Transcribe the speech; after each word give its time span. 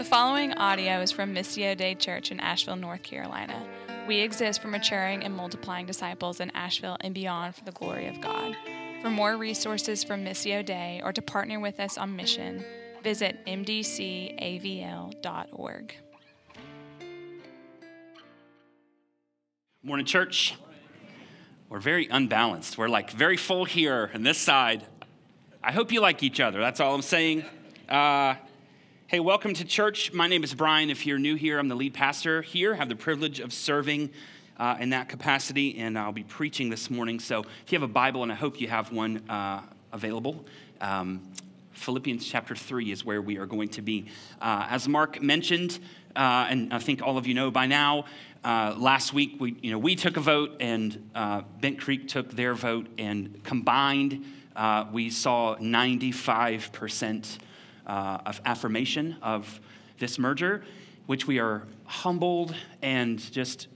The 0.00 0.06
following 0.06 0.52
audio 0.54 1.02
is 1.02 1.12
from 1.12 1.34
Missio 1.34 1.76
Dei 1.76 1.94
Church 1.94 2.30
in 2.30 2.40
Asheville, 2.40 2.76
North 2.76 3.02
Carolina. 3.02 3.62
We 4.08 4.20
exist 4.20 4.62
for 4.62 4.68
maturing 4.68 5.22
and 5.24 5.36
multiplying 5.36 5.84
disciples 5.84 6.40
in 6.40 6.50
Asheville 6.52 6.96
and 7.00 7.12
beyond 7.12 7.54
for 7.54 7.66
the 7.66 7.72
glory 7.72 8.06
of 8.06 8.18
God. 8.18 8.56
For 9.02 9.10
more 9.10 9.36
resources 9.36 10.02
from 10.02 10.24
Missio 10.24 10.64
Dei 10.64 11.02
or 11.04 11.12
to 11.12 11.20
partner 11.20 11.60
with 11.60 11.78
us 11.78 11.98
on 11.98 12.16
mission, 12.16 12.64
visit 13.04 13.44
mdcavl.org. 13.46 14.34
Morning, 19.82 20.06
church. 20.06 20.54
We're 21.68 21.78
very 21.78 22.08
unbalanced. 22.08 22.78
We're 22.78 22.88
like 22.88 23.10
very 23.10 23.36
full 23.36 23.66
here 23.66 24.10
and 24.14 24.24
this 24.24 24.38
side. 24.38 24.86
I 25.62 25.72
hope 25.72 25.92
you 25.92 26.00
like 26.00 26.22
each 26.22 26.40
other. 26.40 26.58
That's 26.58 26.80
all 26.80 26.94
I'm 26.94 27.02
saying. 27.02 27.44
Uh, 27.86 28.36
Hey, 29.10 29.18
welcome 29.18 29.54
to 29.54 29.64
church. 29.64 30.12
My 30.12 30.28
name 30.28 30.44
is 30.44 30.54
Brian. 30.54 30.88
If 30.88 31.04
you're 31.04 31.18
new 31.18 31.34
here, 31.34 31.58
I'm 31.58 31.66
the 31.66 31.74
lead 31.74 31.94
pastor 31.94 32.42
here. 32.42 32.74
I 32.74 32.76
have 32.76 32.88
the 32.88 32.94
privilege 32.94 33.40
of 33.40 33.52
serving 33.52 34.10
uh, 34.56 34.76
in 34.78 34.90
that 34.90 35.08
capacity, 35.08 35.78
and 35.78 35.98
I'll 35.98 36.12
be 36.12 36.22
preaching 36.22 36.70
this 36.70 36.90
morning. 36.90 37.18
So 37.18 37.40
if 37.40 37.72
you 37.72 37.80
have 37.80 37.82
a 37.82 37.92
Bible, 37.92 38.22
and 38.22 38.30
I 38.30 38.36
hope 38.36 38.60
you 38.60 38.68
have 38.68 38.92
one 38.92 39.28
uh, 39.28 39.62
available, 39.92 40.44
um, 40.80 41.22
Philippians 41.72 42.24
chapter 42.24 42.54
3 42.54 42.92
is 42.92 43.04
where 43.04 43.20
we 43.20 43.36
are 43.38 43.46
going 43.46 43.70
to 43.70 43.82
be. 43.82 44.06
Uh, 44.40 44.68
as 44.70 44.86
Mark 44.86 45.20
mentioned, 45.20 45.80
uh, 46.14 46.46
and 46.48 46.72
I 46.72 46.78
think 46.78 47.02
all 47.02 47.18
of 47.18 47.26
you 47.26 47.34
know 47.34 47.50
by 47.50 47.66
now, 47.66 48.04
uh, 48.44 48.76
last 48.78 49.12
week 49.12 49.40
we, 49.40 49.56
you 49.60 49.72
know, 49.72 49.78
we 49.80 49.96
took 49.96 50.18
a 50.18 50.20
vote, 50.20 50.52
and 50.60 51.10
uh, 51.16 51.42
Bent 51.60 51.80
Creek 51.80 52.06
took 52.06 52.30
their 52.30 52.54
vote, 52.54 52.86
and 52.96 53.42
combined, 53.42 54.24
we 54.92 55.10
saw 55.10 55.56
95% 55.56 57.38
uh, 57.90 58.18
of 58.24 58.40
affirmation 58.44 59.16
of 59.20 59.60
this 59.98 60.16
merger, 60.16 60.62
which 61.06 61.26
we 61.26 61.40
are 61.40 61.66
humbled 61.86 62.54
and 62.82 63.18
just 63.32 63.66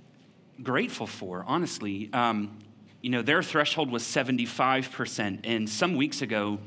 grateful 0.63 1.07
for, 1.07 1.45
honestly. 1.49 2.09
Um, 2.13 2.57
you 3.03 3.11
know, 3.11 3.23
their 3.23 3.43
threshold 3.43 3.91
was 3.91 4.05
75%. 4.05 5.41
And 5.43 5.69
some 5.69 5.97
weeks 5.97 6.23
ago, 6.23 6.61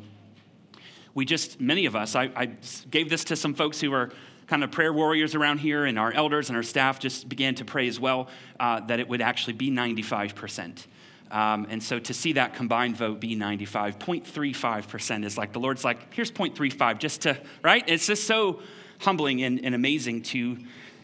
we 1.13 1.23
just, 1.23 1.61
many 1.61 1.85
of 1.85 1.95
us, 1.95 2.15
I, 2.15 2.29
I 2.35 2.49
gave 2.91 3.09
this 3.09 3.23
to 3.25 3.37
some 3.37 3.53
folks 3.53 3.79
who 3.79 3.93
are 3.93 4.11
kind 4.47 4.63
of 4.63 4.71
prayer 4.71 4.91
warriors 4.91 5.33
around 5.33 5.59
here, 5.59 5.85
and 5.85 5.97
our 5.97 6.11
elders 6.11 6.49
and 6.49 6.57
our 6.57 6.63
staff 6.63 6.99
just 6.99 7.29
began 7.29 7.55
to 7.55 7.65
pray 7.65 7.87
as 7.87 7.97
well 7.97 8.27
uh, 8.59 8.81
that 8.81 8.99
it 8.99 9.07
would 9.07 9.21
actually 9.21 9.53
be 9.53 9.71
95%. 9.71 10.85
Um, 11.31 11.67
and 11.69 11.83
so 11.83 11.99
to 11.99 12.13
see 12.13 12.33
that 12.33 12.55
combined 12.55 12.97
vote 12.97 13.19
be 13.19 13.35
95, 13.35 13.99
0.35% 13.99 15.25
is 15.25 15.37
like 15.37 15.51
the 15.53 15.59
Lord's 15.59 15.83
like, 15.83 16.13
here's 16.13 16.31
0.35, 16.31 16.99
just 16.99 17.21
to, 17.21 17.37
right? 17.63 17.83
It's 17.87 18.07
just 18.07 18.25
so 18.25 18.61
humbling 18.99 19.43
and, 19.43 19.63
and 19.63 19.75
amazing 19.75 20.21
to 20.23 20.57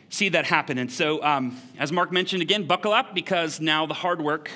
see 0.09 0.29
that 0.29 0.45
happen. 0.45 0.77
And 0.77 0.91
so, 0.91 1.23
um, 1.23 1.57
as 1.77 1.91
Mark 1.91 2.11
mentioned 2.11 2.41
again, 2.41 2.65
buckle 2.65 2.93
up 2.93 3.13
because 3.13 3.59
now 3.59 3.85
the 3.85 3.93
hard 3.93 4.21
work 4.21 4.49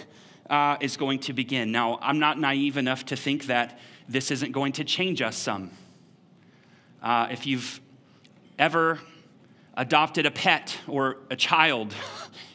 uh, 0.50 0.78
is 0.80 0.98
going 0.98 1.20
to 1.20 1.34
begin. 1.34 1.72
Now, 1.72 2.00
I'm 2.02 2.20
not 2.20 2.40
naive 2.40 2.78
enough 2.78 3.06
to 3.06 3.16
think 3.16 3.48
that 3.48 3.80
this 4.08 4.32
isn't 4.32 4.52
going 4.52 4.74
to 4.74 4.84
change 4.84 5.22
us 5.22 5.36
some. 5.36 5.72
Uh, 7.02 7.28
if 7.32 7.46
you've 7.46 7.82
ever 8.58 9.00
adopted 9.76 10.26
a 10.26 10.32
pet 10.32 10.78
or 10.88 11.18
a 11.30 11.36
child, 11.36 11.94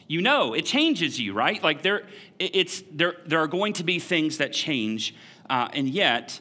you 0.07 0.21
know 0.21 0.53
it 0.53 0.65
changes 0.65 1.19
you, 1.19 1.33
right? 1.33 1.61
Like 1.63 1.81
there, 1.81 2.03
it's, 2.39 2.83
there, 2.91 3.15
there 3.25 3.39
are 3.39 3.47
going 3.47 3.73
to 3.73 3.83
be 3.83 3.99
things 3.99 4.37
that 4.37 4.53
change, 4.53 5.15
uh, 5.49 5.69
and 5.73 5.87
yet 5.87 6.39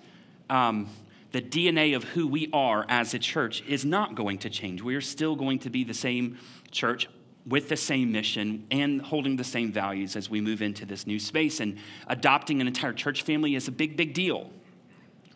um, 0.51 0.89
the 1.33 1.41
DNA 1.41 1.97
of 1.97 2.05
who 2.05 2.27
we 2.27 2.49
are 2.53 2.85
as 2.89 3.15
a 3.15 3.19
church 3.19 3.63
is 3.67 3.85
not 3.85 4.15
going 4.15 4.39
to 4.39 4.51
change. 4.51 4.83
We 4.83 4.95
are 4.95 5.01
still 5.01 5.35
going 5.35 5.61
to 5.61 5.71
be 5.71 5.85
the 5.85 5.95
same 5.95 6.39
church 6.71 7.09
with 7.47 7.69
the 7.69 7.77
same 7.77 8.13
mission 8.13 8.67
and 8.71 9.03
holding 9.03 9.37
the 9.37 9.45
same 9.45 9.73
values 9.73 10.15
as 10.15 10.31
we 10.31 10.41
move 10.41 10.63
into 10.63 10.87
this 10.87 11.07
new 11.07 11.19
space. 11.19 11.59
And 11.61 11.79
adopting 12.07 12.61
an 12.61 12.67
entire 12.67 12.93
church 12.93 13.23
family 13.23 13.55
is 13.55 13.67
a 13.67 13.73
big, 13.73 13.97
big 13.97 14.15
deal, 14.15 14.51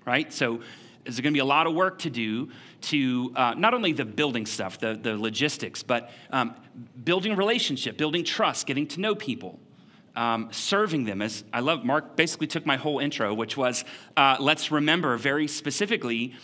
right? 0.05 0.33
So 0.33 0.61
there's 1.07 1.21
going 1.21 1.33
to 1.33 1.37
be 1.37 1.41
a 1.41 1.45
lot 1.45 1.67
of 1.67 1.75
work 1.75 2.01
to 2.01 2.11
do 2.11 2.51
to 2.83 3.33
uh, 3.37 3.55
not 3.57 3.75
only 3.75 3.93
the 3.93 4.05
building 4.05 4.45
stuff, 4.45 4.79
the, 4.79 4.99
the 5.01 5.17
logistics, 5.17 5.83
but 5.83 6.11
um, 6.31 6.55
building 7.05 7.37
relationship, 7.37 7.97
building 7.97 8.25
trust, 8.25 8.67
getting 8.67 8.87
to 8.89 9.01
know 9.01 9.15
people. 9.15 9.59
Um, 10.17 10.49
serving 10.51 11.05
them 11.05 11.21
as 11.21 11.45
i 11.53 11.61
love 11.61 11.85
mark 11.85 12.17
basically 12.17 12.47
took 12.47 12.65
my 12.65 12.79
whole 12.79 13.01
intro 13.01 13.35
which 13.35 13.55
was 13.55 13.85
uh, 14.17 14.39
let's 14.41 14.71
remember 14.73 15.19
very 15.19 15.47
specifically 15.47 16.35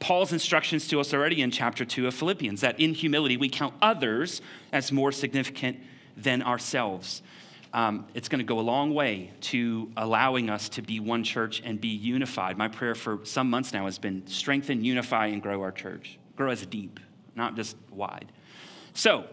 paul's 0.00 0.32
instructions 0.32 0.88
to 0.88 0.98
us 0.98 1.14
already 1.14 1.40
in 1.40 1.52
chapter 1.52 1.84
2 1.84 2.08
of 2.08 2.14
philippians 2.14 2.60
that 2.62 2.80
in 2.80 2.92
humility 2.92 3.36
we 3.36 3.48
count 3.48 3.72
others 3.80 4.42
as 4.72 4.90
more 4.90 5.12
significant 5.12 5.78
than 6.16 6.42
ourselves 6.42 7.22
um, 7.72 8.06
it's 8.14 8.28
going 8.28 8.40
to 8.40 8.44
go 8.44 8.58
a 8.58 8.62
long 8.62 8.94
way 8.94 9.30
to 9.42 9.90
allowing 9.96 10.50
us 10.50 10.68
to 10.70 10.82
be 10.82 10.98
one 10.98 11.22
church 11.22 11.62
and 11.64 11.80
be 11.80 11.88
unified. 11.88 12.58
My 12.58 12.68
prayer 12.68 12.94
for 12.94 13.20
some 13.24 13.48
months 13.48 13.72
now 13.72 13.84
has 13.84 13.98
been 13.98 14.26
strengthen, 14.26 14.84
unify, 14.84 15.26
and 15.26 15.42
grow 15.42 15.62
our 15.62 15.72
church. 15.72 16.18
Grow 16.36 16.50
as 16.50 16.64
deep, 16.66 16.98
not 17.36 17.54
just 17.54 17.76
wide. 17.90 18.32
So, 18.92 19.24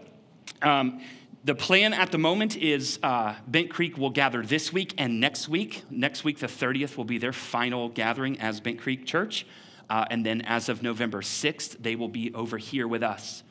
um, 0.62 1.00
the 1.44 1.54
plan 1.54 1.94
at 1.94 2.12
the 2.12 2.18
moment 2.18 2.56
is 2.56 2.98
uh, 3.02 3.34
Bent 3.46 3.70
Creek 3.70 3.96
will 3.96 4.10
gather 4.10 4.42
this 4.42 4.72
week 4.72 4.94
and 4.98 5.20
next 5.20 5.48
week. 5.48 5.82
Next 5.88 6.24
week, 6.24 6.38
the 6.38 6.46
30th, 6.46 6.96
will 6.96 7.04
be 7.04 7.18
their 7.18 7.32
final 7.32 7.88
gathering 7.88 8.38
as 8.40 8.60
Bent 8.60 8.80
Creek 8.80 9.06
Church. 9.06 9.46
Uh, 9.88 10.04
and 10.10 10.26
then 10.26 10.42
as 10.42 10.68
of 10.68 10.82
November 10.82 11.22
6th, 11.22 11.82
they 11.82 11.96
will 11.96 12.08
be 12.08 12.34
over 12.34 12.58
here 12.58 12.86
with 12.86 13.02
us. 13.02 13.42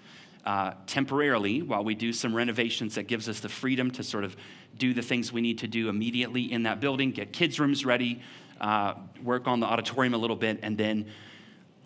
Uh, 0.48 0.74
temporarily 0.86 1.62
while 1.62 1.84
we 1.84 1.94
do 1.94 2.14
some 2.14 2.34
renovations 2.34 2.96
that 2.96 3.04
gives 3.04 3.28
us 3.28 3.42
the 3.42 3.50
freedom 3.50 3.92
to 3.92 4.02
sort 4.02 4.24
of 4.24 4.34
do 4.78 4.94
the 4.94 5.02
things 5.02 5.34
we 5.34 5.42
need 5.42 5.58
to 5.58 5.68
do 5.68 5.90
immediately 5.90 6.50
in 6.50 6.64
that 6.64 6.80
building, 6.80 7.12
get 7.12 7.34
kids' 7.34 7.60
rooms 7.60 7.84
ready, 7.84 8.22
uh, 8.62 8.94
work 9.22 9.46
on 9.46 9.60
the 9.60 9.66
auditorium 9.66 10.14
a 10.14 10.18
little 10.18 10.38
bit, 10.38 10.58
and 10.64 10.78
then, 10.78 11.06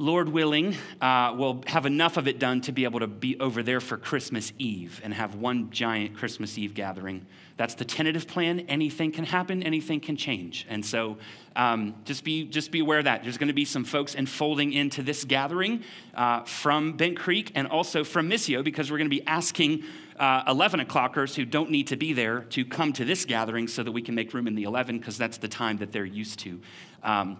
Lord 0.01 0.29
willing, 0.29 0.75
uh, 0.99 1.35
we'll 1.37 1.61
have 1.67 1.85
enough 1.85 2.17
of 2.17 2.27
it 2.27 2.39
done 2.39 2.59
to 2.61 2.71
be 2.71 2.85
able 2.85 3.01
to 3.01 3.07
be 3.07 3.39
over 3.39 3.61
there 3.61 3.79
for 3.79 3.97
Christmas 3.97 4.51
Eve 4.57 4.99
and 5.03 5.13
have 5.13 5.35
one 5.35 5.69
giant 5.69 6.17
Christmas 6.17 6.57
Eve 6.57 6.73
gathering. 6.73 7.27
That's 7.55 7.75
the 7.75 7.85
tentative 7.85 8.27
plan. 8.27 8.61
Anything 8.61 9.11
can 9.11 9.25
happen, 9.25 9.61
anything 9.61 9.99
can 9.99 10.17
change. 10.17 10.65
And 10.67 10.83
so 10.83 11.19
um, 11.55 11.93
just, 12.03 12.23
be, 12.23 12.45
just 12.45 12.71
be 12.71 12.79
aware 12.79 12.97
of 12.97 13.05
that. 13.05 13.21
There's 13.21 13.37
going 13.37 13.49
to 13.49 13.53
be 13.53 13.63
some 13.63 13.83
folks 13.83 14.15
enfolding 14.15 14.73
into 14.73 15.03
this 15.03 15.23
gathering 15.23 15.83
uh, 16.15 16.45
from 16.45 16.93
Bent 16.93 17.19
Creek 17.19 17.51
and 17.53 17.67
also 17.67 18.03
from 18.03 18.27
Missio 18.27 18.63
because 18.63 18.89
we're 18.89 18.97
going 18.97 19.09
to 19.09 19.15
be 19.15 19.25
asking 19.27 19.83
uh, 20.17 20.41
11 20.47 20.79
o'clockers 20.79 21.35
who 21.35 21.45
don't 21.45 21.69
need 21.69 21.85
to 21.87 21.95
be 21.95 22.11
there 22.11 22.39
to 22.45 22.65
come 22.65 22.91
to 22.93 23.05
this 23.05 23.23
gathering 23.25 23.67
so 23.67 23.83
that 23.83 23.91
we 23.91 24.01
can 24.01 24.15
make 24.15 24.33
room 24.33 24.47
in 24.47 24.55
the 24.55 24.63
11 24.63 24.97
because 24.97 25.19
that's 25.19 25.37
the 25.37 25.47
time 25.47 25.77
that 25.77 25.91
they're 25.91 26.03
used 26.03 26.39
to. 26.39 26.59
Um, 27.03 27.37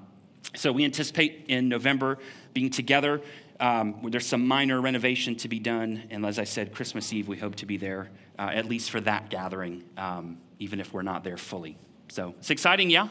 so 0.56 0.72
we 0.72 0.84
anticipate 0.84 1.46
in 1.48 1.70
November 1.70 2.18
being 2.54 2.70
together. 2.70 3.22
Um, 3.60 4.00
there's 4.10 4.26
some 4.26 4.48
minor 4.48 4.82
renovation 4.82 5.36
to 5.38 5.48
be 5.48 5.60
done, 5.60 6.04
and 6.10 6.26
as 6.26 6.40
I 6.40 6.46
said, 6.46 6.74
Christmas 6.74 7.14
Eve 7.14 7.28
we 7.28 7.38
hope 7.38 7.56
to 7.56 7.66
be 7.66 7.78
there 7.78 8.10
uh, 8.42 8.50
at 8.54 8.66
least 8.66 8.90
for 8.90 9.00
that 9.02 9.30
gathering, 9.30 9.84
um, 9.98 10.38
even 10.58 10.80
if 10.80 10.94
we're 10.94 11.04
not 11.04 11.24
there 11.24 11.38
fully. 11.38 11.78
So 12.10 12.34
it's 12.40 12.50
exciting, 12.50 12.90
yeah. 12.90 13.08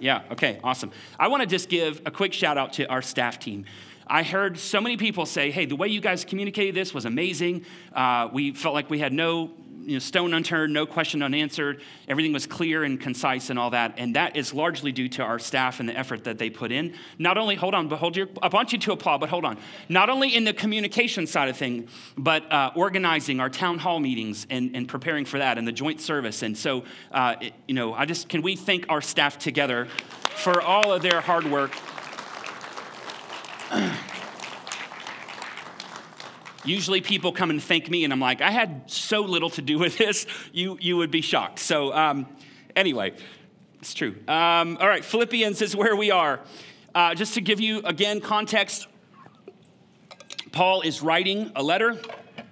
Yeah, 0.00 0.22
okay, 0.32 0.58
awesome. 0.64 0.90
I 1.18 1.28
want 1.28 1.42
to 1.42 1.46
just 1.46 1.68
give 1.68 2.02
a 2.04 2.10
quick 2.10 2.32
shout 2.32 2.58
out 2.58 2.72
to 2.74 2.86
our 2.86 3.02
staff 3.02 3.38
team. 3.38 3.64
I 4.06 4.24
heard 4.24 4.58
so 4.58 4.80
many 4.80 4.96
people 4.96 5.24
say, 5.24 5.52
hey, 5.52 5.66
the 5.66 5.76
way 5.76 5.86
you 5.86 6.00
guys 6.00 6.24
communicated 6.24 6.74
this 6.74 6.92
was 6.92 7.04
amazing. 7.04 7.64
Uh, 7.92 8.28
we 8.32 8.52
felt 8.52 8.74
like 8.74 8.90
we 8.90 8.98
had 8.98 9.12
no 9.12 9.52
you 9.82 9.94
know, 9.94 9.98
stone 9.98 10.34
unturned, 10.34 10.72
no 10.72 10.86
question 10.86 11.22
unanswered. 11.22 11.82
Everything 12.08 12.32
was 12.32 12.46
clear 12.46 12.84
and 12.84 13.00
concise 13.00 13.50
and 13.50 13.58
all 13.58 13.70
that. 13.70 13.94
And 13.96 14.16
that 14.16 14.36
is 14.36 14.54
largely 14.54 14.92
due 14.92 15.08
to 15.10 15.22
our 15.22 15.38
staff 15.38 15.80
and 15.80 15.88
the 15.88 15.98
effort 15.98 16.24
that 16.24 16.38
they 16.38 16.50
put 16.50 16.72
in. 16.72 16.94
Not 17.18 17.38
only, 17.38 17.54
hold 17.54 17.74
on, 17.74 17.88
but 17.88 17.98
hold 17.98 18.16
your, 18.16 18.28
I 18.42 18.48
want 18.48 18.72
you 18.72 18.78
to 18.78 18.92
applaud, 18.92 19.18
but 19.18 19.28
hold 19.28 19.44
on. 19.44 19.58
Not 19.88 20.10
only 20.10 20.34
in 20.34 20.44
the 20.44 20.52
communication 20.52 21.26
side 21.26 21.48
of 21.48 21.56
things, 21.56 21.90
but 22.16 22.50
uh, 22.52 22.72
organizing 22.74 23.40
our 23.40 23.50
town 23.50 23.78
hall 23.78 24.00
meetings 24.00 24.46
and, 24.50 24.74
and 24.76 24.88
preparing 24.88 25.24
for 25.24 25.38
that 25.38 25.58
and 25.58 25.66
the 25.66 25.72
joint 25.72 26.00
service. 26.00 26.42
And 26.42 26.56
so, 26.56 26.84
uh, 27.12 27.36
it, 27.40 27.54
you 27.66 27.74
know, 27.74 27.94
I 27.94 28.06
just, 28.06 28.28
can 28.28 28.42
we 28.42 28.56
thank 28.56 28.86
our 28.88 29.00
staff 29.00 29.38
together 29.38 29.86
for 30.36 30.60
all 30.60 30.92
of 30.92 31.02
their 31.02 31.20
hard 31.20 31.44
work 31.44 31.74
Usually 36.64 37.00
people 37.00 37.32
come 37.32 37.50
and 37.50 37.62
thank 37.62 37.88
me, 37.90 38.04
and 38.04 38.12
I'm 38.12 38.20
like, 38.20 38.42
I 38.42 38.50
had 38.50 38.90
so 38.90 39.22
little 39.22 39.50
to 39.50 39.62
do 39.62 39.78
with 39.78 39.96
this, 39.96 40.26
you, 40.52 40.76
you 40.80 40.96
would 40.98 41.10
be 41.10 41.22
shocked. 41.22 41.58
So, 41.58 41.92
um, 41.94 42.26
anyway, 42.76 43.14
it's 43.78 43.94
true. 43.94 44.14
Um, 44.28 44.76
all 44.78 44.88
right, 44.88 45.04
Philippians 45.04 45.62
is 45.62 45.74
where 45.74 45.96
we 45.96 46.10
are. 46.10 46.40
Uh, 46.94 47.14
just 47.14 47.34
to 47.34 47.40
give 47.40 47.60
you, 47.60 47.78
again, 47.84 48.20
context, 48.20 48.88
Paul 50.52 50.82
is 50.82 51.00
writing 51.00 51.50
a 51.56 51.62
letter. 51.62 51.98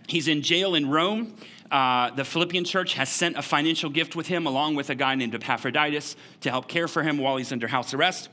He's 0.06 0.26
in 0.26 0.40
jail 0.40 0.74
in 0.74 0.88
Rome. 0.88 1.34
Uh, 1.70 2.10
the 2.10 2.24
Philippian 2.24 2.64
church 2.64 2.94
has 2.94 3.10
sent 3.10 3.36
a 3.36 3.42
financial 3.42 3.90
gift 3.90 4.16
with 4.16 4.26
him, 4.26 4.46
along 4.46 4.74
with 4.74 4.88
a 4.88 4.94
guy 4.94 5.14
named 5.16 5.34
Epaphroditus, 5.34 6.16
to 6.40 6.50
help 6.50 6.66
care 6.66 6.88
for 6.88 7.02
him 7.02 7.18
while 7.18 7.36
he's 7.36 7.52
under 7.52 7.68
house 7.68 7.92
arrest. 7.92 8.30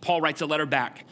Paul 0.00 0.22
writes 0.22 0.40
a 0.40 0.46
letter 0.46 0.66
back 0.66 1.04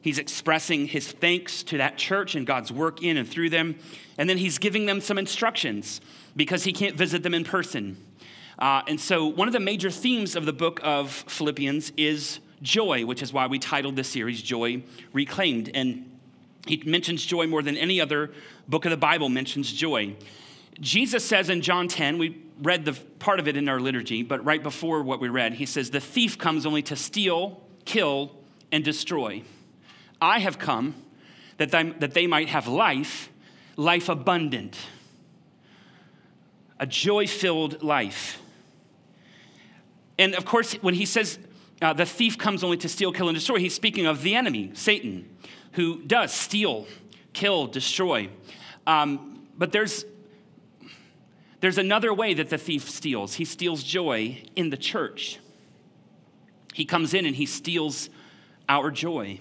He's 0.00 0.18
expressing 0.18 0.86
his 0.86 1.10
thanks 1.10 1.62
to 1.64 1.78
that 1.78 1.98
church 1.98 2.34
and 2.34 2.46
God's 2.46 2.70
work 2.70 3.02
in 3.02 3.16
and 3.16 3.28
through 3.28 3.50
them. 3.50 3.76
And 4.16 4.28
then 4.28 4.38
he's 4.38 4.58
giving 4.58 4.86
them 4.86 5.00
some 5.00 5.18
instructions 5.18 6.00
because 6.36 6.64
he 6.64 6.72
can't 6.72 6.96
visit 6.96 7.22
them 7.22 7.34
in 7.34 7.44
person. 7.44 7.96
Uh, 8.58 8.82
and 8.88 9.00
so, 9.00 9.26
one 9.26 9.48
of 9.48 9.52
the 9.52 9.60
major 9.60 9.90
themes 9.90 10.34
of 10.34 10.44
the 10.44 10.52
book 10.52 10.80
of 10.82 11.10
Philippians 11.10 11.92
is 11.96 12.40
joy, 12.62 13.04
which 13.06 13.22
is 13.22 13.32
why 13.32 13.46
we 13.46 13.58
titled 13.58 13.96
this 13.96 14.08
series 14.08 14.42
Joy 14.42 14.82
Reclaimed. 15.12 15.70
And 15.74 16.10
he 16.66 16.82
mentions 16.84 17.24
joy 17.24 17.46
more 17.46 17.62
than 17.62 17.76
any 17.76 18.00
other 18.00 18.32
book 18.68 18.84
of 18.84 18.90
the 18.90 18.96
Bible 18.96 19.28
mentions 19.28 19.72
joy. 19.72 20.16
Jesus 20.80 21.24
says 21.24 21.50
in 21.50 21.60
John 21.60 21.88
10, 21.88 22.18
we 22.18 22.40
read 22.62 22.84
the 22.84 22.92
part 23.18 23.40
of 23.40 23.48
it 23.48 23.56
in 23.56 23.68
our 23.68 23.80
liturgy, 23.80 24.22
but 24.22 24.44
right 24.44 24.62
before 24.62 25.02
what 25.02 25.20
we 25.20 25.28
read, 25.28 25.54
he 25.54 25.66
says, 25.66 25.90
The 25.90 26.00
thief 26.00 26.38
comes 26.38 26.66
only 26.66 26.82
to 26.82 26.96
steal, 26.96 27.62
kill, 27.84 28.32
and 28.70 28.84
destroy. 28.84 29.42
I 30.20 30.40
have 30.40 30.58
come 30.58 30.94
that 31.58 31.70
they, 31.70 31.90
that 31.98 32.14
they 32.14 32.26
might 32.26 32.48
have 32.48 32.66
life, 32.66 33.30
life 33.76 34.08
abundant, 34.08 34.76
a 36.78 36.86
joy 36.86 37.26
filled 37.26 37.82
life. 37.82 38.40
And 40.18 40.34
of 40.34 40.44
course, 40.44 40.74
when 40.74 40.94
he 40.94 41.06
says 41.06 41.38
uh, 41.80 41.92
the 41.92 42.06
thief 42.06 42.38
comes 42.38 42.64
only 42.64 42.76
to 42.78 42.88
steal, 42.88 43.12
kill, 43.12 43.28
and 43.28 43.36
destroy, 43.36 43.58
he's 43.58 43.74
speaking 43.74 44.06
of 44.06 44.22
the 44.22 44.34
enemy, 44.34 44.72
Satan, 44.74 45.28
who 45.72 46.02
does 46.02 46.32
steal, 46.32 46.86
kill, 47.32 47.66
destroy. 47.66 48.28
Um, 48.86 49.46
but 49.56 49.72
there's, 49.72 50.04
there's 51.60 51.78
another 51.78 52.12
way 52.12 52.34
that 52.34 52.50
the 52.50 52.58
thief 52.58 52.88
steals. 52.88 53.34
He 53.34 53.44
steals 53.44 53.82
joy 53.82 54.42
in 54.56 54.70
the 54.70 54.76
church. 54.76 55.38
He 56.74 56.84
comes 56.84 57.14
in 57.14 57.26
and 57.26 57.34
he 57.34 57.46
steals 57.46 58.08
our 58.68 58.90
joy. 58.90 59.40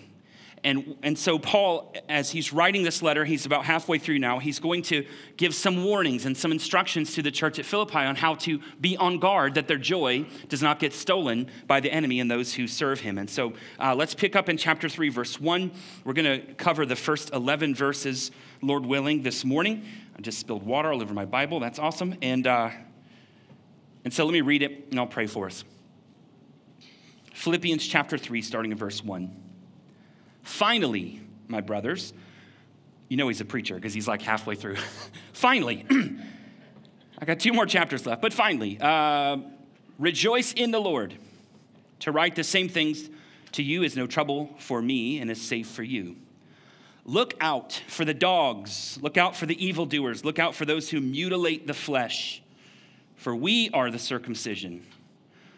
And, 0.63 0.97
and 1.03 1.17
so, 1.17 1.37
Paul, 1.37 1.93
as 2.09 2.31
he's 2.31 2.51
writing 2.51 2.83
this 2.83 3.03
letter, 3.03 3.25
he's 3.25 3.45
about 3.45 3.65
halfway 3.65 3.99
through 3.99 4.19
now, 4.19 4.39
he's 4.39 4.59
going 4.59 4.81
to 4.83 5.05
give 5.37 5.53
some 5.53 5.83
warnings 5.83 6.25
and 6.25 6.35
some 6.35 6.51
instructions 6.51 7.13
to 7.13 7.21
the 7.21 7.29
church 7.29 7.59
at 7.59 7.65
Philippi 7.65 7.99
on 7.99 8.15
how 8.15 8.35
to 8.35 8.59
be 8.81 8.97
on 8.97 9.19
guard 9.19 9.53
that 9.53 9.67
their 9.67 9.77
joy 9.77 10.25
does 10.49 10.61
not 10.61 10.79
get 10.79 10.93
stolen 10.93 11.49
by 11.67 11.79
the 11.79 11.91
enemy 11.91 12.19
and 12.19 12.29
those 12.29 12.55
who 12.55 12.67
serve 12.67 13.01
him. 13.01 13.17
And 13.17 13.29
so, 13.29 13.53
uh, 13.79 13.93
let's 13.93 14.15
pick 14.15 14.35
up 14.35 14.49
in 14.49 14.57
chapter 14.57 14.89
3, 14.89 15.09
verse 15.09 15.39
1. 15.39 15.71
We're 16.03 16.13
going 16.13 16.41
to 16.41 16.53
cover 16.55 16.85
the 16.85 16.95
first 16.95 17.31
11 17.33 17.75
verses, 17.75 18.31
Lord 18.61 18.85
willing, 18.85 19.21
this 19.21 19.45
morning. 19.45 19.85
I 20.17 20.21
just 20.21 20.39
spilled 20.39 20.63
water 20.63 20.91
all 20.91 21.01
over 21.01 21.13
my 21.13 21.25
Bible. 21.25 21.59
That's 21.59 21.77
awesome. 21.77 22.15
And, 22.23 22.47
uh, 22.47 22.71
and 24.03 24.13
so, 24.13 24.25
let 24.25 24.33
me 24.33 24.41
read 24.41 24.63
it 24.63 24.87
and 24.89 24.99
I'll 24.99 25.05
pray 25.05 25.27
for 25.27 25.45
us. 25.45 25.63
Philippians 27.35 27.85
chapter 27.85 28.17
3, 28.17 28.41
starting 28.41 28.71
in 28.71 28.77
verse 28.77 29.03
1. 29.03 29.46
Finally, 30.47 31.19
my 31.49 31.59
brothers, 31.59 32.13
you 33.09 33.17
know 33.17 33.27
he's 33.27 33.41
a 33.41 33.45
preacher 33.45 33.75
because 33.75 33.93
he's 33.93 34.07
like 34.07 34.21
halfway 34.21 34.55
through. 34.55 34.77
finally, 35.33 35.85
I 37.19 37.25
got 37.25 37.41
two 37.41 37.51
more 37.51 37.65
chapters 37.65 38.05
left, 38.05 38.21
but 38.21 38.31
finally, 38.31 38.79
uh, 38.79 39.37
rejoice 39.99 40.53
in 40.53 40.71
the 40.71 40.79
Lord. 40.79 41.13
To 41.99 42.13
write 42.13 42.35
the 42.35 42.45
same 42.45 42.69
things 42.69 43.09
to 43.51 43.61
you 43.61 43.83
is 43.83 43.97
no 43.97 44.07
trouble 44.07 44.55
for 44.57 44.81
me 44.81 45.19
and 45.19 45.29
is 45.29 45.41
safe 45.41 45.67
for 45.67 45.83
you. 45.83 46.15
Look 47.03 47.33
out 47.41 47.83
for 47.89 48.05
the 48.05 48.13
dogs, 48.13 48.97
look 49.01 49.17
out 49.17 49.35
for 49.35 49.47
the 49.47 49.63
evildoers, 49.63 50.23
look 50.23 50.39
out 50.39 50.55
for 50.55 50.63
those 50.63 50.89
who 50.89 51.01
mutilate 51.01 51.67
the 51.67 51.73
flesh, 51.73 52.41
for 53.17 53.35
we 53.35 53.69
are 53.71 53.91
the 53.91 53.99
circumcision 53.99 54.85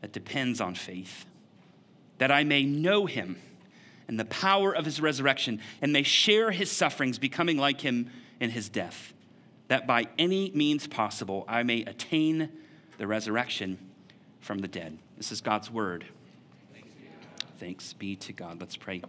that 0.00 0.12
depends 0.12 0.60
on 0.60 0.74
faith, 0.74 1.26
that 2.18 2.30
I 2.30 2.44
may 2.44 2.64
know 2.64 3.06
him 3.06 3.36
and 4.08 4.18
the 4.18 4.24
power 4.24 4.74
of 4.74 4.86
his 4.86 5.00
resurrection, 5.00 5.60
and 5.82 5.92
may 5.92 6.02
share 6.02 6.50
his 6.50 6.70
sufferings, 6.70 7.18
becoming 7.18 7.58
like 7.58 7.82
him 7.82 8.10
in 8.40 8.50
his 8.50 8.70
death, 8.70 9.12
that 9.68 9.86
by 9.86 10.06
any 10.18 10.50
means 10.54 10.86
possible 10.86 11.44
I 11.46 11.62
may 11.62 11.82
attain 11.82 12.48
the 12.96 13.06
resurrection 13.06 13.78
from 14.40 14.60
the 14.60 14.68
dead. 14.68 14.98
This 15.18 15.30
is 15.30 15.42
God's 15.42 15.70
word. 15.70 16.06
Thanks 17.58 17.92
be 17.92 18.16
to 18.16 18.32
God. 18.32 18.60
Let's 18.60 18.76
pray. 18.76 19.02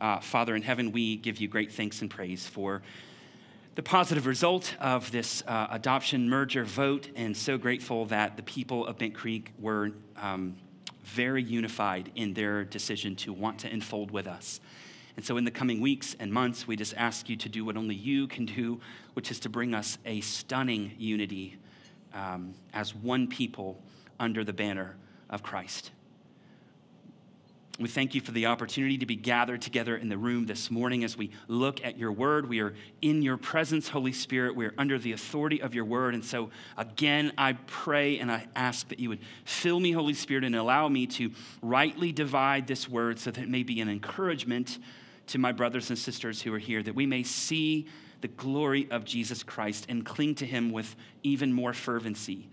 Uh, 0.00 0.20
Father 0.20 0.54
in 0.54 0.62
heaven, 0.62 0.92
we 0.92 1.16
give 1.16 1.38
you 1.38 1.48
great 1.48 1.72
thanks 1.72 2.00
and 2.00 2.10
praise 2.10 2.46
for 2.46 2.80
the 3.78 3.82
positive 3.84 4.26
result 4.26 4.74
of 4.80 5.08
this 5.12 5.44
uh, 5.46 5.68
adoption 5.70 6.28
merger 6.28 6.64
vote, 6.64 7.10
and 7.14 7.36
so 7.36 7.56
grateful 7.56 8.06
that 8.06 8.36
the 8.36 8.42
people 8.42 8.84
of 8.84 8.98
Bent 8.98 9.14
Creek 9.14 9.52
were 9.56 9.92
um, 10.16 10.56
very 11.04 11.44
unified 11.44 12.10
in 12.16 12.34
their 12.34 12.64
decision 12.64 13.14
to 13.14 13.32
want 13.32 13.60
to 13.60 13.72
enfold 13.72 14.10
with 14.10 14.26
us. 14.26 14.58
And 15.16 15.24
so, 15.24 15.36
in 15.36 15.44
the 15.44 15.52
coming 15.52 15.80
weeks 15.80 16.16
and 16.18 16.32
months, 16.32 16.66
we 16.66 16.74
just 16.74 16.92
ask 16.96 17.28
you 17.28 17.36
to 17.36 17.48
do 17.48 17.64
what 17.64 17.76
only 17.76 17.94
you 17.94 18.26
can 18.26 18.46
do, 18.46 18.80
which 19.14 19.30
is 19.30 19.38
to 19.38 19.48
bring 19.48 19.76
us 19.76 19.96
a 20.04 20.22
stunning 20.22 20.90
unity 20.98 21.56
um, 22.12 22.54
as 22.74 22.96
one 22.96 23.28
people 23.28 23.80
under 24.18 24.42
the 24.42 24.52
banner 24.52 24.96
of 25.30 25.44
Christ. 25.44 25.92
We 27.78 27.88
thank 27.88 28.12
you 28.16 28.20
for 28.20 28.32
the 28.32 28.46
opportunity 28.46 28.98
to 28.98 29.06
be 29.06 29.14
gathered 29.14 29.62
together 29.62 29.96
in 29.96 30.08
the 30.08 30.18
room 30.18 30.46
this 30.46 30.68
morning 30.68 31.04
as 31.04 31.16
we 31.16 31.30
look 31.46 31.84
at 31.84 31.96
your 31.96 32.10
word. 32.10 32.48
We 32.48 32.58
are 32.58 32.74
in 33.02 33.22
your 33.22 33.36
presence, 33.36 33.88
Holy 33.88 34.12
Spirit. 34.12 34.56
We 34.56 34.66
are 34.66 34.74
under 34.76 34.98
the 34.98 35.12
authority 35.12 35.62
of 35.62 35.76
your 35.76 35.84
word. 35.84 36.14
And 36.14 36.24
so, 36.24 36.50
again, 36.76 37.32
I 37.38 37.52
pray 37.52 38.18
and 38.18 38.32
I 38.32 38.48
ask 38.56 38.88
that 38.88 38.98
you 38.98 39.10
would 39.10 39.20
fill 39.44 39.78
me, 39.78 39.92
Holy 39.92 40.14
Spirit, 40.14 40.42
and 40.42 40.56
allow 40.56 40.88
me 40.88 41.06
to 41.06 41.30
rightly 41.62 42.10
divide 42.10 42.66
this 42.66 42.88
word 42.88 43.20
so 43.20 43.30
that 43.30 43.40
it 43.40 43.48
may 43.48 43.62
be 43.62 43.80
an 43.80 43.88
encouragement 43.88 44.78
to 45.28 45.38
my 45.38 45.52
brothers 45.52 45.88
and 45.88 45.98
sisters 45.98 46.42
who 46.42 46.52
are 46.52 46.58
here, 46.58 46.82
that 46.82 46.96
we 46.96 47.06
may 47.06 47.22
see 47.22 47.86
the 48.22 48.28
glory 48.28 48.88
of 48.90 49.04
Jesus 49.04 49.44
Christ 49.44 49.86
and 49.88 50.04
cling 50.04 50.34
to 50.36 50.46
him 50.46 50.72
with 50.72 50.96
even 51.22 51.52
more 51.52 51.72
fervency. 51.72 52.48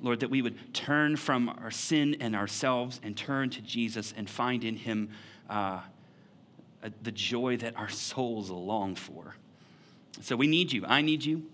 Lord, 0.00 0.20
that 0.20 0.30
we 0.30 0.42
would 0.42 0.72
turn 0.72 1.16
from 1.16 1.48
our 1.48 1.70
sin 1.70 2.16
and 2.20 2.36
ourselves 2.36 3.00
and 3.02 3.16
turn 3.16 3.50
to 3.50 3.60
Jesus 3.60 4.14
and 4.16 4.30
find 4.30 4.62
in 4.62 4.76
him 4.76 5.10
uh, 5.50 5.80
the 7.02 7.12
joy 7.12 7.56
that 7.56 7.76
our 7.76 7.88
souls 7.88 8.50
long 8.50 8.94
for. 8.94 9.34
So 10.20 10.36
we 10.36 10.46
need 10.46 10.72
you. 10.72 10.84
I 10.86 11.02
need 11.02 11.24
you. 11.24 11.46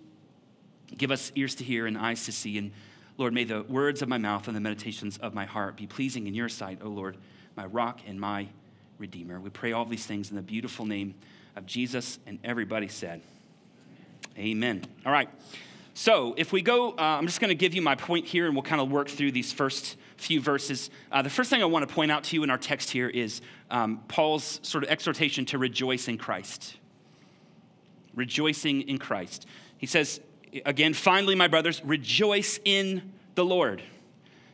Give 0.97 1.11
us 1.11 1.33
ears 1.35 1.55
to 1.57 1.65
hear 1.65 1.87
and 1.87 1.97
eyes 1.97 2.25
to 2.27 2.33
see. 2.33 2.59
And 2.59 2.73
Lord, 3.17 3.33
may 3.33 3.45
the 3.45 3.63
words 3.63 4.03
of 4.03 4.09
my 4.09 4.19
mouth 4.19 4.47
and 4.47 4.57
the 4.57 4.61
meditations 4.61 5.17
of 5.19 5.35
my 5.35 5.45
heart 5.45 5.77
be 5.77 5.87
pleasing 5.87 6.27
in 6.27 6.35
your 6.35 6.49
sight, 6.49 6.81
O 6.83 6.89
Lord, 6.89 7.17
my 7.57 7.65
rock 7.67 8.01
and 8.07 8.21
my 8.21 8.49
redeemer. 8.99 9.41
We 9.41 9.51
pray 9.51 9.73
all 9.73 9.85
these 9.85 10.07
things 10.07 10.31
in 10.31 10.37
the 10.37 10.43
beautiful 10.43 10.87
name 10.87 11.15
of 11.57 11.67
Jesus. 11.67 12.19
And 12.27 12.39
everybody 12.45 12.89
said, 12.89 13.23
Amen. 14.37 14.85
All 15.07 15.13
right. 15.13 15.29
So, 15.97 16.35
if 16.37 16.53
we 16.53 16.61
go, 16.61 16.91
uh, 16.91 16.95
I'm 16.99 17.27
just 17.27 17.41
going 17.41 17.51
to 17.51 17.55
give 17.55 17.73
you 17.73 17.81
my 17.81 17.95
point 17.95 18.27
here 18.27 18.47
and 18.47 18.55
we'll 18.55 18.65
kind 18.65 18.81
of 18.81 18.91
work 18.91 19.09
through 19.09 19.31
these 19.31 19.53
first 19.53 19.97
few 20.17 20.41
verses. 20.41 20.91
Uh, 21.13 21.23
the 21.23 21.31
first 21.31 21.51
thing 21.51 21.63
I 21.63 21.67
want 21.67 21.89
to 21.89 21.95
point 21.95 22.11
out 22.11 22.25
to 22.25 22.37
you 22.37 22.43
in 22.43 22.51
our 22.51 22.59
text 22.59 22.91
here 22.91 23.09
is 23.09 23.41
um, 23.71 24.03
Paul's 24.09 24.59
sort 24.65 24.83
of 24.83 24.91
exhortation 24.91 25.45
to 25.47 25.59
rejoice 25.59 26.09
in 26.09 26.19
Christ. 26.19 26.79
Rejoicing 28.13 28.83
in 28.83 28.99
Christ. 28.99 29.47
He 29.79 29.87
says, 29.87 30.21
again, 30.67 30.95
finally, 30.95 31.37
my 31.37 31.47
brothers, 31.47 31.81
rejoice 31.85 32.59
in 32.65 33.13
the 33.37 33.45
Lord. 33.45 33.81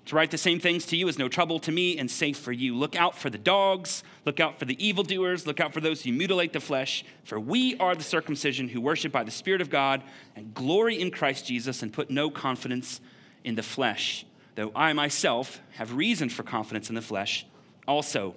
To 0.07 0.16
write 0.16 0.30
the 0.30 0.38
same 0.38 0.59
things 0.59 0.87
to 0.87 0.97
you 0.97 1.07
is 1.09 1.19
no 1.19 1.28
trouble 1.28 1.61
to 1.61 1.71
me 1.71 1.97
and 1.99 2.11
safe 2.11 2.38
for 2.38 2.52
you. 2.52 2.75
Look 2.75 2.97
out 2.97 3.16
for 3.16 3.30
the 3.30 3.38
dogs, 3.38 4.02
look 4.25 4.40
out 4.40 4.59
for 4.59 4.64
the 4.64 4.85
evildoers, 4.85 5.47
look 5.47 5.61
out 5.61 5.73
for 5.73 5.80
those 5.80 6.02
who 6.02 6.12
mutilate 6.12 6.52
the 6.52 6.61
flesh, 6.61 7.04
for 7.23 7.38
we 7.38 7.76
are 7.76 7.95
the 7.95 8.02
circumcision 8.02 8.69
who 8.69 8.80
worship 8.80 9.12
by 9.12 9.23
the 9.23 9.30
Spirit 9.30 9.61
of 9.61 9.71
God 9.71 10.02
and 10.35 10.52
glory 10.52 11.00
in 11.00 11.11
Christ 11.11 11.47
Jesus 11.47 11.83
and 11.83 11.92
put 11.92 12.11
no 12.11 12.30
confidence 12.30 13.00
in 13.45 13.54
the 13.54 13.62
flesh, 13.62 14.26
though 14.57 14.73
I 14.75 14.92
myself 14.95 15.61
have 15.73 15.95
reason 15.95 16.28
for 16.28 16.42
confidence 16.42 16.88
in 16.88 16.95
the 16.95 17.02
flesh 17.02 17.47
also. 17.87 18.35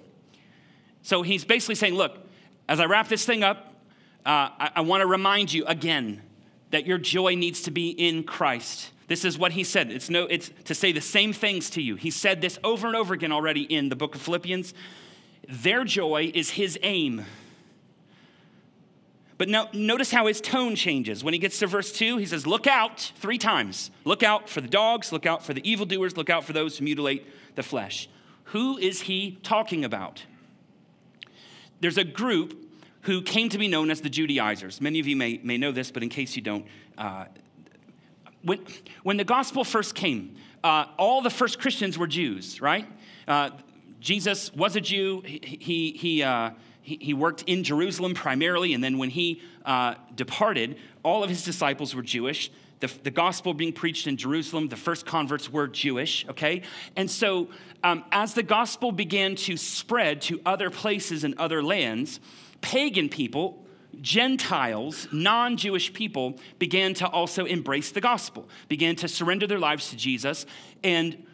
So 1.02 1.22
he's 1.22 1.44
basically 1.44 1.74
saying, 1.74 1.94
look, 1.94 2.18
as 2.68 2.80
I 2.80 2.86
wrap 2.86 3.08
this 3.08 3.24
thing 3.26 3.42
up, 3.42 3.74
uh, 4.24 4.48
I, 4.58 4.70
I 4.76 4.80
want 4.82 5.02
to 5.02 5.06
remind 5.06 5.52
you 5.52 5.66
again 5.66 6.22
that 6.70 6.86
your 6.86 6.98
joy 6.98 7.34
needs 7.34 7.62
to 7.62 7.70
be 7.70 7.90
in 7.90 8.24
Christ. 8.24 8.90
This 9.06 9.24
is 9.24 9.38
what 9.38 9.52
he 9.52 9.64
said. 9.64 9.90
It's 9.90 10.08
no, 10.08 10.24
it's 10.24 10.50
to 10.64 10.74
say 10.74 10.92
the 10.92 11.00
same 11.00 11.32
things 11.32 11.68
to 11.70 11.82
you. 11.82 11.96
He 11.96 12.10
said 12.10 12.40
this 12.40 12.58
over 12.64 12.86
and 12.86 12.96
over 12.96 13.14
again 13.14 13.32
already 13.32 13.62
in 13.62 13.88
the 13.88 13.96
book 13.96 14.14
of 14.14 14.22
Philippians. 14.22 14.72
Their 15.48 15.84
joy 15.84 16.32
is 16.34 16.50
his 16.50 16.78
aim. 16.82 17.24
But 19.36 19.48
now, 19.48 19.68
notice 19.72 20.12
how 20.12 20.26
his 20.26 20.40
tone 20.40 20.76
changes. 20.76 21.24
When 21.24 21.34
he 21.34 21.40
gets 21.40 21.58
to 21.58 21.66
verse 21.66 21.92
2, 21.92 22.18
he 22.18 22.26
says, 22.26 22.46
Look 22.46 22.66
out 22.66 23.12
three 23.16 23.38
times. 23.38 23.90
Look 24.04 24.22
out 24.22 24.48
for 24.48 24.60
the 24.60 24.68
dogs, 24.68 25.12
look 25.12 25.26
out 25.26 25.44
for 25.44 25.52
the 25.52 25.68
evildoers, 25.68 26.16
look 26.16 26.30
out 26.30 26.44
for 26.44 26.52
those 26.52 26.78
who 26.78 26.84
mutilate 26.84 27.26
the 27.56 27.62
flesh. 27.62 28.08
Who 28.44 28.78
is 28.78 29.02
he 29.02 29.38
talking 29.42 29.84
about? 29.84 30.24
There's 31.80 31.98
a 31.98 32.04
group 32.04 32.56
who 33.02 33.20
came 33.20 33.48
to 33.50 33.58
be 33.58 33.68
known 33.68 33.90
as 33.90 34.00
the 34.00 34.08
Judaizers. 34.08 34.80
Many 34.80 35.00
of 35.00 35.06
you 35.06 35.16
may, 35.16 35.40
may 35.42 35.58
know 35.58 35.72
this, 35.72 35.90
but 35.90 36.02
in 36.02 36.08
case 36.08 36.36
you 36.36 36.42
don't, 36.42 36.64
uh, 36.96 37.26
when, 38.44 38.60
when 39.02 39.16
the 39.16 39.24
gospel 39.24 39.64
first 39.64 39.94
came, 39.94 40.36
uh, 40.62 40.86
all 40.98 41.22
the 41.22 41.30
first 41.30 41.58
Christians 41.58 41.98
were 41.98 42.06
Jews, 42.06 42.60
right? 42.60 42.86
Uh, 43.26 43.50
Jesus 44.00 44.52
was 44.54 44.76
a 44.76 44.80
Jew. 44.80 45.22
He, 45.24 45.96
he, 45.98 46.22
uh, 46.22 46.50
he, 46.82 46.98
he, 47.00 47.14
worked 47.14 47.42
in 47.46 47.64
Jerusalem 47.64 48.14
primarily, 48.14 48.74
and 48.74 48.84
then 48.84 48.98
when 48.98 49.10
he 49.10 49.40
uh, 49.64 49.94
departed, 50.14 50.76
all 51.02 51.22
of 51.22 51.30
his 51.30 51.42
disciples 51.42 51.94
were 51.94 52.02
Jewish. 52.02 52.50
The, 52.80 52.92
the, 53.02 53.10
gospel 53.10 53.54
being 53.54 53.72
preached 53.72 54.06
in 54.06 54.18
Jerusalem, 54.18 54.68
the 54.68 54.76
first 54.76 55.06
converts 55.06 55.50
were 55.50 55.68
Jewish, 55.68 56.26
okay? 56.28 56.62
And 56.96 57.10
so, 57.10 57.48
um, 57.82 58.04
as 58.12 58.34
the 58.34 58.42
gospel 58.42 58.92
began 58.92 59.36
to 59.36 59.56
spread 59.56 60.20
to 60.22 60.40
other 60.44 60.68
places 60.68 61.24
and 61.24 61.34
other 61.38 61.62
lands, 61.62 62.20
pagan 62.60 63.08
people 63.08 63.63
Gentiles, 64.00 65.08
non 65.12 65.56
Jewish 65.56 65.92
people, 65.92 66.38
began 66.58 66.94
to 66.94 67.08
also 67.08 67.44
embrace 67.44 67.90
the 67.90 68.00
gospel, 68.00 68.48
began 68.68 68.96
to 68.96 69.08
surrender 69.08 69.46
their 69.46 69.58
lives 69.58 69.90
to 69.90 69.96
Jesus. 69.96 70.46
And 70.82 71.26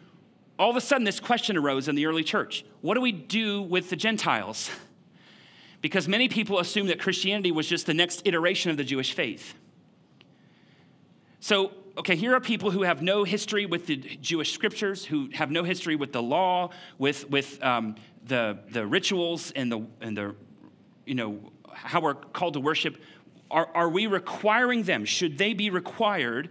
all 0.57 0.69
of 0.69 0.75
a 0.75 0.81
sudden, 0.81 1.03
this 1.03 1.19
question 1.19 1.57
arose 1.57 1.87
in 1.87 1.95
the 1.95 2.05
early 2.05 2.23
church 2.23 2.63
what 2.81 2.95
do 2.95 3.01
we 3.01 3.11
do 3.11 3.61
with 3.61 3.89
the 3.89 3.95
Gentiles? 3.95 4.69
Because 5.81 6.07
many 6.07 6.29
people 6.29 6.59
assumed 6.59 6.89
that 6.89 6.99
Christianity 6.99 7.51
was 7.51 7.67
just 7.67 7.87
the 7.87 7.93
next 7.93 8.21
iteration 8.25 8.69
of 8.69 8.77
the 8.77 8.83
Jewish 8.83 9.13
faith. 9.13 9.55
So, 11.39 11.71
okay, 11.97 12.15
here 12.15 12.35
are 12.35 12.39
people 12.39 12.69
who 12.69 12.83
have 12.83 13.01
no 13.01 13.23
history 13.23 13.65
with 13.65 13.87
the 13.87 13.95
Jewish 13.95 14.53
scriptures, 14.53 15.05
who 15.05 15.29
have 15.33 15.49
no 15.49 15.63
history 15.63 15.95
with 15.95 16.13
the 16.13 16.21
law, 16.21 16.69
with, 16.99 17.27
with 17.31 17.61
um, 17.63 17.95
the, 18.25 18.59
the 18.69 18.85
rituals 18.85 19.51
and 19.51 19.71
the, 19.71 19.81
and 20.01 20.15
the, 20.15 20.35
you 21.07 21.15
know, 21.15 21.39
how 21.73 22.01
we're 22.01 22.15
called 22.15 22.53
to 22.53 22.59
worship, 22.59 22.97
are, 23.49 23.69
are 23.73 23.89
we 23.89 24.07
requiring 24.07 24.83
them? 24.83 25.05
Should 25.05 25.37
they 25.37 25.53
be 25.53 25.69
required 25.69 26.49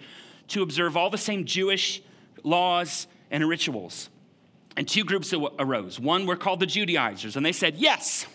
to 0.48 0.62
observe 0.62 0.96
all 0.96 1.10
the 1.10 1.18
same 1.18 1.44
Jewish 1.44 2.02
laws 2.42 3.06
and 3.30 3.48
rituals? 3.48 4.10
And 4.76 4.86
two 4.86 5.04
groups 5.04 5.32
arose. 5.32 5.98
One 5.98 6.26
were 6.26 6.36
called 6.36 6.60
the 6.60 6.66
Judaizers, 6.66 7.36
and 7.36 7.44
they 7.44 7.52
said, 7.52 7.76
yes, 7.76 8.26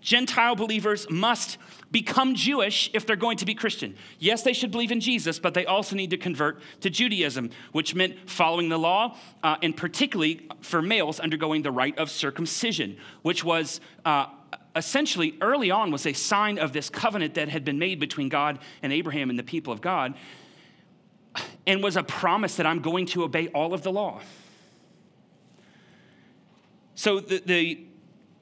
Gentile 0.00 0.54
believers 0.54 1.08
must 1.10 1.58
become 1.90 2.36
Jewish 2.36 2.90
if 2.94 3.06
they're 3.06 3.16
going 3.16 3.38
to 3.38 3.44
be 3.44 3.54
Christian. 3.54 3.96
Yes, 4.20 4.42
they 4.42 4.52
should 4.52 4.70
believe 4.70 4.92
in 4.92 5.00
Jesus, 5.00 5.40
but 5.40 5.52
they 5.52 5.66
also 5.66 5.96
need 5.96 6.10
to 6.10 6.16
convert 6.16 6.60
to 6.82 6.90
Judaism, 6.90 7.50
which 7.72 7.94
meant 7.94 8.30
following 8.30 8.68
the 8.68 8.78
law, 8.78 9.16
uh, 9.42 9.56
and 9.62 9.76
particularly 9.76 10.46
for 10.60 10.80
males 10.80 11.18
undergoing 11.18 11.62
the 11.62 11.72
rite 11.72 11.98
of 11.98 12.08
circumcision, 12.08 12.96
which 13.22 13.42
was 13.42 13.80
uh, 14.04 14.26
essentially 14.76 15.36
early 15.40 15.70
on 15.70 15.90
was 15.90 16.06
a 16.06 16.12
sign 16.12 16.58
of 16.58 16.72
this 16.72 16.90
covenant 16.90 17.34
that 17.34 17.48
had 17.48 17.64
been 17.64 17.78
made 17.78 17.98
between 17.98 18.28
God 18.28 18.58
and 18.82 18.92
Abraham 18.92 19.30
and 19.30 19.38
the 19.38 19.42
people 19.42 19.72
of 19.72 19.80
God, 19.80 20.14
and 21.66 21.82
was 21.82 21.96
a 21.96 22.02
promise 22.02 22.56
that 22.56 22.66
I'm 22.66 22.80
going 22.80 23.06
to 23.06 23.24
obey 23.24 23.48
all 23.48 23.74
of 23.74 23.82
the 23.82 23.92
law. 23.92 24.20
So 26.94 27.20
the, 27.20 27.42
the, 27.44 27.84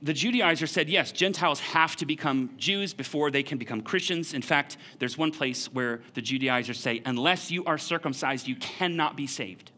the 0.00 0.12
Judaizer 0.12 0.68
said, 0.68 0.88
yes, 0.88 1.10
Gentiles 1.10 1.58
have 1.60 1.96
to 1.96 2.06
become 2.06 2.50
Jews 2.56 2.94
before 2.94 3.30
they 3.30 3.42
can 3.42 3.58
become 3.58 3.80
Christians. 3.80 4.32
In 4.32 4.42
fact, 4.42 4.76
there's 5.00 5.18
one 5.18 5.32
place 5.32 5.66
where 5.72 6.02
the 6.14 6.22
Judaizers 6.22 6.78
say, 6.78 7.02
unless 7.04 7.50
you 7.50 7.64
are 7.64 7.78
circumcised, 7.78 8.46
you 8.46 8.54
cannot 8.56 9.16
be 9.16 9.26
saved. 9.26 9.72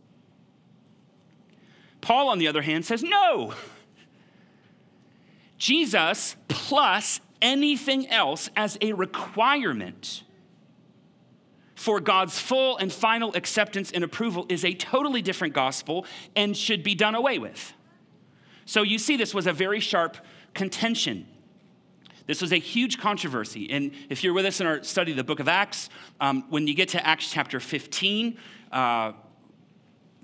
Paul, 2.03 2.29
on 2.29 2.39
the 2.39 2.49
other 2.49 2.63
hand, 2.63 2.85
says, 2.85 3.03
no. 3.03 3.55
Jesus 5.59 6.37
plus 6.49 7.21
anything 7.41 8.09
else 8.09 8.51
as 8.57 8.79
a 8.81 8.93
requirement 8.93 10.23
for 11.75 12.01
God's 12.01 12.39
full 12.39 12.79
and 12.79 12.93
final 12.93 13.35
acceptance 13.37 13.93
and 13.93 14.03
approval 14.03 14.47
is 14.49 14.65
a 14.65 14.73
totally 14.75 15.23
different 15.23 15.55
gospel 15.55 16.07
and 16.35 16.57
should 16.57 16.83
be 16.83 16.95
done 16.95 17.15
away 17.15 17.39
with. 17.39 17.75
So 18.65 18.83
you 18.83 18.99
see, 18.99 19.17
this 19.17 19.35
was 19.35 19.47
a 19.47 19.53
very 19.53 19.79
sharp 19.79 20.17
contention. 20.55 21.27
This 22.27 22.41
was 22.41 22.53
a 22.53 22.59
huge 22.59 22.99
controversy. 22.99 23.71
And 23.71 23.93
if 24.09 24.25
you're 24.25 24.33
with 24.33 24.47
us 24.47 24.61
in 24.61 24.67
our 24.67 24.83
study 24.83 25.13
of 25.13 25.17
the 25.17 25.25
book 25.25 25.39
of 25.39 25.49
Acts, 25.49 25.91
um, 26.21 26.45
when 26.49 26.67
you 26.67 26.75
get 26.75 26.89
to 26.91 27.07
Acts 27.07 27.31
chapter 27.31 27.61
15, 27.61 28.37
uh, 28.73 29.13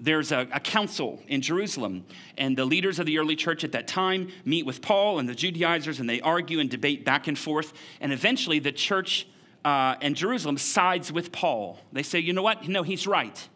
there's 0.03 0.33
a, 0.33 0.49
a, 0.53 0.59
council 0.59 1.23
in 1.29 1.41
Jerusalem, 1.41 2.05
and 2.37 2.59
the 2.59 2.65
leaders 2.65 2.99
of 2.99 3.07
the 3.07 3.19
early 3.19 3.37
church 3.37 3.63
at 3.63 3.71
that 3.73 3.87
time 3.87 4.29
meet 4.45 4.67
with 4.67 4.83
Paul 4.83 5.21
and 5.21 5.29
the 5.29 5.35
Judaizers, 5.35 6.01
and 6.01 6.11
they 6.11 6.21
argue 6.21 6.59
and 6.59 6.69
debate 6.69 7.05
back 7.05 7.29
and 7.29 7.39
forth. 7.39 7.73
And 8.01 8.13
eventually, 8.13 8.59
the 8.59 8.73
church 8.73 9.29
uh, 9.65 9.95
in 10.01 10.15
Jerusalem 10.15 10.59
sides 10.59 11.13
with 11.13 11.31
Paul. 11.31 11.79
They 11.93 12.03
say, 12.03 12.19
you 12.19 12.33
know 12.33 12.43
what? 12.43 12.69
No, 12.69 12.83
he's 12.83 13.07
right. 13.07 13.49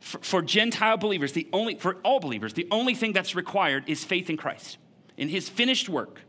For, 0.00 0.18
for 0.18 0.42
Gentile 0.42 0.96
believers, 0.96 1.32
the 1.32 1.46
only, 1.52 1.76
for 1.76 1.98
all 2.02 2.18
believers, 2.18 2.54
the 2.54 2.66
only 2.72 2.96
thing 2.96 3.12
that's 3.12 3.36
required 3.36 3.84
is 3.86 4.02
faith 4.02 4.30
in 4.30 4.36
Christ, 4.36 4.78
in 5.16 5.28
his 5.28 5.48
finished 5.48 5.88
work. 5.88 6.22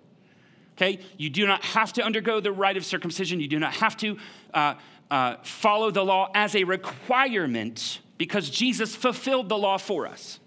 Okay? 0.78 1.00
You 1.18 1.32
do 1.32 1.48
not 1.48 1.64
have 1.64 1.92
to 1.94 2.04
undergo 2.04 2.40
the 2.40 2.52
rite 2.52 2.78
of 2.78 2.86
circumcision, 2.86 3.40
you 3.40 3.48
do 3.48 3.60
not 3.60 3.74
have 3.76 3.98
to 3.98 4.18
uh, 4.54 4.76
uh, 5.12 5.36
follow 5.44 5.92
the 5.92 6.04
law 6.04 6.32
as 6.34 6.56
a 6.56 6.64
requirement 6.64 8.00
because 8.18 8.50
Jesus 8.50 8.96
fulfilled 8.96 9.50
the 9.50 9.58
law 9.58 9.78
for 9.78 10.08
us. 10.08 10.40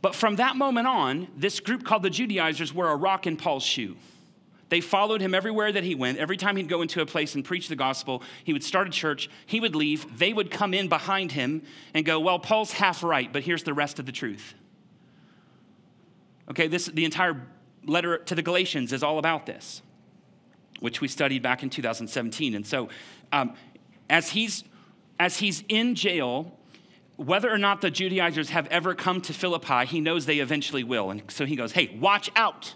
But 0.00 0.14
from 0.14 0.36
that 0.36 0.56
moment 0.56 0.86
on, 0.86 1.28
this 1.36 1.60
group 1.60 1.84
called 1.84 2.02
the 2.02 2.10
Judaizers 2.10 2.74
were 2.74 2.88
a 2.90 2.96
rock 2.96 3.26
in 3.26 3.36
Paul's 3.36 3.62
shoe. 3.62 3.96
They 4.70 4.80
followed 4.80 5.20
him 5.20 5.34
everywhere 5.34 5.70
that 5.70 5.84
he 5.84 5.94
went. 5.94 6.18
Every 6.18 6.36
time 6.36 6.56
he'd 6.56 6.68
go 6.68 6.82
into 6.82 7.00
a 7.00 7.06
place 7.06 7.34
and 7.34 7.44
preach 7.44 7.68
the 7.68 7.76
gospel, 7.76 8.22
he 8.42 8.52
would 8.52 8.64
start 8.64 8.88
a 8.88 8.90
church, 8.90 9.28
he 9.46 9.60
would 9.60 9.76
leave, 9.76 10.18
they 10.18 10.32
would 10.32 10.50
come 10.50 10.74
in 10.74 10.88
behind 10.88 11.32
him 11.32 11.62
and 11.92 12.04
go, 12.04 12.18
Well, 12.18 12.38
Paul's 12.38 12.72
half 12.72 13.02
right, 13.02 13.32
but 13.32 13.44
here's 13.44 13.62
the 13.62 13.74
rest 13.74 13.98
of 13.98 14.06
the 14.06 14.12
truth. 14.12 14.54
Okay, 16.50 16.66
this 16.66 16.86
the 16.86 17.04
entire 17.04 17.46
letter 17.86 18.18
to 18.18 18.34
the 18.34 18.42
Galatians 18.42 18.92
is 18.92 19.02
all 19.02 19.18
about 19.18 19.46
this, 19.46 19.82
which 20.84 21.00
we 21.00 21.08
studied 21.08 21.42
back 21.42 21.62
in 21.62 21.70
2017. 21.70 22.54
And 22.54 22.66
so, 22.66 22.90
um, 23.32 23.54
as 24.10 24.28
he's 24.28 24.64
as 25.18 25.38
he's 25.38 25.64
in 25.70 25.94
jail, 25.94 26.58
whether 27.16 27.50
or 27.50 27.56
not 27.56 27.80
the 27.80 27.90
Judaizers 27.90 28.50
have 28.50 28.66
ever 28.66 28.94
come 28.94 29.22
to 29.22 29.32
Philippi, 29.32 29.86
he 29.86 29.98
knows 29.98 30.26
they 30.26 30.40
eventually 30.40 30.84
will. 30.84 31.10
And 31.10 31.22
so 31.28 31.46
he 31.46 31.56
goes, 31.56 31.72
Hey, 31.72 31.96
watch 31.98 32.30
out. 32.36 32.74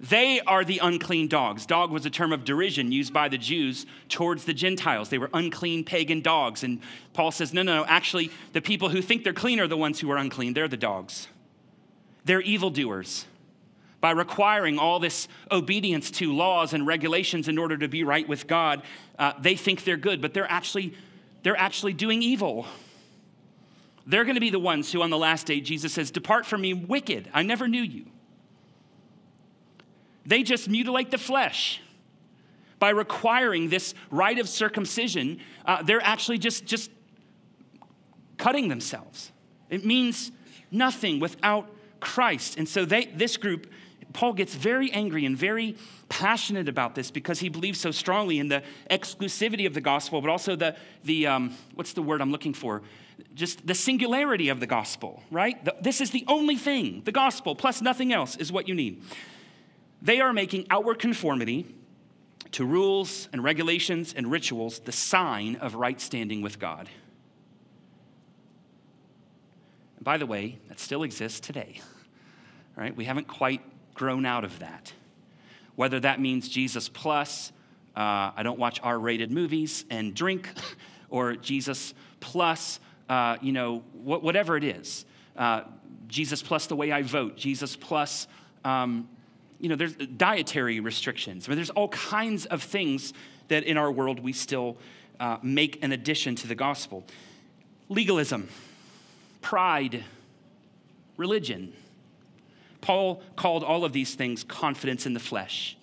They 0.00 0.40
are 0.40 0.64
the 0.64 0.78
unclean 0.78 1.28
dogs. 1.28 1.66
Dog 1.66 1.90
was 1.90 2.06
a 2.06 2.10
term 2.10 2.32
of 2.32 2.44
derision 2.44 2.90
used 2.90 3.12
by 3.12 3.28
the 3.28 3.38
Jews 3.38 3.84
towards 4.08 4.44
the 4.44 4.54
Gentiles. 4.54 5.10
They 5.10 5.18
were 5.18 5.30
unclean 5.34 5.84
pagan 5.84 6.22
dogs. 6.22 6.64
And 6.64 6.80
Paul 7.12 7.32
says, 7.32 7.52
No, 7.52 7.60
no, 7.60 7.82
no. 7.82 7.84
Actually, 7.84 8.30
the 8.54 8.62
people 8.62 8.88
who 8.88 9.02
think 9.02 9.24
they're 9.24 9.34
clean 9.34 9.60
are 9.60 9.68
the 9.68 9.76
ones 9.76 10.00
who 10.00 10.10
are 10.10 10.16
unclean. 10.16 10.54
They're 10.54 10.68
the 10.68 10.78
dogs. 10.78 11.28
They're 12.24 12.40
evildoers 12.40 13.26
by 14.00 14.10
requiring 14.10 14.78
all 14.78 14.98
this 14.98 15.26
obedience 15.50 16.10
to 16.12 16.32
laws 16.32 16.72
and 16.72 16.86
regulations 16.86 17.48
in 17.48 17.58
order 17.58 17.76
to 17.78 17.88
be 17.88 18.04
right 18.04 18.28
with 18.28 18.46
God, 18.46 18.82
uh, 19.18 19.32
they 19.40 19.56
think 19.56 19.84
they're 19.84 19.96
good, 19.96 20.20
but 20.20 20.34
they're 20.34 20.50
actually, 20.50 20.94
they're 21.42 21.56
actually 21.56 21.92
doing 21.92 22.22
evil. 22.22 22.66
They're 24.06 24.24
going 24.24 24.36
to 24.36 24.40
be 24.40 24.50
the 24.50 24.58
ones 24.58 24.92
who, 24.92 25.02
on 25.02 25.10
the 25.10 25.18
last 25.18 25.46
day, 25.46 25.60
Jesus 25.60 25.92
says, 25.92 26.10
Depart 26.10 26.46
from 26.46 26.60
me, 26.60 26.74
wicked. 26.74 27.28
I 27.32 27.42
never 27.42 27.66
knew 27.66 27.82
you. 27.82 28.06
They 30.24 30.42
just 30.42 30.68
mutilate 30.68 31.10
the 31.10 31.18
flesh. 31.18 31.80
By 32.78 32.90
requiring 32.90 33.70
this 33.70 33.94
rite 34.10 34.38
of 34.38 34.48
circumcision, 34.48 35.40
uh, 35.64 35.82
they're 35.82 36.02
actually 36.02 36.38
just, 36.38 36.66
just 36.66 36.90
cutting 38.36 38.68
themselves. 38.68 39.32
It 39.70 39.84
means 39.84 40.30
nothing 40.70 41.18
without 41.20 41.70
Christ. 42.00 42.58
And 42.58 42.68
so 42.68 42.84
they, 42.84 43.06
this 43.06 43.36
group, 43.36 43.72
Paul 44.16 44.32
gets 44.32 44.54
very 44.54 44.90
angry 44.92 45.26
and 45.26 45.36
very 45.36 45.76
passionate 46.08 46.70
about 46.70 46.94
this 46.94 47.10
because 47.10 47.38
he 47.38 47.50
believes 47.50 47.78
so 47.78 47.90
strongly 47.90 48.38
in 48.38 48.48
the 48.48 48.62
exclusivity 48.90 49.66
of 49.66 49.74
the 49.74 49.82
gospel, 49.82 50.22
but 50.22 50.30
also 50.30 50.56
the, 50.56 50.74
the 51.04 51.26
um, 51.26 51.54
what's 51.74 51.92
the 51.92 52.00
word 52.00 52.22
I'm 52.22 52.32
looking 52.32 52.54
for? 52.54 52.80
Just 53.34 53.66
the 53.66 53.74
singularity 53.74 54.48
of 54.48 54.58
the 54.58 54.66
gospel, 54.66 55.22
right? 55.30 55.62
The, 55.62 55.76
this 55.82 56.00
is 56.00 56.12
the 56.12 56.24
only 56.28 56.56
thing. 56.56 57.02
The 57.04 57.12
gospel 57.12 57.54
plus 57.54 57.82
nothing 57.82 58.10
else 58.10 58.36
is 58.36 58.50
what 58.50 58.68
you 58.68 58.74
need. 58.74 59.02
They 60.00 60.22
are 60.22 60.32
making 60.32 60.66
outward 60.70 60.98
conformity 60.98 61.66
to 62.52 62.64
rules 62.64 63.28
and 63.34 63.44
regulations 63.44 64.14
and 64.16 64.30
rituals 64.30 64.78
the 64.78 64.92
sign 64.92 65.56
of 65.56 65.74
right 65.74 66.00
standing 66.00 66.40
with 66.40 66.58
God. 66.58 66.88
And 69.96 70.04
by 70.06 70.16
the 70.16 70.24
way, 70.24 70.58
that 70.68 70.80
still 70.80 71.02
exists 71.02 71.38
today. 71.38 71.82
Right? 72.78 72.94
We 72.94 73.06
haven't 73.06 73.26
quite 73.26 73.62
grown 73.96 74.24
out 74.24 74.44
of 74.44 74.58
that. 74.60 74.92
Whether 75.74 75.98
that 76.00 76.20
means 76.20 76.48
Jesus 76.48 76.88
plus, 76.88 77.52
uh, 77.96 78.30
I 78.36 78.42
don't 78.42 78.58
watch 78.58 78.78
R 78.82 78.98
rated 78.98 79.32
movies 79.32 79.84
and 79.90 80.14
drink, 80.14 80.48
or 81.10 81.34
Jesus 81.34 81.94
plus, 82.20 82.78
uh, 83.08 83.36
you 83.40 83.52
know, 83.52 83.78
wh- 84.04 84.22
whatever 84.22 84.56
it 84.56 84.64
is. 84.64 85.04
Uh, 85.36 85.62
Jesus 86.08 86.42
plus 86.42 86.66
the 86.66 86.76
way 86.76 86.92
I 86.92 87.02
vote, 87.02 87.36
Jesus 87.36 87.74
plus, 87.74 88.28
um, 88.64 89.08
you 89.58 89.68
know, 89.68 89.76
there's 89.76 89.94
dietary 89.94 90.80
restrictions. 90.80 91.48
I 91.48 91.50
mean, 91.50 91.56
there's 91.56 91.70
all 91.70 91.88
kinds 91.88 92.46
of 92.46 92.62
things 92.62 93.12
that 93.48 93.64
in 93.64 93.76
our 93.76 93.90
world 93.90 94.20
we 94.20 94.32
still 94.32 94.76
uh, 95.18 95.38
make 95.42 95.82
an 95.82 95.92
addition 95.92 96.36
to 96.36 96.46
the 96.46 96.54
gospel. 96.54 97.04
Legalism, 97.88 98.48
pride, 99.40 100.04
religion. 101.16 101.72
Paul 102.86 103.20
called 103.34 103.64
all 103.64 103.84
of 103.84 103.92
these 103.92 104.14
things 104.14 104.44
confidence 104.44 105.06
in 105.06 105.12
the 105.12 105.18
flesh. 105.18 105.76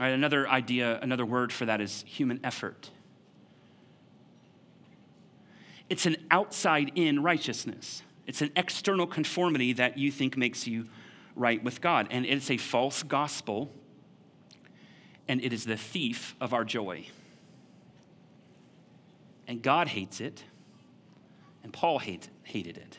All 0.00 0.06
right, 0.06 0.12
another 0.12 0.48
idea, 0.48 0.98
another 1.00 1.24
word 1.24 1.52
for 1.52 1.66
that 1.66 1.80
is 1.80 2.02
human 2.04 2.40
effort. 2.42 2.90
It's 5.88 6.04
an 6.04 6.16
outside 6.32 6.90
in 6.96 7.22
righteousness, 7.22 8.02
it's 8.26 8.42
an 8.42 8.50
external 8.56 9.06
conformity 9.06 9.72
that 9.74 9.96
you 9.96 10.10
think 10.10 10.36
makes 10.36 10.66
you 10.66 10.86
right 11.36 11.62
with 11.62 11.80
God. 11.80 12.08
And 12.10 12.26
it's 12.26 12.50
a 12.50 12.56
false 12.56 13.04
gospel, 13.04 13.70
and 15.28 15.40
it 15.44 15.52
is 15.52 15.64
the 15.64 15.76
thief 15.76 16.34
of 16.40 16.52
our 16.52 16.64
joy. 16.64 17.06
And 19.46 19.62
God 19.62 19.86
hates 19.86 20.20
it, 20.20 20.42
and 21.62 21.72
Paul 21.72 22.00
hate, 22.00 22.30
hated 22.42 22.78
it. 22.78 22.98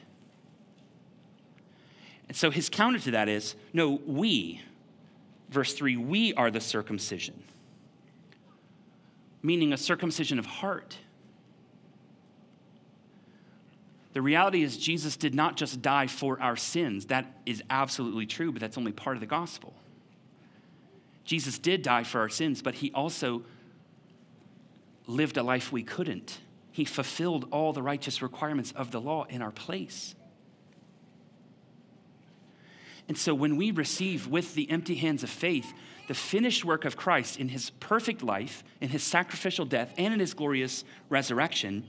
And 2.27 2.35
so 2.35 2.49
his 2.49 2.69
counter 2.69 2.99
to 2.99 3.11
that 3.11 3.29
is 3.29 3.55
no, 3.73 4.01
we, 4.05 4.61
verse 5.49 5.73
3, 5.73 5.97
we 5.97 6.33
are 6.33 6.49
the 6.49 6.61
circumcision, 6.61 7.43
meaning 9.43 9.73
a 9.73 9.77
circumcision 9.77 10.39
of 10.39 10.45
heart. 10.45 10.97
The 14.13 14.21
reality 14.21 14.63
is, 14.63 14.77
Jesus 14.77 15.17
did 15.17 15.35
not 15.35 15.57
just 15.57 15.81
die 15.81 16.07
for 16.07 16.41
our 16.41 16.55
sins. 16.55 17.07
That 17.07 17.25
is 17.45 17.61
absolutely 17.69 18.25
true, 18.25 18.51
but 18.51 18.61
that's 18.61 18.77
only 18.77 18.93
part 18.93 19.17
of 19.17 19.19
the 19.19 19.27
gospel. 19.27 19.73
Jesus 21.25 21.57
did 21.57 21.81
die 21.81 22.03
for 22.03 22.21
our 22.21 22.29
sins, 22.29 22.61
but 22.61 22.75
he 22.75 22.91
also 22.93 23.43
lived 25.05 25.35
a 25.35 25.43
life 25.43 25.71
we 25.71 25.83
couldn't. 25.83 26.39
He 26.71 26.85
fulfilled 26.85 27.47
all 27.51 27.73
the 27.73 27.81
righteous 27.81 28.21
requirements 28.21 28.71
of 28.71 28.91
the 28.91 29.01
law 29.01 29.25
in 29.25 29.41
our 29.41 29.51
place. 29.51 30.15
And 33.07 33.17
so 33.17 33.33
when 33.33 33.55
we 33.55 33.71
receive 33.71 34.27
with 34.27 34.55
the 34.55 34.69
empty 34.69 34.95
hands 34.95 35.23
of 35.23 35.29
faith 35.29 35.73
the 36.07 36.13
finished 36.13 36.63
work 36.63 36.85
of 36.85 36.95
Christ 36.95 37.39
in 37.39 37.49
his 37.49 37.71
perfect 37.71 38.21
life, 38.21 38.63
in 38.81 38.89
his 38.89 39.03
sacrificial 39.03 39.65
death, 39.65 39.93
and 39.97 40.13
in 40.13 40.19
his 40.19 40.33
glorious 40.33 40.83
resurrection, 41.09 41.85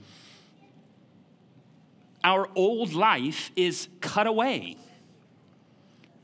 our 2.25 2.49
old 2.55 2.93
life 2.93 3.51
is 3.57 3.88
cut 4.01 4.27
away. 4.27 4.77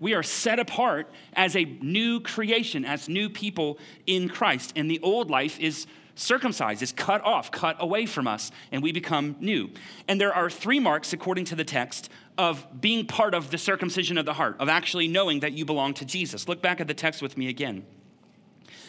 We 0.01 0.15
are 0.15 0.23
set 0.25 0.59
apart 0.59 1.09
as 1.35 1.55
a 1.55 1.65
new 1.65 2.21
creation, 2.21 2.85
as 2.85 3.09
new 3.09 3.31
people 3.31 3.79
in 4.07 4.29
Christ. 4.29 4.73
And 4.75 4.91
the 4.91 4.99
old 5.01 5.31
life 5.31 5.61
is 5.61 5.87
circumcised, 6.15 6.83
is 6.83 6.93
cut 6.93 7.23
off, 7.25 7.51
cut 7.51 7.77
away 7.81 8.07
from 8.07 8.27
us, 8.27 8.51
and 8.71 8.83
we 8.83 8.93
become 8.93 9.37
new. 9.41 9.71
And 10.09 10.21
there 10.21 10.35
are 10.35 10.51
three 10.51 10.79
marks, 10.79 11.13
according 11.13 11.47
to 11.47 11.55
the 11.55 11.65
text, 11.65 12.11
of 12.39 12.67
being 12.81 13.07
part 13.07 13.35
of 13.35 13.51
the 13.51 13.59
circumcision 13.59 14.19
of 14.19 14.27
the 14.27 14.35
heart, 14.35 14.57
of 14.59 14.69
actually 14.69 15.09
knowing 15.09 15.41
that 15.41 15.53
you 15.53 15.65
belong 15.65 15.95
to 15.95 16.05
Jesus. 16.05 16.49
Look 16.49 16.63
back 16.63 16.81
at 16.81 16.87
the 16.87 16.95
text 16.95 17.23
with 17.23 17.37
me 17.37 17.49
again. 17.49 17.85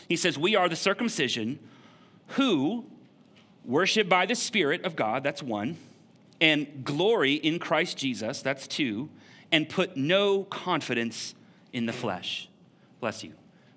He 0.08 0.16
says, 0.16 0.38
We 0.38 0.56
are 0.56 0.70
the 0.70 0.76
circumcision 0.76 1.60
who 2.30 2.86
worship 3.66 4.10
by 4.10 4.26
the 4.26 4.36
Spirit 4.36 4.84
of 4.84 4.96
God, 4.96 5.24
that's 5.24 5.44
one, 5.44 5.78
and 6.42 6.84
glory 6.84 7.34
in 7.34 7.60
Christ 7.60 7.98
Jesus, 7.98 8.42
that's 8.42 8.68
two, 8.68 9.10
and 9.52 9.70
put 9.70 9.96
no 9.96 10.44
confidence 10.44 11.36
in 11.72 11.86
the 11.86 11.94
flesh. 11.94 12.50
Bless 13.00 13.24
you. 13.24 13.34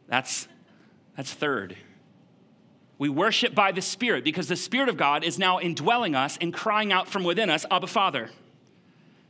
That's, 0.08 0.48
that's 1.16 1.32
third. 1.32 1.76
We 2.98 3.08
worship 3.08 3.54
by 3.54 3.72
the 3.72 3.82
Spirit 3.82 4.24
because 4.24 4.48
the 4.48 4.56
Spirit 4.56 4.88
of 4.88 4.96
God 4.96 5.22
is 5.22 5.38
now 5.38 5.60
indwelling 5.60 6.14
us 6.14 6.38
and 6.40 6.52
crying 6.52 6.92
out 6.92 7.08
from 7.08 7.24
within 7.24 7.50
us, 7.50 7.66
Abba, 7.70 7.86
Father 7.86 8.30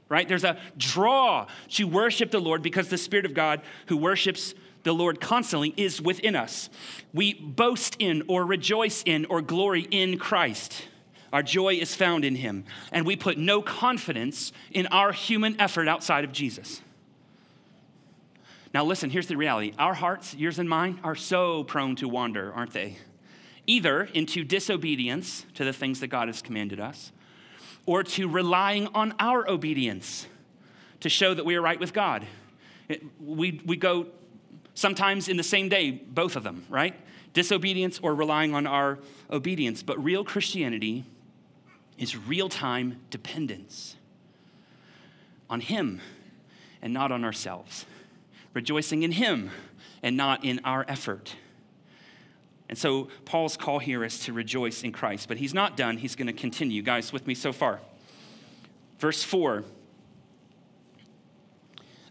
right? 0.09 0.29
There's 0.29 0.45
a 0.45 0.57
draw 0.77 1.47
to 1.71 1.85
worship 1.85 2.31
the 2.31 2.39
Lord 2.39 2.63
because 2.63 2.89
the 2.89 2.99
Spirit 2.99 3.27
of 3.27 3.35
God 3.35 3.61
who 3.87 3.97
worships 3.97 4.55
the 4.83 4.93
Lord 4.93 5.21
constantly 5.21 5.75
is 5.77 6.01
within 6.01 6.37
us. 6.37 6.71
We 7.13 7.35
boast 7.35 7.97
in 7.99 8.23
or 8.29 8.47
rejoice 8.47 9.03
in 9.05 9.25
or 9.27 9.43
glory 9.43 9.87
in 9.91 10.19
Christ. 10.19 10.87
Our 11.33 11.43
joy 11.43 11.75
is 11.75 11.95
found 11.95 12.25
in 12.25 12.37
Him. 12.37 12.65
And 12.93 13.05
we 13.05 13.17
put 13.17 13.37
no 13.37 13.63
confidence 13.63 14.53
in 14.71 14.87
our 14.87 15.11
human 15.11 15.61
effort 15.61 15.89
outside 15.89 16.25
of 16.25 16.31
Jesus. 16.31 16.83
Now, 18.73 18.85
listen, 18.85 19.11
here's 19.11 19.27
the 19.27 19.37
reality 19.37 19.73
our 19.77 19.95
hearts, 19.95 20.35
yours 20.37 20.61
and 20.61 20.69
mine, 20.69 21.01
are 21.03 21.17
so 21.17 21.65
prone 21.65 21.97
to 21.97 22.09
wander, 22.09 22.53
aren't 22.53 22.73
they? 22.73 22.97
Either 23.67 24.05
into 24.15 24.45
disobedience 24.45 25.45
to 25.55 25.65
the 25.65 25.73
things 25.73 26.01
that 26.01 26.09
God 26.09 26.29
has 26.29 26.43
commanded 26.43 26.79
us, 26.81 27.13
or 27.85 28.03
to 28.03 28.29
relying 28.29 28.89
on 28.89 29.15
our 29.19 29.49
obedience 29.49 30.27
to 31.01 31.09
show 31.09 31.35
that 31.35 31.45
we 31.45 31.55
are 31.55 31.63
right 31.63 31.79
with 31.79 31.93
God. 31.93 32.27
It, 32.89 33.03
we, 33.21 33.61
we 33.65 33.77
go 33.77 34.07
sometimes 34.75 35.29
in 35.29 35.37
the 35.37 35.43
same 35.43 35.69
day, 35.69 35.91
both 35.91 36.37
of 36.37 36.43
them, 36.43 36.65
right? 36.69 36.95
Disobedience 37.33 38.01
or 38.03 38.15
relying 38.15 38.55
on 38.55 38.67
our 38.67 38.99
obedience. 39.31 39.83
But 39.83 40.03
real 40.03 40.25
Christianity 40.25 41.05
is 41.99 42.17
real 42.17 42.49
time 42.49 43.01
dependence 43.11 43.97
on 45.49 45.61
Him 45.61 46.01
and 46.83 46.93
not 46.93 47.13
on 47.13 47.25
ourselves, 47.25 47.87
rejoicing 48.53 49.03
in 49.03 49.13
Him 49.13 49.51
and 50.03 50.17
not 50.17 50.45
in 50.45 50.61
our 50.65 50.85
effort. 50.89 51.37
And 52.69 52.77
so 52.77 53.09
Paul's 53.25 53.57
call 53.57 53.79
here 53.79 54.05
is 54.05 54.21
to 54.21 54.33
rejoice 54.33 54.83
in 54.83 54.93
Christ, 54.93 55.29
but 55.29 55.37
he's 55.37 55.55
not 55.55 55.77
done. 55.77 55.99
He's 55.99 56.17
going 56.17 56.27
to 56.27 56.33
continue. 56.33 56.83
Guys, 56.83 57.13
with 57.13 57.27
me 57.27 57.35
so 57.35 57.53
far. 57.53 57.81
Verse 58.99 59.23
4 59.23 59.65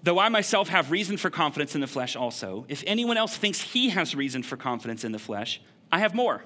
Though 0.03 0.19
I 0.19 0.29
myself 0.29 0.69
have 0.69 0.91
reason 0.91 1.17
for 1.17 1.31
confidence 1.31 1.73
in 1.73 1.81
the 1.81 1.87
flesh 1.87 2.15
also, 2.15 2.65
if 2.67 2.83
anyone 2.85 3.17
else 3.17 3.35
thinks 3.35 3.59
he 3.59 3.89
has 3.89 4.13
reason 4.13 4.43
for 4.43 4.55
confidence 4.55 5.03
in 5.03 5.11
the 5.11 5.17
flesh, 5.17 5.59
I 5.91 5.97
have 5.97 6.13
more. 6.13 6.43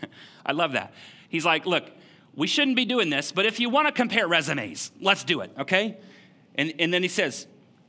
I 0.46 0.52
love 0.52 0.72
that. 0.72 0.94
He's 1.28 1.44
like, 1.44 1.66
look, 1.66 1.90
we 2.36 2.46
shouldn't 2.46 2.76
be 2.76 2.84
doing 2.84 3.10
this, 3.10 3.32
but 3.32 3.46
if 3.46 3.58
you 3.58 3.68
want 3.68 3.88
to 3.88 3.92
compare 3.92 4.28
resumes, 4.28 4.92
let's 5.00 5.24
do 5.24 5.40
it, 5.40 5.50
okay? 5.58 5.96
And, 6.54 6.72
and 6.78 6.94
then 6.94 7.02
he 7.02 7.08
says, 7.08 7.48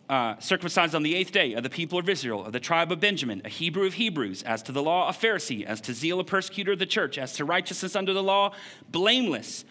uh, 0.09 0.39
circumcised 0.39 0.95
on 0.95 1.03
the 1.03 1.15
eighth 1.15 1.31
day 1.31 1.53
of 1.53 1.63
the 1.63 1.69
people 1.69 1.99
of 1.99 2.07
Israel, 2.07 2.45
of 2.45 2.53
the 2.53 2.59
tribe 2.59 2.91
of 2.91 2.99
Benjamin, 2.99 3.41
a 3.43 3.49
Hebrew 3.49 3.85
of 3.85 3.95
Hebrews, 3.95 4.41
as 4.43 4.63
to 4.63 4.71
the 4.71 4.81
law, 4.81 5.09
a 5.09 5.11
Pharisee, 5.11 5.65
as 5.65 5.81
to 5.81 5.93
zeal, 5.93 6.19
a 6.19 6.23
persecutor 6.23 6.71
of 6.71 6.79
the 6.79 6.85
church, 6.85 7.17
as 7.17 7.33
to 7.33 7.45
righteousness 7.45 7.95
under 7.95 8.13
the 8.13 8.23
law, 8.23 8.53
blameless. 8.89 9.65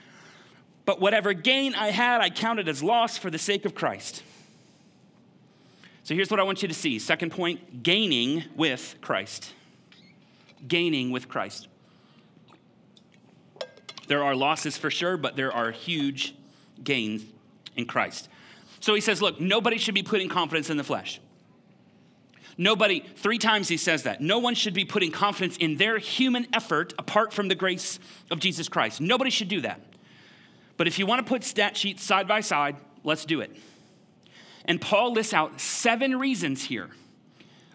But 0.84 1.00
whatever 1.00 1.32
gain 1.32 1.74
I 1.74 1.90
had, 1.90 2.20
I 2.20 2.30
counted 2.30 2.68
as 2.68 2.82
loss 2.82 3.16
for 3.16 3.30
the 3.30 3.38
sake 3.38 3.64
of 3.64 3.74
Christ. 3.74 4.22
So 6.04 6.14
here's 6.14 6.30
what 6.30 6.38
I 6.38 6.44
want 6.44 6.62
you 6.62 6.68
to 6.68 6.74
see. 6.74 6.98
Second 6.98 7.32
point 7.32 7.82
gaining 7.82 8.44
with 8.54 8.96
Christ. 9.00 9.52
Gaining 10.68 11.10
with 11.10 11.28
Christ. 11.28 11.66
There 14.06 14.22
are 14.22 14.36
losses 14.36 14.76
for 14.76 14.90
sure, 14.90 15.16
but 15.16 15.34
there 15.34 15.52
are 15.52 15.72
huge 15.72 16.34
gains 16.84 17.24
in 17.74 17.86
Christ. 17.86 18.28
So 18.80 18.94
he 18.94 19.00
says, 19.00 19.22
look, 19.22 19.40
nobody 19.40 19.78
should 19.78 19.94
be 19.94 20.02
putting 20.02 20.28
confidence 20.28 20.70
in 20.70 20.76
the 20.76 20.84
flesh. 20.84 21.20
Nobody, 22.58 23.04
three 23.16 23.38
times 23.38 23.68
he 23.68 23.76
says 23.76 24.04
that. 24.04 24.20
No 24.20 24.38
one 24.38 24.54
should 24.54 24.72
be 24.72 24.84
putting 24.84 25.10
confidence 25.10 25.56
in 25.58 25.76
their 25.76 25.98
human 25.98 26.46
effort 26.52 26.94
apart 26.98 27.32
from 27.32 27.48
the 27.48 27.54
grace 27.54 27.98
of 28.30 28.38
Jesus 28.38 28.68
Christ. 28.68 29.00
Nobody 29.00 29.30
should 29.30 29.48
do 29.48 29.60
that. 29.60 29.80
But 30.76 30.86
if 30.86 30.98
you 30.98 31.06
want 31.06 31.24
to 31.24 31.28
put 31.28 31.44
stat 31.44 31.76
sheets 31.76 32.02
side 32.02 32.26
by 32.26 32.40
side, 32.40 32.76
let's 33.04 33.24
do 33.24 33.40
it. 33.40 33.54
And 34.64 34.80
Paul 34.80 35.12
lists 35.12 35.34
out 35.34 35.60
seven 35.60 36.18
reasons 36.18 36.64
here. 36.64 36.90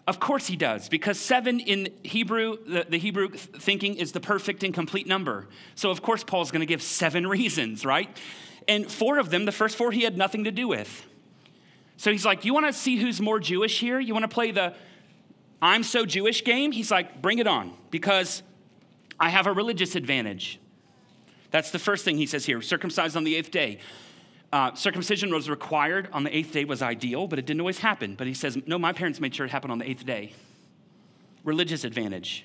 Of 0.06 0.18
course 0.18 0.48
he 0.48 0.56
does, 0.56 0.88
because 0.88 1.18
seven 1.18 1.60
in 1.60 1.92
Hebrew, 2.02 2.56
the, 2.66 2.86
the 2.88 2.98
Hebrew 2.98 3.28
thinking 3.30 3.94
is 3.94 4.10
the 4.10 4.20
perfect 4.20 4.64
and 4.64 4.74
complete 4.74 5.06
number. 5.06 5.46
So 5.76 5.90
of 5.90 6.02
course 6.02 6.24
Paul's 6.24 6.50
going 6.50 6.60
to 6.60 6.66
give 6.66 6.82
seven 6.82 7.26
reasons, 7.28 7.86
right? 7.86 8.08
And 8.68 8.90
four 8.90 9.18
of 9.18 9.30
them, 9.30 9.44
the 9.44 9.52
first 9.52 9.76
four, 9.76 9.92
he 9.92 10.02
had 10.02 10.16
nothing 10.16 10.44
to 10.44 10.50
do 10.50 10.68
with. 10.68 11.06
So 11.96 12.10
he's 12.10 12.24
like, 12.24 12.44
You 12.44 12.54
want 12.54 12.66
to 12.66 12.72
see 12.72 12.96
who's 12.96 13.20
more 13.20 13.40
Jewish 13.40 13.80
here? 13.80 14.00
You 14.00 14.12
want 14.12 14.24
to 14.24 14.34
play 14.34 14.50
the 14.50 14.74
I'm 15.60 15.82
so 15.84 16.04
Jewish 16.04 16.44
game? 16.44 16.72
He's 16.72 16.90
like, 16.90 17.22
Bring 17.22 17.38
it 17.38 17.46
on, 17.46 17.72
because 17.90 18.42
I 19.18 19.28
have 19.28 19.46
a 19.46 19.52
religious 19.52 19.94
advantage. 19.94 20.58
That's 21.50 21.70
the 21.70 21.78
first 21.78 22.04
thing 22.04 22.16
he 22.16 22.26
says 22.26 22.44
here 22.44 22.60
circumcised 22.62 23.16
on 23.16 23.24
the 23.24 23.36
eighth 23.36 23.50
day. 23.50 23.78
Uh, 24.52 24.74
circumcision 24.74 25.32
was 25.32 25.48
required 25.48 26.08
on 26.12 26.24
the 26.24 26.36
eighth 26.36 26.52
day 26.52 26.64
was 26.64 26.82
ideal, 26.82 27.26
but 27.26 27.38
it 27.38 27.46
didn't 27.46 27.60
always 27.60 27.78
happen. 27.78 28.14
But 28.14 28.26
he 28.26 28.34
says, 28.34 28.58
no, 28.66 28.78
my 28.78 28.92
parents 28.92 29.18
made 29.18 29.34
sure 29.34 29.46
it 29.46 29.50
happened 29.50 29.72
on 29.72 29.78
the 29.78 29.88
eighth 29.88 30.04
day. 30.04 30.34
Religious 31.42 31.84
advantage. 31.84 32.44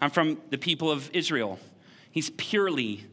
I'm 0.00 0.10
from 0.10 0.38
the 0.50 0.58
people 0.58 0.90
of 0.90 1.08
Israel. 1.12 1.60
He's 2.10 2.30
purely, 2.30 3.04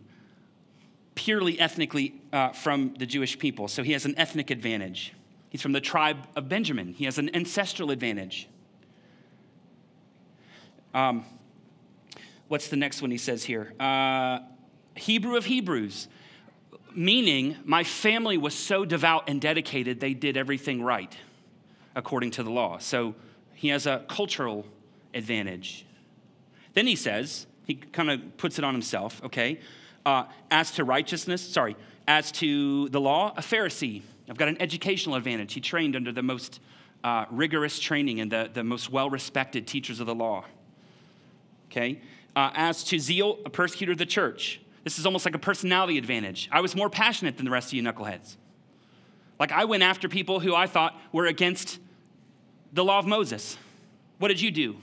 purely 1.15 1.59
ethnically 1.59 2.15
uh, 2.31 2.49
from 2.49 2.95
the 2.97 3.05
Jewish 3.05 3.37
people, 3.37 3.67
so 3.67 3.83
he 3.83 3.91
has 3.93 4.05
an 4.05 4.15
ethnic 4.17 4.49
advantage. 4.49 5.13
He's 5.49 5.61
from 5.61 5.73
the 5.73 5.81
tribe 5.81 6.17
of 6.35 6.49
Benjamin. 6.49 6.93
He 6.93 7.05
has 7.05 7.17
an 7.17 7.33
ancestral 7.35 7.91
advantage. 7.91 8.47
Um, 10.93 11.25
what's 12.47 12.67
the 12.67 12.75
next 12.75 13.01
one 13.01 13.11
he 13.11 13.17
says 13.17 13.43
here? 13.43 13.73
Uh, 13.79 14.39
Hebrew 14.95 15.37
of 15.37 15.45
Hebrews, 15.45 16.07
meaning 16.95 17.57
my 17.63 17.83
family 17.83 18.37
was 18.37 18.53
so 18.53 18.85
devout 18.85 19.29
and 19.29 19.41
dedicated, 19.41 19.99
they 19.99 20.13
did 20.13 20.37
everything 20.37 20.81
right 20.81 21.15
according 21.95 22.31
to 22.31 22.43
the 22.43 22.51
law. 22.51 22.77
So 22.79 23.15
he 23.53 23.69
has 23.69 23.85
a 23.85 24.03
cultural 24.07 24.65
advantage. 25.13 25.85
Then 26.73 26.87
he 26.87 26.95
says, 26.95 27.45
he 27.65 27.75
kind 27.75 28.09
of 28.09 28.37
puts 28.37 28.57
it 28.57 28.65
on 28.65 28.73
himself, 28.73 29.21
okay? 29.23 29.59
Uh, 30.05 30.25
as 30.51 30.71
to 30.71 30.83
righteousness, 30.83 31.41
sorry, 31.41 31.75
as 32.07 32.31
to 32.31 32.89
the 32.89 32.99
law, 32.99 33.33
a 33.37 33.41
Pharisee. 33.41 34.01
I've 34.29 34.37
got 34.37 34.47
an 34.47 34.61
educational 34.61 35.15
advantage. 35.15 35.53
He 35.53 35.61
trained 35.61 35.95
under 35.95 36.11
the 36.11 36.23
most 36.23 36.59
uh, 37.03 37.25
rigorous 37.31 37.79
training 37.79 38.19
and 38.19 38.31
the, 38.31 38.49
the 38.53 38.63
most 38.63 38.89
well 38.89 39.09
respected 39.09 39.67
teachers 39.67 39.99
of 39.99 40.07
the 40.07 40.15
law. 40.15 40.45
Okay? 41.71 42.01
Uh, 42.35 42.51
as 42.53 42.83
to 42.85 42.99
zeal, 42.99 43.39
a 43.45 43.49
persecutor 43.49 43.91
of 43.91 43.97
the 43.97 44.05
church. 44.05 44.61
This 44.83 44.99
is 44.99 45.05
almost 45.05 45.25
like 45.25 45.35
a 45.35 45.39
personality 45.39 45.97
advantage. 45.97 46.49
I 46.51 46.61
was 46.61 46.75
more 46.75 46.89
passionate 46.89 47.37
than 47.37 47.45
the 47.45 47.51
rest 47.51 47.69
of 47.69 47.73
you 47.73 47.83
knuckleheads. 47.83 48.35
Like 49.39 49.51
I 49.51 49.65
went 49.65 49.83
after 49.83 50.09
people 50.09 50.39
who 50.39 50.55
I 50.55 50.67
thought 50.67 50.99
were 51.11 51.25
against 51.25 51.79
the 52.71 52.83
law 52.83 52.99
of 52.99 53.05
Moses. 53.05 53.57
What 54.19 54.29
did 54.29 54.41
you 54.41 54.51
do? 54.51 54.77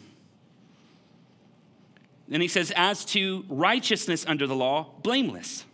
And 2.30 2.42
he 2.42 2.48
says, 2.48 2.72
as 2.76 3.04
to 3.06 3.44
righteousness 3.48 4.24
under 4.26 4.46
the 4.46 4.54
law, 4.54 4.94
blameless. 5.02 5.64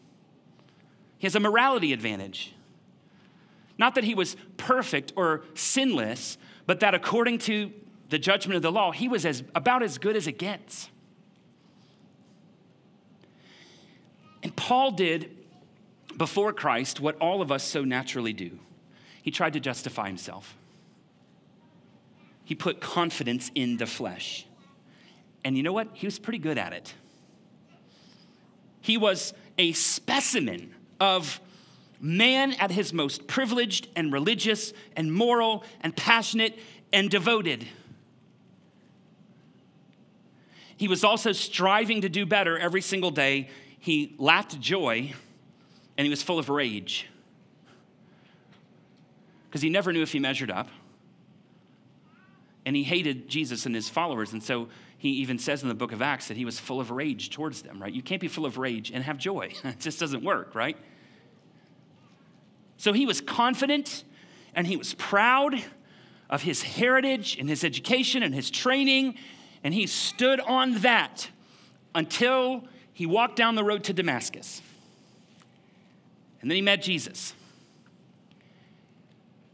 He 1.19 1.27
has 1.27 1.35
a 1.35 1.41
morality 1.41 1.93
advantage. 1.93 2.55
Not 3.79 3.95
that 3.95 4.05
he 4.05 4.15
was 4.15 4.37
perfect 4.57 5.13
or 5.17 5.45
sinless, 5.55 6.39
but 6.67 6.81
that 6.81 6.95
according 6.95 7.39
to 7.41 7.73
the 8.09 8.19
judgment 8.19 8.57
of 8.57 8.63
the 8.63 8.73
law, 8.73 8.91
he 8.91 9.09
was 9.09 9.27
as, 9.27 9.43
about 9.55 9.83
as 9.83 9.99
good 9.99 10.17
as 10.17 10.27
it 10.27 10.39
gets. 10.39 10.89
And 14.43 14.55
Paul 14.57 14.93
did 14.93 15.31
before 16.17 16.53
Christ 16.53 17.01
what 17.01 17.17
all 17.19 17.43
of 17.43 17.53
us 17.53 17.63
so 17.63 17.85
naturally 17.85 18.33
do 18.33 18.59
he 19.27 19.33
tried 19.33 19.55
to 19.55 19.61
justify 19.61 20.07
himself. 20.07 20.57
He 22.45 22.55
put 22.55 22.81
confidence 22.81 23.51
in 23.57 23.77
the 23.77 23.87
flesh. 23.87 24.47
And 25.47 25.57
you 25.57 25.63
know 25.63 25.73
what? 25.73 25.91
He 25.93 26.09
was 26.09 26.19
pretty 26.19 26.41
good 26.41 26.59
at 26.59 26.73
it. 26.73 26.93
He 28.81 28.97
was 28.97 29.33
a 29.57 29.71
specimen 29.75 30.75
of 30.99 31.41
man 32.01 32.55
at 32.55 32.73
his 32.73 32.93
most 32.93 33.29
privileged 33.29 33.87
and 33.95 34.13
religious 34.13 34.73
and 34.97 35.15
moral 35.15 35.63
and 35.83 35.95
passionate 35.95 36.59
and 36.93 37.09
devoted. 37.09 37.65
He 40.77 40.89
was 40.89 41.05
also 41.05 41.31
striving 41.31 42.01
to 42.01 42.09
do 42.09 42.27
better 42.27 42.59
every 42.59 42.83
single 42.83 43.13
day 43.13 43.49
he 43.79 44.17
lacked 44.19 44.59
joy 44.59 45.13
and 45.97 46.05
he 46.05 46.11
was 46.11 46.25
full 46.25 46.41
of 46.41 46.49
rage 46.49 47.07
because 49.49 49.63
he 49.63 49.71
never 49.71 49.93
knew 49.93 50.03
if 50.03 50.11
he 50.11 50.19
measured 50.19 50.51
up. 50.51 50.71
And 52.65 52.75
he 52.75 52.83
hated 52.83 53.29
Jesus 53.29 53.65
and 53.65 53.77
his 53.77 53.89
followers. 53.89 54.33
And 54.33 54.43
so 54.43 54.71
he 54.99 55.11
even 55.11 55.39
says 55.39 55.63
in 55.63 55.69
the 55.69 55.75
book 55.75 55.93
of 55.93 56.01
Acts 56.01 56.29
that 56.29 56.37
he 56.37 56.45
was 56.45 56.59
full 56.59 56.81
of 56.81 56.91
rage 56.91 57.31
towards 57.31 57.63
them, 57.63 57.81
right? 57.81 57.93
You 57.93 58.03
can't 58.03 58.21
be 58.21 58.29
full 58.29 58.47
of 58.47 58.59
rage 58.59 58.91
and 58.91 59.05
have 59.05 59.19
joy. 59.19 59.53
it 59.65 59.81
just 59.81 60.01
doesn't 60.01 60.25
work, 60.25 60.55
right? 60.55 60.77
So 62.77 62.93
he 62.93 63.07
was 63.07 63.21
confident 63.21 64.05
and 64.55 64.67
he 64.67 64.77
was 64.77 64.95
proud 64.95 65.63
of 66.29 66.43
his 66.43 66.63
heritage 66.63 67.37
and 67.39 67.49
his 67.49 67.63
education 67.63 68.23
and 68.23 68.35
his 68.35 68.51
training. 68.51 69.17
And 69.63 69.73
he 69.75 69.87
stood 69.87 70.41
on 70.41 70.81
that 70.81 71.29
until 71.95 72.65
he 72.93 73.07
walked 73.07 73.37
down 73.37 73.55
the 73.55 73.65
road 73.65 73.85
to 73.85 73.93
Damascus. 73.93 74.63
And 76.41 76.51
then 76.51 76.57
he 76.57 76.63
met 76.63 76.83
Jesus. 76.83 77.35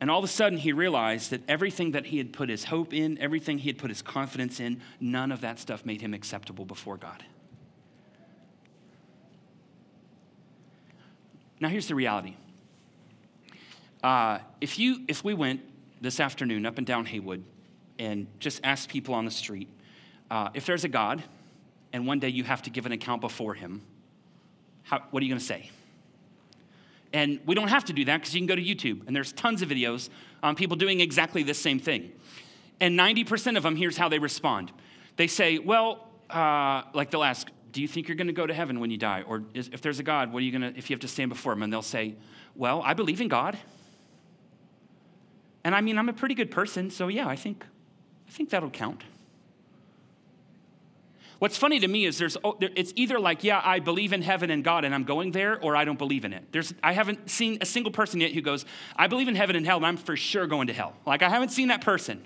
And 0.02 0.10
all 0.10 0.18
of 0.18 0.24
a 0.24 0.28
sudden, 0.28 0.58
he 0.58 0.72
realized 0.72 1.30
that 1.30 1.42
everything 1.46 1.92
that 1.92 2.06
he 2.06 2.18
had 2.18 2.32
put 2.32 2.48
his 2.48 2.64
hope 2.64 2.92
in, 2.92 3.18
everything 3.18 3.58
he 3.58 3.68
had 3.68 3.78
put 3.78 3.88
his 3.88 4.02
confidence 4.02 4.58
in, 4.58 4.82
none 4.98 5.30
of 5.30 5.42
that 5.42 5.60
stuff 5.60 5.86
made 5.86 6.00
him 6.00 6.12
acceptable 6.12 6.64
before 6.64 6.96
God. 6.96 7.22
Now, 11.60 11.68
here's 11.68 11.86
the 11.86 11.94
reality. 11.94 12.34
Uh, 14.02 14.40
if, 14.60 14.76
you, 14.76 15.02
if 15.06 15.22
we 15.22 15.34
went 15.34 15.60
this 16.00 16.18
afternoon 16.18 16.66
up 16.66 16.78
and 16.78 16.86
down 16.86 17.06
Haywood 17.06 17.44
and 18.00 18.26
just 18.40 18.60
asked 18.64 18.88
people 18.88 19.14
on 19.14 19.24
the 19.24 19.30
street, 19.30 19.68
uh, 20.32 20.48
if 20.52 20.66
there's 20.66 20.82
a 20.82 20.88
God, 20.88 21.22
and 21.92 22.08
one 22.08 22.18
day 22.18 22.28
you 22.28 22.42
have 22.42 22.62
to 22.62 22.70
give 22.70 22.86
an 22.86 22.92
account 22.92 23.20
before 23.20 23.54
him, 23.54 23.82
how, 24.82 25.00
what 25.12 25.20
are 25.20 25.24
you 25.24 25.30
going 25.30 25.38
to 25.38 25.46
say? 25.46 25.70
And 27.12 27.40
we 27.44 27.54
don't 27.54 27.68
have 27.68 27.84
to 27.86 27.92
do 27.92 28.04
that 28.06 28.18
because 28.18 28.34
you 28.34 28.40
can 28.40 28.46
go 28.46 28.56
to 28.56 28.62
YouTube 28.62 29.06
and 29.06 29.14
there's 29.14 29.32
tons 29.32 29.62
of 29.62 29.68
videos 29.68 30.08
on 30.42 30.56
people 30.56 30.76
doing 30.76 31.00
exactly 31.00 31.42
the 31.42 31.54
same 31.54 31.78
thing. 31.78 32.12
And 32.80 32.98
90% 32.98 33.56
of 33.56 33.62
them, 33.62 33.76
here's 33.76 33.96
how 33.96 34.08
they 34.08 34.18
respond. 34.18 34.72
They 35.16 35.26
say, 35.26 35.58
well, 35.58 36.08
uh, 36.30 36.82
like 36.94 37.10
they'll 37.10 37.22
ask, 37.22 37.48
do 37.70 37.80
you 37.80 37.88
think 37.88 38.08
you're 38.08 38.16
going 38.16 38.26
to 38.26 38.32
go 38.32 38.46
to 38.46 38.54
heaven 38.54 38.80
when 38.80 38.90
you 38.90 38.96
die? 38.96 39.22
Or 39.22 39.44
is, 39.54 39.68
if 39.72 39.82
there's 39.82 39.98
a 39.98 40.02
God, 40.02 40.32
what 40.32 40.40
are 40.40 40.44
you 40.44 40.50
going 40.58 40.72
to, 40.72 40.78
if 40.78 40.90
you 40.90 40.94
have 40.94 41.00
to 41.00 41.08
stand 41.08 41.28
before 41.28 41.52
him? 41.52 41.62
And 41.62 41.72
they'll 41.72 41.82
say, 41.82 42.16
well, 42.54 42.82
I 42.84 42.94
believe 42.94 43.20
in 43.20 43.28
God. 43.28 43.58
And 45.64 45.74
I 45.74 45.80
mean, 45.80 45.98
I'm 45.98 46.08
a 46.08 46.12
pretty 46.12 46.34
good 46.34 46.50
person, 46.50 46.90
so 46.90 47.08
yeah, 47.08 47.28
I 47.28 47.36
think, 47.36 47.64
I 48.28 48.30
think 48.30 48.50
that'll 48.50 48.70
count. 48.70 49.04
What's 51.42 51.58
funny 51.58 51.80
to 51.80 51.88
me 51.88 52.04
is 52.04 52.18
there's, 52.18 52.36
oh, 52.44 52.56
it's 52.60 52.92
either 52.94 53.18
like, 53.18 53.42
yeah, 53.42 53.60
I 53.64 53.80
believe 53.80 54.12
in 54.12 54.22
heaven 54.22 54.48
and 54.48 54.62
God 54.62 54.84
and 54.84 54.94
I'm 54.94 55.02
going 55.02 55.32
there, 55.32 55.58
or 55.60 55.74
I 55.74 55.84
don't 55.84 55.98
believe 55.98 56.24
in 56.24 56.32
it. 56.32 56.44
There's, 56.52 56.72
I 56.84 56.92
haven't 56.92 57.28
seen 57.28 57.58
a 57.60 57.66
single 57.66 57.90
person 57.90 58.20
yet 58.20 58.30
who 58.30 58.40
goes, 58.40 58.64
I 58.94 59.08
believe 59.08 59.26
in 59.26 59.34
heaven 59.34 59.56
and 59.56 59.66
hell 59.66 59.78
and 59.78 59.84
I'm 59.84 59.96
for 59.96 60.16
sure 60.16 60.46
going 60.46 60.68
to 60.68 60.72
hell. 60.72 60.94
Like, 61.04 61.20
I 61.20 61.28
haven't 61.28 61.48
seen 61.48 61.66
that 61.66 61.80
person. 61.80 62.22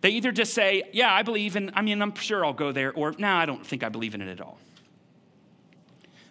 They 0.00 0.08
either 0.12 0.32
just 0.32 0.54
say, 0.54 0.84
yeah, 0.94 1.12
I 1.12 1.24
believe 1.24 1.56
in, 1.56 1.70
I 1.74 1.82
mean, 1.82 2.00
I'm 2.00 2.14
sure 2.14 2.42
I'll 2.42 2.54
go 2.54 2.72
there, 2.72 2.90
or 2.94 3.14
no, 3.18 3.34
I 3.34 3.44
don't 3.44 3.66
think 3.66 3.84
I 3.84 3.90
believe 3.90 4.14
in 4.14 4.22
it 4.22 4.30
at 4.30 4.40
all. 4.40 4.56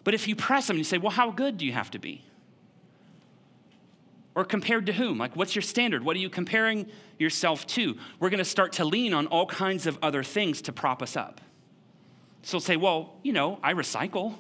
But 0.04 0.15
if 0.15 0.28
you 0.28 0.36
press 0.36 0.65
them 0.65 0.78
and 0.78 0.80
you 0.80 0.86
say, 0.86 0.98
well, 0.98 1.12
how 1.12 1.30
good 1.30 1.60
do 1.60 1.67
you 1.67 1.74
have 1.74 1.91
to 1.91 2.00
be? 2.00 2.24
Or 4.34 4.43
compared 4.43 4.88
to 4.88 4.93
whom? 4.93 5.19
Like, 5.19 5.36
what's 5.36 5.54
your 5.54 5.62
standard? 5.62 6.04
What 6.04 6.15
are 6.15 6.19
you 6.19 6.32
comparing 6.32 6.88
yourself 7.19 7.67
to? 7.67 7.95
We're 8.19 8.32
going 8.32 8.39
to 8.39 8.43
start 8.43 8.74
to 8.74 8.86
lean 8.86 9.13
on 9.13 9.28
all 9.28 9.45
kinds 9.45 9.86
of 9.86 10.00
other 10.02 10.24
things 10.24 10.63
to 10.63 10.74
prop 10.74 11.04
us 11.04 11.15
up. 11.15 11.41
So 12.45 12.60
say, 12.60 12.77
well, 12.77 13.15
you 13.23 13.34
know, 13.34 13.58
I 13.63 13.73
recycle. 13.73 14.36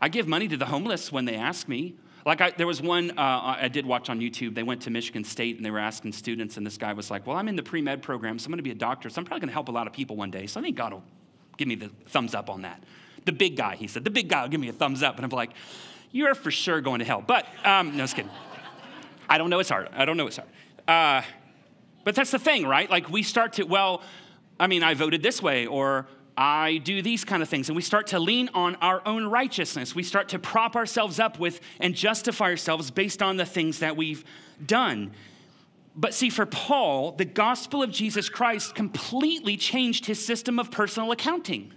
I 0.00 0.08
give 0.08 0.26
money 0.26 0.48
to 0.48 0.56
the 0.56 0.64
homeless 0.64 1.12
when 1.12 1.26
they 1.26 1.34
ask 1.34 1.68
me. 1.68 1.94
Like, 2.24 2.40
I, 2.40 2.52
there 2.52 2.66
was 2.66 2.80
one 2.80 3.10
uh, 3.18 3.56
I 3.60 3.68
did 3.68 3.84
watch 3.84 4.08
on 4.08 4.18
YouTube. 4.18 4.54
They 4.54 4.62
went 4.62 4.80
to 4.82 4.90
Michigan 4.90 5.24
State 5.24 5.58
and 5.58 5.64
they 5.64 5.70
were 5.70 5.78
asking 5.78 6.12
students, 6.14 6.56
and 6.56 6.64
this 6.64 6.78
guy 6.78 6.94
was 6.94 7.10
like, 7.10 7.26
Well, 7.26 7.36
I'm 7.36 7.48
in 7.48 7.56
the 7.56 7.62
pre 7.62 7.82
med 7.82 8.02
program, 8.02 8.38
so 8.38 8.46
I'm 8.46 8.52
going 8.52 8.58
to 8.58 8.62
be 8.62 8.70
a 8.70 8.74
doctor, 8.74 9.10
so 9.10 9.20
I'm 9.20 9.26
probably 9.26 9.40
going 9.40 9.50
to 9.50 9.54
help 9.54 9.68
a 9.68 9.72
lot 9.72 9.86
of 9.86 9.92
people 9.92 10.16
one 10.16 10.30
day. 10.30 10.46
So 10.46 10.58
I 10.58 10.62
think 10.62 10.78
God 10.78 10.94
will 10.94 11.04
give 11.58 11.68
me 11.68 11.74
the 11.74 11.90
thumbs 12.06 12.34
up 12.34 12.48
on 12.48 12.62
that. 12.62 12.82
The 13.26 13.32
big 13.32 13.58
guy, 13.58 13.76
he 13.76 13.88
said, 13.88 14.04
the 14.04 14.10
big 14.10 14.28
guy 14.28 14.40
will 14.40 14.48
give 14.48 14.60
me 14.60 14.70
a 14.70 14.72
thumbs 14.72 15.02
up. 15.02 15.16
And 15.16 15.24
I'm 15.26 15.30
like, 15.30 15.50
You're 16.12 16.34
for 16.34 16.50
sure 16.50 16.80
going 16.80 17.00
to 17.00 17.04
hell. 17.04 17.22
But, 17.26 17.44
um, 17.62 17.94
no, 17.94 18.04
just 18.04 18.16
kidding. 18.16 18.30
I 19.28 19.36
don't 19.36 19.50
know 19.50 19.58
it's 19.58 19.68
hard. 19.68 19.90
I 19.92 20.06
don't 20.06 20.16
know 20.16 20.28
it's 20.28 20.38
hard. 20.38 20.48
Uh, 20.88 21.26
but 22.04 22.14
that's 22.14 22.30
the 22.30 22.38
thing, 22.38 22.66
right? 22.66 22.90
Like 22.90 23.10
we 23.10 23.22
start 23.22 23.54
to, 23.54 23.64
well, 23.64 24.02
I 24.58 24.66
mean, 24.66 24.82
I 24.82 24.94
voted 24.94 25.22
this 25.22 25.42
way, 25.42 25.66
or 25.66 26.06
I 26.36 26.78
do 26.78 27.02
these 27.02 27.24
kind 27.24 27.42
of 27.42 27.48
things. 27.48 27.68
And 27.68 27.76
we 27.76 27.82
start 27.82 28.08
to 28.08 28.18
lean 28.18 28.48
on 28.54 28.76
our 28.76 29.02
own 29.06 29.26
righteousness. 29.26 29.94
We 29.94 30.02
start 30.02 30.28
to 30.30 30.38
prop 30.38 30.76
ourselves 30.76 31.20
up 31.20 31.38
with 31.38 31.60
and 31.80 31.94
justify 31.94 32.46
ourselves 32.46 32.90
based 32.90 33.22
on 33.22 33.36
the 33.36 33.44
things 33.44 33.80
that 33.80 33.96
we've 33.96 34.24
done. 34.64 35.12
But 35.94 36.14
see, 36.14 36.30
for 36.30 36.46
Paul, 36.46 37.12
the 37.12 37.24
gospel 37.24 37.82
of 37.82 37.90
Jesus 37.90 38.28
Christ 38.28 38.74
completely 38.74 39.56
changed 39.56 40.06
his 40.06 40.24
system 40.24 40.58
of 40.58 40.70
personal 40.70 41.10
accounting. 41.12 41.72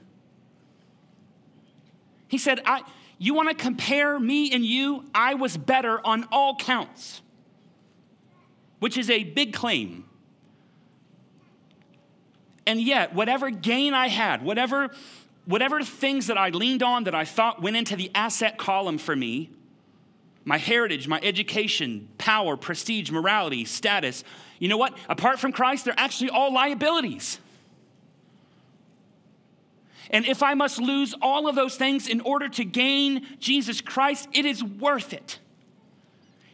He 2.27 2.37
said, 2.37 2.61
I, 2.65 2.83
You 3.17 3.33
want 3.33 3.49
to 3.49 3.55
compare 3.55 4.19
me 4.19 4.51
and 4.51 4.65
you? 4.65 5.05
I 5.13 5.33
was 5.33 5.57
better 5.57 5.99
on 6.05 6.27
all 6.31 6.55
counts, 6.55 7.21
which 8.79 8.97
is 8.97 9.09
a 9.09 9.23
big 9.23 9.53
claim. 9.53 10.05
And 12.65 12.81
yet, 12.81 13.13
whatever 13.13 13.49
gain 13.49 13.93
I 13.93 14.07
had, 14.07 14.41
whatever, 14.43 14.89
whatever 15.45 15.83
things 15.83 16.27
that 16.27 16.37
I 16.37 16.49
leaned 16.49 16.83
on 16.83 17.05
that 17.05 17.15
I 17.15 17.25
thought 17.25 17.61
went 17.61 17.75
into 17.75 17.95
the 17.95 18.11
asset 18.15 18.57
column 18.57 18.97
for 18.97 19.15
me, 19.15 19.49
my 20.45 20.57
heritage, 20.57 21.07
my 21.07 21.19
education, 21.23 22.09
power, 22.17 22.57
prestige, 22.57 23.11
morality, 23.11 23.65
status, 23.65 24.23
you 24.59 24.67
know 24.67 24.77
what? 24.77 24.97
Apart 25.09 25.39
from 25.39 25.51
Christ, 25.51 25.85
they're 25.85 25.93
actually 25.97 26.29
all 26.29 26.53
liabilities. 26.53 27.39
And 30.09 30.25
if 30.25 30.43
I 30.43 30.53
must 30.53 30.79
lose 30.79 31.15
all 31.21 31.47
of 31.47 31.55
those 31.55 31.75
things 31.75 32.07
in 32.07 32.21
order 32.21 32.47
to 32.49 32.63
gain 32.63 33.25
Jesus 33.39 33.81
Christ, 33.81 34.29
it 34.31 34.45
is 34.45 34.63
worth 34.63 35.11
it. 35.11 35.39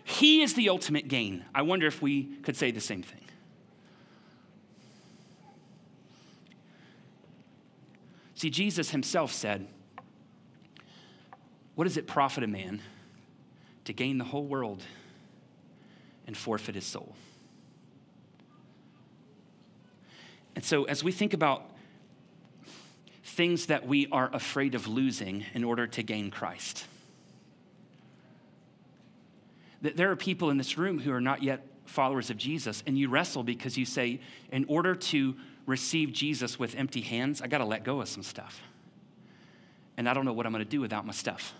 He 0.03 0.41
is 0.41 0.53
the 0.53 0.69
ultimate 0.69 1.07
gain. 1.07 1.45
I 1.53 1.61
wonder 1.61 1.85
if 1.85 2.01
we 2.01 2.23
could 2.41 2.55
say 2.55 2.71
the 2.71 2.79
same 2.79 3.03
thing. 3.03 3.19
See, 8.39 8.49
Jesus 8.49 8.91
himself 8.91 9.33
said, 9.33 9.67
What 11.75 11.83
does 11.83 11.97
it 11.97 12.07
profit 12.07 12.41
a 12.41 12.47
man 12.47 12.81
to 13.83 13.91
gain 13.91 14.17
the 14.17 14.23
whole 14.23 14.45
world 14.45 14.81
and 16.25 16.37
forfeit 16.37 16.75
his 16.75 16.85
soul? 16.85 17.17
And 20.55 20.63
so, 20.63 20.85
as 20.85 21.03
we 21.03 21.11
think 21.11 21.33
about 21.33 21.69
things 23.25 23.65
that 23.65 23.85
we 23.85 24.07
are 24.09 24.29
afraid 24.33 24.73
of 24.73 24.87
losing 24.87 25.43
in 25.53 25.65
order 25.65 25.85
to 25.87 26.01
gain 26.01 26.31
Christ, 26.31 26.85
that 29.81 29.97
there 29.97 30.11
are 30.11 30.15
people 30.15 30.49
in 30.49 30.57
this 30.57 30.77
room 30.77 30.99
who 30.99 31.11
are 31.11 31.19
not 31.19 31.43
yet 31.43 31.67
followers 31.83 32.29
of 32.29 32.37
Jesus, 32.37 32.83
and 32.87 32.97
you 32.97 33.09
wrestle 33.09 33.43
because 33.43 33.77
you 33.77 33.83
say, 33.83 34.21
in 34.49 34.63
order 34.69 34.95
to 34.95 35.35
receive 35.69 36.11
Jesus 36.11 36.57
with 36.57 36.75
empty 36.75 37.01
hands, 37.01 37.41
I 37.41 37.47
got 37.47 37.59
to 37.59 37.65
let 37.65 37.83
go 37.83 38.01
of 38.01 38.09
some 38.09 38.23
stuff. 38.23 38.61
And 39.97 40.09
I 40.09 40.13
don't 40.15 40.25
know 40.25 40.33
what 40.33 40.47
I'm 40.47 40.51
going 40.51 40.63
to 40.63 40.69
do 40.69 40.81
without 40.81 41.05
my 41.05 41.13
stuff. 41.13 41.53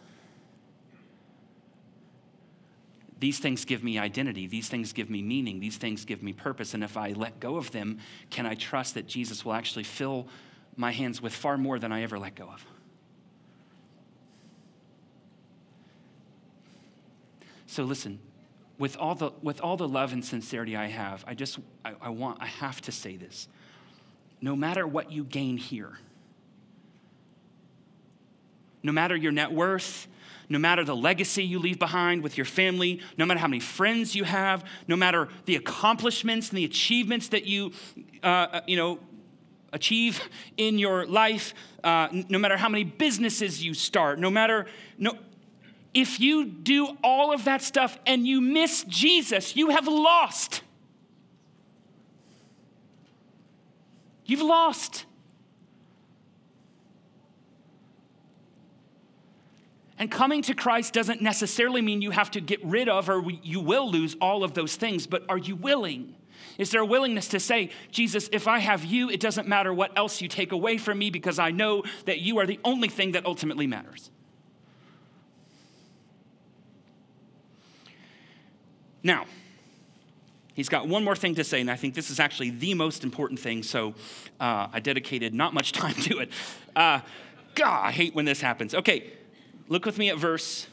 These 3.20 3.38
things 3.38 3.66
give 3.66 3.84
me 3.84 4.00
identity. 4.00 4.48
These 4.48 4.68
things 4.68 4.94
give 4.94 5.10
me 5.10 5.22
meaning. 5.22 5.60
These 5.60 5.78
things 5.78 6.06
give 6.06 6.24
me 6.24 6.34
purpose. 6.34 6.74
And 6.74 6.84
if 6.84 6.98
I 6.98 7.12
let 7.12 7.40
go 7.40 7.58
of 7.58 7.70
them, 7.72 8.00
can 8.32 8.48
I 8.48 8.56
trust 8.56 8.96
that 8.96 9.06
Jesus 9.06 9.46
will 9.46 9.54
actually 9.54 9.84
fill 9.84 10.28
my 10.76 10.92
hands 10.92 11.22
with 11.22 11.34
far 11.34 11.58
more 11.58 11.78
than 11.78 11.92
I 11.92 12.02
ever 12.02 12.18
let 12.18 12.34
go 12.34 12.46
of? 12.46 12.66
So 17.68 17.84
listen, 17.84 18.20
with 18.80 18.98
all 18.98 19.14
the, 19.14 19.32
with 19.44 19.62
all 19.62 19.78
the 19.78 19.88
love 19.88 20.14
and 20.14 20.26
sincerity 20.26 20.76
I 20.76 20.88
have, 20.88 21.24
I 21.28 21.36
just, 21.36 21.60
I, 21.86 21.94
I 22.02 22.10
want, 22.10 22.42
I 22.42 22.48
have 22.48 22.82
to 22.82 22.92
say 22.92 23.16
this 23.16 23.48
no 24.42 24.56
matter 24.56 24.88
what 24.88 25.12
you 25.12 25.24
gain 25.24 25.58
here, 25.58 25.98
no 28.82 28.92
matter 28.92 29.16
your 29.16 29.32
net 29.32 29.52
worth, 29.52 30.08
no 30.48 30.58
matter 30.58 30.84
the 30.84 30.96
legacy 30.96 31.44
you 31.44 31.60
leave 31.60 31.78
behind 31.78 32.24
with 32.24 32.38
your 32.38 32.46
family, 32.46 33.02
no 33.18 33.26
matter 33.26 33.40
how 33.40 33.48
many 33.48 33.60
friends 33.60 34.16
you 34.16 34.24
have, 34.24 34.64
no 34.88 34.96
matter 34.96 35.28
the 35.46 35.56
accomplishments 35.56 36.50
and 36.50 36.58
the 36.58 36.66
achievements 36.66 37.28
that 37.30 37.46
you, 37.46 37.72
uh, 38.24 38.26
uh 38.26 38.62
you 38.66 38.76
know, 38.76 39.00
achieve 39.72 40.28
in 40.58 40.80
your 40.80 41.06
life, 41.06 41.54
uh, 41.84 42.08
no 42.30 42.40
matter 42.40 42.58
how 42.58 42.70
many 42.70 42.84
businesses 42.84 43.64
you 43.64 43.74
start, 43.74 44.18
no 44.18 44.32
matter, 44.32 44.66
no, 44.98 45.18
if 45.94 46.20
you 46.20 46.46
do 46.46 46.98
all 47.04 47.32
of 47.32 47.46
that 47.46 47.62
stuff 47.62 47.98
and 48.06 48.28
you 48.28 48.42
miss 48.42 48.84
Jesus, 48.84 49.56
you 49.56 49.70
have 49.70 49.88
lost. 49.88 50.62
You've 54.30 54.42
lost. 54.42 55.06
And 59.98 60.12
coming 60.12 60.44
to 60.44 60.54
Christ 60.54 60.94
doesn't 60.94 61.20
necessarily 61.22 61.82
mean 61.82 62.04
you 62.04 62.12
have 62.12 62.30
to 62.32 62.42
get 62.42 62.64
rid 62.64 62.88
of 62.88 63.10
or 63.10 63.24
you 63.42 63.60
will 63.60 63.90
lose 63.90 64.16
all 64.22 64.44
of 64.44 64.54
those 64.54 64.76
things, 64.76 65.08
but 65.08 65.24
are 65.28 65.38
you 65.40 65.56
willing? 65.56 66.16
Is 66.60 66.70
there 66.70 66.82
a 66.82 66.86
willingness 66.86 67.28
to 67.30 67.40
say, 67.40 67.72
Jesus, 67.90 68.30
if 68.32 68.48
I 68.48 68.60
have 68.60 68.86
you, 68.86 69.10
it 69.10 69.20
doesn't 69.20 69.48
matter 69.48 69.74
what 69.74 69.98
else 69.98 70.22
you 70.22 70.28
take 70.28 70.52
away 70.52 70.78
from 70.78 71.00
me 71.00 71.10
because 71.10 71.40
I 71.40 71.50
know 71.50 71.84
that 72.06 72.20
you 72.20 72.38
are 72.38 72.46
the 72.46 72.60
only 72.64 72.88
thing 72.88 73.14
that 73.14 73.26
ultimately 73.26 73.66
matters? 73.66 74.12
Now, 79.02 79.26
He's 80.60 80.68
got 80.68 80.90
one 80.90 81.06
more 81.06 81.16
thing 81.16 81.36
to 81.36 81.46
say, 81.46 81.62
and 81.62 81.72
I 81.72 81.78
think 81.78 81.94
this 81.94 82.10
is 82.10 82.20
actually 82.20 82.50
the 82.50 82.74
most 82.74 83.06
important 83.06 83.40
thing, 83.40 83.64
so 83.64 83.94
uh, 84.42 84.68
I 84.74 84.82
dedicated 84.82 85.34
not 85.34 85.54
much 85.54 85.72
time 85.82 85.94
to 85.94 86.20
it. 86.20 86.30
Uh, 86.76 87.00
God, 87.56 87.86
I 87.86 87.92
hate 87.92 88.14
when 88.14 88.26
this 88.26 88.42
happens. 88.42 88.76
Okay, 88.76 89.10
look 89.70 89.86
with 89.86 89.98
me 89.98 90.10
at 90.10 90.18
verse 90.18 90.68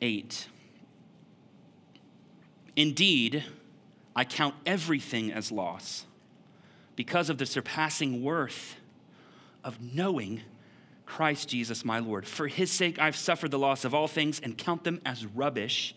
8. 0.00 0.46
Indeed, 2.76 3.42
I 4.14 4.24
count 4.24 4.54
everything 4.64 5.32
as 5.32 5.50
loss 5.50 6.06
because 6.94 7.28
of 7.28 7.38
the 7.38 7.46
surpassing 7.46 8.22
worth 8.22 8.76
of 9.64 9.80
knowing 9.80 10.42
Christ 11.06 11.48
Jesus 11.48 11.84
my 11.84 11.98
Lord. 11.98 12.24
For 12.24 12.46
his 12.46 12.70
sake, 12.70 13.00
I've 13.00 13.16
suffered 13.16 13.50
the 13.50 13.58
loss 13.58 13.84
of 13.84 13.96
all 13.96 14.06
things 14.06 14.38
and 14.38 14.56
count 14.56 14.84
them 14.84 15.00
as 15.04 15.26
rubbish 15.26 15.96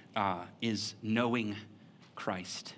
uh, 0.15 0.43
is 0.61 0.95
knowing 1.01 1.55
Christ. 2.15 2.73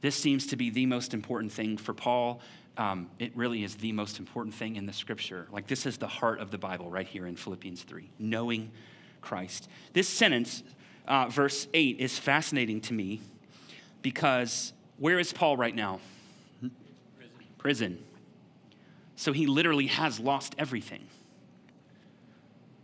This 0.00 0.16
seems 0.16 0.46
to 0.48 0.56
be 0.56 0.70
the 0.70 0.86
most 0.86 1.14
important 1.14 1.52
thing 1.52 1.76
for 1.76 1.94
Paul. 1.94 2.40
Um, 2.76 3.08
it 3.18 3.36
really 3.36 3.64
is 3.64 3.76
the 3.76 3.92
most 3.92 4.18
important 4.18 4.54
thing 4.54 4.76
in 4.76 4.86
the 4.86 4.92
scripture. 4.92 5.46
Like, 5.50 5.66
this 5.66 5.86
is 5.86 5.98
the 5.98 6.08
heart 6.08 6.40
of 6.40 6.50
the 6.50 6.58
Bible 6.58 6.90
right 6.90 7.06
here 7.06 7.26
in 7.26 7.36
Philippians 7.36 7.82
3 7.82 8.10
knowing 8.18 8.70
Christ. 9.20 9.68
This 9.92 10.08
sentence, 10.08 10.62
uh, 11.06 11.28
verse 11.28 11.68
8, 11.72 11.98
is 12.00 12.18
fascinating 12.18 12.80
to 12.82 12.92
me 12.92 13.20
because 14.02 14.72
where 14.98 15.18
is 15.18 15.32
Paul 15.32 15.56
right 15.56 15.74
now? 15.74 16.00
Prison. 16.60 16.76
Prison. 17.58 18.04
So 19.16 19.32
he 19.32 19.46
literally 19.46 19.86
has 19.86 20.20
lost 20.20 20.54
everything. 20.58 21.06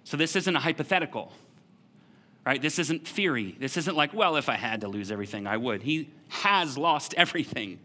So 0.05 0.17
this 0.17 0.37
isn't 0.37 0.57
a 0.57 0.61
hypothetical 0.61 1.33
right? 2.45 2.61
This 2.61 2.79
isn't 2.79 3.07
theory. 3.07 3.57
This 3.59 3.77
isn't 3.77 3.97
like, 3.97 4.15
well, 4.15 4.37
if 4.37 4.49
I 4.49 4.57
had 4.57 4.81
to 4.83 4.89
lose 4.89 5.11
everything, 5.11 5.47
I 5.47 5.57
would. 5.57 5.83
He 5.83 6.11
has 6.29 6.79
lost 6.79 7.15
everything. 7.17 7.79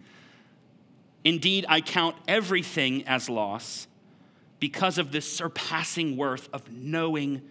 Indeed, 1.24 1.66
I 1.68 1.82
count 1.82 2.16
everything 2.28 3.08
as 3.08 3.30
loss 3.30 3.88
because 4.60 4.98
of 4.98 5.12
the 5.12 5.22
surpassing 5.22 6.18
worth 6.18 6.48
of 6.54 6.72
knowing 6.72 7.42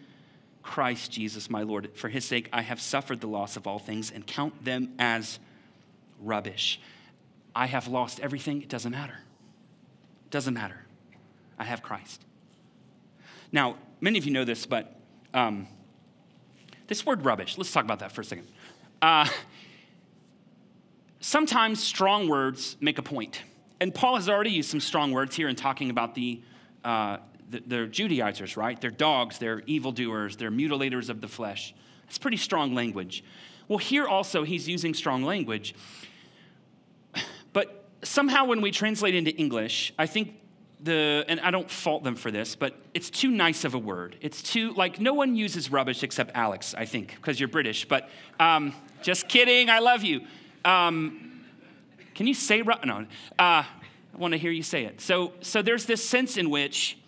Christ 0.63 1.13
Jesus, 1.13 1.51
my 1.51 1.63
Lord. 1.63 1.91
For 1.95 2.09
his 2.09 2.25
sake, 2.25 2.49
I 2.53 2.63
have 2.63 2.81
suffered 2.81 3.21
the 3.21 3.27
loss 3.27 3.57
of 3.57 3.67
all 3.67 3.79
things 3.79 4.11
and 4.11 4.27
count 4.27 4.65
them 4.65 4.95
as 4.99 5.39
rubbish. 6.21 6.81
I 7.55 7.67
have 7.67 7.87
lost 7.87 8.21
everything. 8.21 8.63
It 8.63 8.69
doesn't 8.69 8.93
matter. 8.93 9.19
It 10.25 10.31
doesn't 10.31 10.55
matter. 10.55 10.87
I 11.59 11.65
have 11.65 11.83
Christ. 11.83 12.23
Now, 13.53 13.77
many 14.01 14.19
of 14.19 14.25
you 14.25 14.33
know 14.33 14.45
this, 14.45 14.67
but 14.67 14.97
um, 15.33 15.69
this 16.87 17.07
word 17.07 17.25
rubbish, 17.25 17.57
let's 17.59 17.73
talk 17.73 17.85
about 17.85 18.01
that 18.01 18.13
for 18.13 18.21
a 18.21 18.25
second. 18.25 18.47
Uh, 19.01 19.29
sometimes 21.21 21.83
strong 21.83 22.29
words 22.29 22.77
make 22.81 22.99
a 22.99 23.03
point. 23.03 23.43
And 23.81 23.95
Paul 23.95 24.17
has 24.17 24.29
already 24.29 24.51
used 24.51 24.71
some 24.71 24.81
strong 24.81 25.13
words 25.13 25.35
here 25.37 25.49
in 25.49 25.57
talking 25.57 25.91
about 25.91 26.15
the 26.15 26.43
uh, 26.85 27.19
they're 27.49 27.87
Judaizers, 27.87 28.57
right? 28.57 28.81
They're 28.81 28.91
dogs, 28.91 29.39
they're 29.39 29.63
evildoers, 29.67 30.37
they're 30.37 30.51
mutilators 30.51 31.09
of 31.09 31.21
the 31.21 31.29
flesh. 31.29 31.75
It's 32.09 32.19
pretty 32.19 32.37
strong 32.37 32.75
language. 32.75 33.25
Well, 33.69 33.79
here 33.79 34.07
also 34.07 34.45
he's 34.45 34.69
using 34.69 34.95
strong 34.95 35.23
language. 35.23 35.75
But 37.53 37.89
somehow 38.03 38.47
when 38.47 38.61
we 38.61 38.71
translate 38.71 39.15
into 39.15 39.31
English, 39.37 39.95
I 39.99 40.07
think 40.07 40.41
the, 40.85 41.25
and 41.29 41.41
I 41.41 41.51
don't 41.51 41.71
fault 41.71 42.05
them 42.05 42.15
for 42.15 42.31
this, 42.31 42.55
but 42.55 42.75
it's 42.93 43.11
too 43.11 43.31
nice 43.31 43.65
of 43.65 43.75
a 43.75 43.79
word. 43.79 44.17
It's 44.21 44.43
too, 44.43 44.73
like, 44.75 45.01
no 45.01 45.15
one 45.15 45.35
uses 45.35 45.71
rubbish 45.71 46.03
except 46.03 46.33
Alex, 46.35 46.75
I 46.77 46.85
think, 46.85 47.15
because 47.17 47.41
you're 47.41 47.49
British. 47.49 47.87
But 47.89 48.09
um, 48.39 48.75
just 49.03 49.29
kidding, 49.29 49.71
I 49.71 49.79
love 49.79 50.05
you. 50.05 50.21
Um, 50.65 51.45
can 52.15 52.27
you 52.27 52.35
say, 52.35 52.63
ru- 52.63 52.75
no, 52.85 53.07
uh, 53.39 53.65
I 53.65 53.67
want 54.17 54.33
to 54.33 54.39
hear 54.39 54.51
you 54.51 54.63
say 54.63 54.85
it. 54.85 55.01
So, 55.01 55.33
so 55.41 55.63
there's 55.63 55.87
this 55.87 56.07
sense 56.07 56.37
in 56.37 56.51
which 56.51 56.99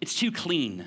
it's 0.00 0.16
too 0.16 0.32
clean. 0.32 0.86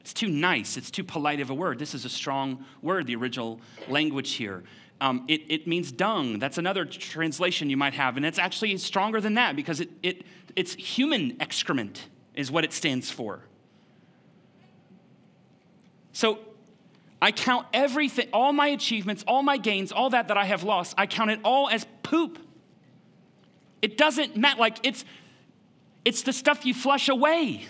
It's 0.00 0.12
too 0.12 0.28
nice. 0.28 0.76
It's 0.76 0.90
too 0.90 1.04
polite 1.04 1.40
of 1.40 1.50
a 1.50 1.54
word. 1.54 1.78
This 1.78 1.94
is 1.94 2.04
a 2.04 2.08
strong 2.08 2.64
word, 2.80 3.06
the 3.06 3.14
original 3.14 3.60
language 3.88 4.32
here. 4.32 4.64
Um, 5.02 5.24
it, 5.26 5.42
it, 5.48 5.66
means 5.66 5.90
dung. 5.90 6.38
That's 6.38 6.58
another 6.58 6.84
translation 6.84 7.68
you 7.68 7.76
might 7.76 7.94
have. 7.94 8.16
And 8.16 8.24
it's 8.24 8.38
actually 8.38 8.76
stronger 8.76 9.20
than 9.20 9.34
that 9.34 9.56
because 9.56 9.80
it, 9.80 9.90
it, 10.00 10.24
it's 10.54 10.74
human 10.74 11.36
excrement, 11.40 12.06
is 12.36 12.52
what 12.52 12.62
it 12.62 12.72
stands 12.72 13.10
for. 13.10 13.40
So 16.12 16.38
I 17.20 17.32
count 17.32 17.66
everything, 17.74 18.28
all 18.32 18.52
my 18.52 18.68
achievements, 18.68 19.24
all 19.26 19.42
my 19.42 19.56
gains, 19.56 19.90
all 19.90 20.10
that 20.10 20.28
that 20.28 20.36
I 20.36 20.44
have 20.44 20.62
lost, 20.62 20.94
I 20.96 21.06
count 21.06 21.32
it 21.32 21.40
all 21.42 21.68
as 21.68 21.84
poop. 22.04 22.38
It 23.82 23.98
doesn't 23.98 24.36
matter. 24.36 24.60
Like, 24.60 24.78
it's, 24.84 25.04
it's 26.04 26.22
the 26.22 26.32
stuff 26.32 26.64
you 26.64 26.74
flush 26.74 27.08
away. 27.08 27.66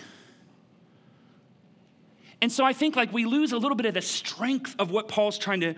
And 2.41 2.51
so 2.51 2.65
I 2.65 2.73
think 2.73 2.95
like 2.95 3.13
we 3.13 3.25
lose 3.25 3.51
a 3.51 3.57
little 3.57 3.75
bit 3.75 3.85
of 3.85 3.93
the 3.93 4.01
strength 4.01 4.75
of 4.79 4.91
what 4.91 5.07
Paul's 5.07 5.37
trying 5.37 5.61
to 5.61 5.75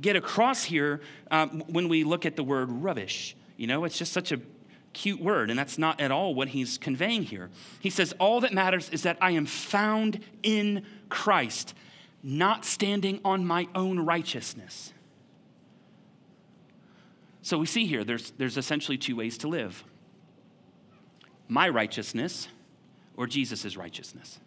get 0.00 0.16
across 0.16 0.64
here 0.64 1.00
um, 1.30 1.62
when 1.66 1.88
we 1.88 2.04
look 2.04 2.24
at 2.24 2.36
the 2.36 2.44
word 2.44 2.70
rubbish. 2.70 3.36
You 3.56 3.66
know, 3.66 3.84
it's 3.84 3.98
just 3.98 4.12
such 4.12 4.32
a 4.32 4.40
cute 4.92 5.20
word, 5.20 5.50
and 5.50 5.58
that's 5.58 5.76
not 5.76 6.00
at 6.00 6.10
all 6.10 6.34
what 6.34 6.48
he's 6.48 6.78
conveying 6.78 7.22
here. 7.22 7.50
He 7.80 7.90
says, 7.90 8.14
All 8.18 8.40
that 8.40 8.54
matters 8.54 8.88
is 8.90 9.02
that 9.02 9.18
I 9.20 9.32
am 9.32 9.44
found 9.46 10.20
in 10.42 10.84
Christ, 11.08 11.74
not 12.22 12.64
standing 12.64 13.20
on 13.24 13.44
my 13.44 13.68
own 13.74 14.00
righteousness. 14.00 14.92
So 17.42 17.58
we 17.58 17.66
see 17.66 17.86
here 17.86 18.02
there's, 18.02 18.32
there's 18.32 18.56
essentially 18.56 18.98
two 18.98 19.14
ways 19.14 19.38
to 19.38 19.48
live 19.48 19.84
my 21.48 21.68
righteousness 21.68 22.48
or 23.16 23.28
Jesus' 23.28 23.76
righteousness. 23.76 24.40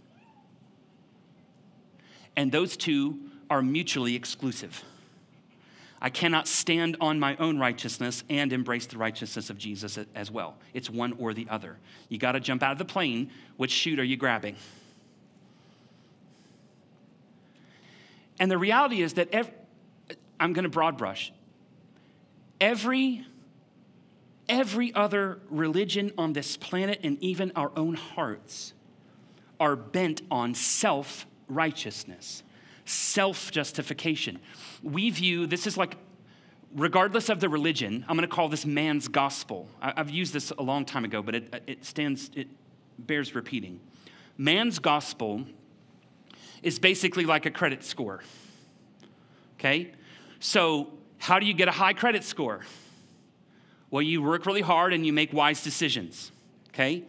And 2.35 2.51
those 2.51 2.77
two 2.77 3.19
are 3.49 3.61
mutually 3.61 4.15
exclusive. 4.15 4.83
I 6.01 6.09
cannot 6.09 6.47
stand 6.47 6.95
on 7.01 7.19
my 7.19 7.35
own 7.37 7.59
righteousness 7.59 8.23
and 8.29 8.53
embrace 8.53 8.85
the 8.85 8.97
righteousness 8.97 9.49
of 9.49 9.57
Jesus 9.57 9.99
as 10.15 10.31
well. 10.31 10.55
It's 10.73 10.89
one 10.89 11.13
or 11.19 11.33
the 11.33 11.47
other. 11.49 11.77
You 12.07 12.17
got 12.17 12.33
to 12.33 12.39
jump 12.39 12.63
out 12.63 12.71
of 12.71 12.77
the 12.77 12.85
plane. 12.85 13.31
Which 13.57 13.71
chute 13.71 13.99
are 13.99 14.03
you 14.03 14.15
grabbing? 14.15 14.55
And 18.39 18.49
the 18.49 18.57
reality 18.57 19.01
is 19.01 19.15
that 19.15 19.33
I'm 20.39 20.53
going 20.53 20.63
to 20.63 20.69
broad 20.69 20.97
brush. 20.97 21.33
Every 22.61 23.25
every 24.47 24.93
other 24.95 25.39
religion 25.49 26.11
on 26.17 26.33
this 26.33 26.57
planet 26.57 26.99
and 27.03 27.21
even 27.21 27.51
our 27.55 27.71
own 27.75 27.93
hearts 27.93 28.73
are 29.59 29.75
bent 29.75 30.21
on 30.31 30.55
self 30.55 31.27
righteousness, 31.49 32.43
self 32.85 33.51
justification. 33.51 34.39
We 34.81 35.09
view 35.09 35.47
this 35.47 35.67
is 35.67 35.77
like, 35.77 35.97
regardless 36.75 37.29
of 37.29 37.39
the 37.39 37.49
religion, 37.49 38.05
I'm 38.07 38.15
going 38.15 38.27
to 38.27 38.33
call 38.33 38.47
this 38.49 38.65
man's 38.65 39.07
gospel. 39.07 39.67
I've 39.81 40.09
used 40.09 40.33
this 40.33 40.51
a 40.51 40.63
long 40.63 40.85
time 40.85 41.03
ago, 41.03 41.21
but 41.21 41.35
it, 41.35 41.63
it 41.67 41.85
stands, 41.85 42.31
it 42.35 42.47
bears 42.97 43.35
repeating. 43.35 43.79
Man's 44.37 44.79
gospel 44.79 45.45
is 46.63 46.79
basically 46.79 47.25
like 47.25 47.45
a 47.45 47.51
credit 47.51 47.83
score. 47.83 48.21
Okay? 49.57 49.91
So, 50.39 50.93
how 51.17 51.39
do 51.39 51.45
you 51.45 51.53
get 51.53 51.67
a 51.67 51.71
high 51.71 51.93
credit 51.93 52.23
score? 52.23 52.61
Well, 53.91 54.01
you 54.01 54.21
work 54.21 54.45
really 54.45 54.61
hard 54.61 54.93
and 54.93 55.05
you 55.05 55.11
make 55.11 55.33
wise 55.33 55.63
decisions. 55.63 56.31
Okay? 56.69 57.03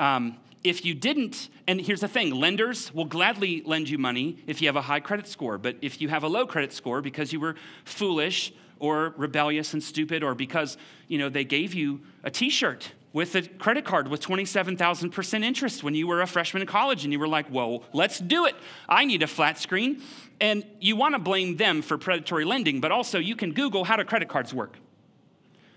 Um, 0.00 0.38
if 0.64 0.84
you 0.84 0.94
didn't, 0.94 1.48
and 1.66 1.80
here's 1.80 2.00
the 2.00 2.08
thing 2.08 2.34
lenders 2.34 2.92
will 2.94 3.04
gladly 3.04 3.62
lend 3.64 3.88
you 3.88 3.98
money 3.98 4.38
if 4.46 4.60
you 4.60 4.68
have 4.68 4.76
a 4.76 4.82
high 4.82 5.00
credit 5.00 5.26
score. 5.26 5.58
But 5.58 5.76
if 5.82 6.00
you 6.00 6.08
have 6.08 6.22
a 6.22 6.28
low 6.28 6.46
credit 6.46 6.72
score 6.72 7.00
because 7.00 7.32
you 7.32 7.40
were 7.40 7.56
foolish 7.84 8.52
or 8.78 9.14
rebellious 9.16 9.72
and 9.74 9.82
stupid, 9.82 10.22
or 10.22 10.34
because 10.34 10.76
you 11.08 11.18
know 11.18 11.28
they 11.28 11.44
gave 11.44 11.72
you 11.74 12.00
a 12.24 12.30
T-shirt 12.30 12.92
with 13.12 13.34
a 13.34 13.42
credit 13.42 13.84
card 13.84 14.08
with 14.08 14.20
27,000% 14.20 15.44
interest 15.44 15.84
when 15.84 15.94
you 15.94 16.06
were 16.06 16.22
a 16.22 16.26
freshman 16.26 16.62
in 16.62 16.66
college, 16.66 17.04
and 17.04 17.12
you 17.12 17.18
were 17.18 17.28
like, 17.28 17.46
"Well, 17.50 17.84
let's 17.92 18.18
do 18.18 18.46
it. 18.46 18.56
I 18.88 19.04
need 19.04 19.22
a 19.22 19.26
flat 19.26 19.58
screen." 19.58 20.02
And 20.40 20.64
you 20.80 20.96
want 20.96 21.14
to 21.14 21.20
blame 21.20 21.56
them 21.56 21.82
for 21.82 21.96
predatory 21.98 22.44
lending, 22.44 22.80
but 22.80 22.90
also 22.90 23.18
you 23.18 23.36
can 23.36 23.52
Google 23.52 23.84
how 23.84 23.96
do 23.96 24.04
credit 24.04 24.28
cards 24.28 24.52
work. 24.52 24.78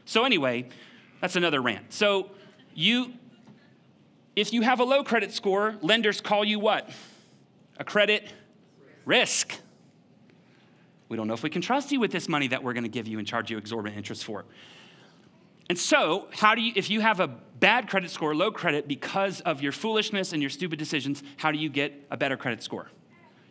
So 0.05 0.23
anyway, 0.23 0.69
that's 1.21 1.35
another 1.35 1.61
rant. 1.61 1.93
So 1.93 2.31
you 2.73 3.13
if 4.35 4.51
you 4.53 4.61
have 4.61 4.79
a 4.79 4.83
low 4.83 5.03
credit 5.03 5.31
score, 5.31 5.75
lenders 5.81 6.21
call 6.21 6.43
you 6.43 6.59
what? 6.59 6.89
A 7.77 7.83
credit 7.83 8.31
risk. 9.05 9.55
We 11.07 11.17
don't 11.17 11.27
know 11.27 11.33
if 11.33 11.43
we 11.43 11.49
can 11.49 11.61
trust 11.61 11.91
you 11.91 11.99
with 11.99 12.11
this 12.11 12.27
money 12.27 12.47
that 12.47 12.63
we're 12.63 12.73
going 12.73 12.83
to 12.83 12.89
give 12.89 13.07
you 13.07 13.19
and 13.19 13.27
charge 13.27 13.51
you 13.51 13.57
exorbitant 13.57 13.97
interest 13.97 14.23
for. 14.23 14.45
And 15.69 15.77
so, 15.77 16.27
how 16.31 16.53
do 16.53 16.61
you, 16.61 16.73
if 16.75 16.89
you 16.89 17.01
have 17.01 17.19
a 17.19 17.27
bad 17.27 17.89
credit 17.89 18.11
score, 18.11 18.35
low 18.35 18.51
credit, 18.51 18.87
because 18.87 19.41
of 19.41 19.61
your 19.61 19.71
foolishness 19.71 20.31
and 20.31 20.41
your 20.41 20.49
stupid 20.49 20.77
decisions, 20.77 21.23
how 21.37 21.51
do 21.51 21.57
you 21.57 21.69
get 21.69 21.93
a 22.11 22.17
better 22.17 22.37
credit 22.37 22.61
score? 22.61 22.91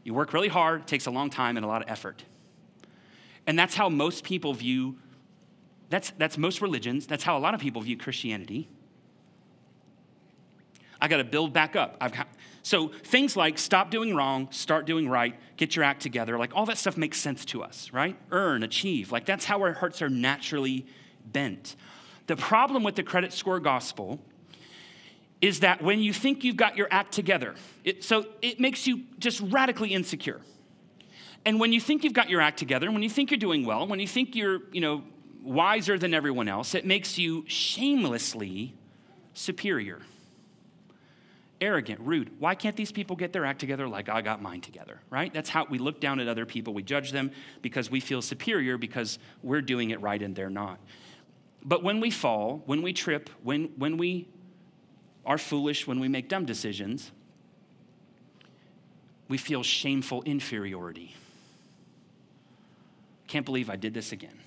You 0.04 0.14
work 0.14 0.32
really 0.32 0.48
hard, 0.48 0.86
takes 0.86 1.06
a 1.06 1.10
long 1.10 1.30
time 1.30 1.56
and 1.56 1.64
a 1.64 1.68
lot 1.68 1.82
of 1.82 1.88
effort. 1.88 2.22
And 3.46 3.58
that's 3.58 3.74
how 3.74 3.88
most 3.88 4.22
people 4.22 4.54
view, 4.54 4.96
that's, 5.90 6.12
that's 6.18 6.38
most 6.38 6.60
religions, 6.60 7.06
that's 7.06 7.24
how 7.24 7.36
a 7.36 7.40
lot 7.40 7.54
of 7.54 7.60
people 7.60 7.82
view 7.82 7.96
Christianity. 7.96 8.68
I 11.04 11.08
got 11.08 11.18
to 11.18 11.24
build 11.24 11.52
back 11.52 11.76
up. 11.76 12.00
Got, 12.00 12.28
so 12.62 12.88
things 12.88 13.36
like 13.36 13.58
stop 13.58 13.90
doing 13.90 14.16
wrong, 14.16 14.48
start 14.50 14.86
doing 14.86 15.06
right, 15.06 15.38
get 15.58 15.76
your 15.76 15.84
act 15.84 16.00
together, 16.00 16.38
like 16.38 16.52
all 16.54 16.64
that 16.64 16.78
stuff 16.78 16.96
makes 16.96 17.20
sense 17.20 17.44
to 17.44 17.62
us, 17.62 17.92
right? 17.92 18.16
Earn, 18.30 18.62
achieve. 18.62 19.12
Like 19.12 19.26
that's 19.26 19.44
how 19.44 19.60
our 19.60 19.74
hearts 19.74 20.00
are 20.00 20.08
naturally 20.08 20.86
bent. 21.26 21.76
The 22.26 22.36
problem 22.36 22.82
with 22.82 22.94
the 22.94 23.02
credit 23.02 23.34
score 23.34 23.60
gospel 23.60 24.18
is 25.42 25.60
that 25.60 25.82
when 25.82 26.00
you 26.00 26.14
think 26.14 26.42
you've 26.42 26.56
got 26.56 26.74
your 26.74 26.88
act 26.90 27.12
together, 27.12 27.54
it, 27.84 28.02
so 28.02 28.24
it 28.40 28.58
makes 28.58 28.86
you 28.86 29.02
just 29.18 29.40
radically 29.42 29.92
insecure. 29.92 30.40
And 31.44 31.60
when 31.60 31.74
you 31.74 31.82
think 31.82 32.02
you've 32.02 32.14
got 32.14 32.30
your 32.30 32.40
act 32.40 32.58
together, 32.58 32.90
when 32.90 33.02
you 33.02 33.10
think 33.10 33.30
you're 33.30 33.36
doing 33.36 33.66
well, 33.66 33.86
when 33.86 34.00
you 34.00 34.08
think 34.08 34.34
you're, 34.34 34.60
you 34.72 34.80
know, 34.80 35.04
wiser 35.42 35.98
than 35.98 36.14
everyone 36.14 36.48
else, 36.48 36.74
it 36.74 36.86
makes 36.86 37.18
you 37.18 37.44
shamelessly 37.46 38.74
superior 39.34 40.00
arrogant, 41.60 42.00
rude. 42.00 42.30
Why 42.38 42.54
can't 42.54 42.76
these 42.76 42.92
people 42.92 43.16
get 43.16 43.32
their 43.32 43.44
act 43.44 43.60
together 43.60 43.88
like 43.88 44.08
I 44.08 44.22
got 44.22 44.42
mine 44.42 44.60
together, 44.60 45.00
right? 45.10 45.32
That's 45.32 45.48
how 45.48 45.66
we 45.68 45.78
look 45.78 46.00
down 46.00 46.20
at 46.20 46.28
other 46.28 46.46
people. 46.46 46.74
We 46.74 46.82
judge 46.82 47.12
them 47.12 47.30
because 47.62 47.90
we 47.90 48.00
feel 48.00 48.22
superior 48.22 48.76
because 48.78 49.18
we're 49.42 49.62
doing 49.62 49.90
it 49.90 50.00
right 50.00 50.20
and 50.20 50.34
they're 50.34 50.50
not. 50.50 50.78
But 51.64 51.82
when 51.82 52.00
we 52.00 52.10
fall, 52.10 52.62
when 52.66 52.82
we 52.82 52.92
trip, 52.92 53.30
when, 53.42 53.70
when 53.76 53.96
we 53.96 54.28
are 55.24 55.38
foolish, 55.38 55.86
when 55.86 56.00
we 56.00 56.08
make 56.08 56.28
dumb 56.28 56.44
decisions, 56.44 57.10
we 59.28 59.38
feel 59.38 59.62
shameful 59.62 60.22
inferiority. 60.24 61.14
Can't 63.26 63.46
believe 63.46 63.70
I 63.70 63.76
did 63.76 63.94
this 63.94 64.12
again. 64.12 64.38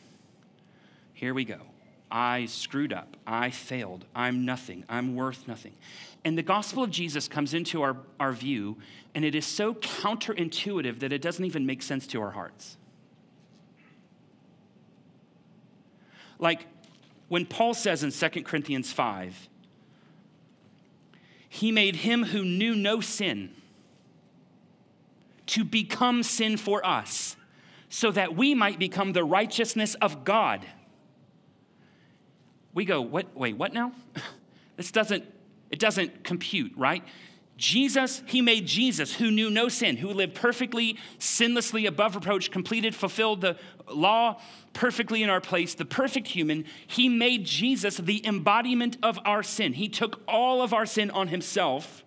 Here 1.13 1.33
we 1.33 1.45
go. 1.45 1.59
I 2.09 2.45
screwed 2.45 2.93
up. 2.93 3.17
I 3.25 3.49
failed. 3.49 4.05
I'm 4.15 4.45
nothing. 4.45 4.83
I'm 4.87 5.15
worth 5.15 5.47
nothing. 5.47 5.73
And 6.23 6.37
the 6.37 6.43
gospel 6.43 6.83
of 6.83 6.89
Jesus 6.89 7.27
comes 7.27 7.53
into 7.53 7.81
our, 7.81 7.97
our 8.19 8.31
view, 8.33 8.77
and 9.13 9.25
it 9.25 9.35
is 9.35 9.45
so 9.45 9.73
counterintuitive 9.75 10.99
that 10.99 11.11
it 11.11 11.21
doesn't 11.21 11.43
even 11.43 11.65
make 11.65 11.81
sense 11.81 12.07
to 12.07 12.21
our 12.21 12.31
hearts. 12.31 12.77
Like 16.39 16.65
when 17.27 17.45
Paul 17.45 17.73
says 17.73 18.03
in 18.03 18.11
2 18.11 18.43
Corinthians 18.43 18.91
5, 18.91 19.49
he 21.49 21.71
made 21.71 21.97
him 21.97 22.25
who 22.25 22.43
knew 22.43 22.75
no 22.75 23.01
sin 23.01 23.51
to 25.47 25.63
become 25.63 26.23
sin 26.23 26.57
for 26.57 26.85
us, 26.85 27.35
so 27.89 28.11
that 28.11 28.35
we 28.35 28.53
might 28.53 28.77
become 28.77 29.13
the 29.13 29.23
righteousness 29.23 29.95
of 29.95 30.25
God 30.25 30.65
we 32.77 32.85
go, 32.85 33.01
what, 33.01 33.35
wait, 33.35 33.57
what 33.57 33.73
now? 33.73 33.91
this 34.77 34.91
doesn't, 34.91 35.25
It 35.71 35.79
doesn't 35.79 36.23
compute, 36.23 36.71
right? 36.77 37.03
Jesus, 37.57 38.21
he 38.27 38.39
made 38.39 38.67
Jesus, 38.67 39.15
who 39.15 39.31
knew 39.31 39.49
no 39.49 39.67
sin, 39.67 39.97
who 39.97 40.09
lived 40.09 40.35
perfectly, 40.35 40.95
sinlessly, 41.17 41.87
above 41.87 42.13
reproach, 42.13 42.51
completed, 42.51 42.93
fulfilled 42.93 43.41
the 43.41 43.57
law 43.91 44.39
perfectly 44.73 45.23
in 45.23 45.29
our 45.31 45.41
place, 45.41 45.73
the 45.73 45.85
perfect 45.85 46.27
human. 46.27 46.65
He 46.85 47.09
made 47.09 47.45
Jesus 47.45 47.97
the 47.97 48.23
embodiment 48.27 48.97
of 49.01 49.17
our 49.25 49.41
sin. 49.41 49.73
He 49.73 49.89
took 49.89 50.21
all 50.27 50.61
of 50.61 50.71
our 50.71 50.85
sin 50.85 51.09
on 51.09 51.29
himself 51.29 52.03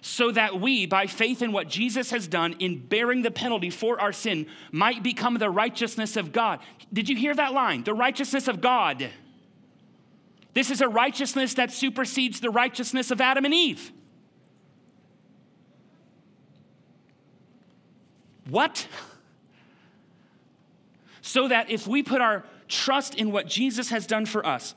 so 0.00 0.30
that 0.30 0.60
we, 0.60 0.86
by 0.86 1.06
faith 1.06 1.42
in 1.42 1.52
what 1.52 1.68
Jesus 1.68 2.10
has 2.10 2.26
done 2.26 2.54
in 2.58 2.78
bearing 2.78 3.22
the 3.22 3.30
penalty 3.30 3.70
for 3.70 4.00
our 4.00 4.12
sin, 4.12 4.46
might 4.72 5.02
become 5.02 5.34
the 5.34 5.50
righteousness 5.50 6.16
of 6.16 6.32
God. 6.32 6.60
Did 6.92 7.08
you 7.08 7.16
hear 7.16 7.34
that 7.34 7.52
line? 7.52 7.84
The 7.84 7.94
righteousness 7.94 8.48
of 8.48 8.60
God. 8.60 9.10
This 10.54 10.70
is 10.70 10.80
a 10.80 10.88
righteousness 10.88 11.54
that 11.54 11.70
supersedes 11.70 12.40
the 12.40 12.50
righteousness 12.50 13.10
of 13.10 13.20
Adam 13.20 13.44
and 13.44 13.54
Eve. 13.54 13.92
What? 18.48 18.88
So 21.20 21.46
that 21.48 21.70
if 21.70 21.86
we 21.86 22.02
put 22.02 22.20
our 22.20 22.44
trust 22.66 23.14
in 23.14 23.30
what 23.30 23.46
Jesus 23.46 23.90
has 23.90 24.06
done 24.06 24.26
for 24.26 24.44
us, 24.44 24.74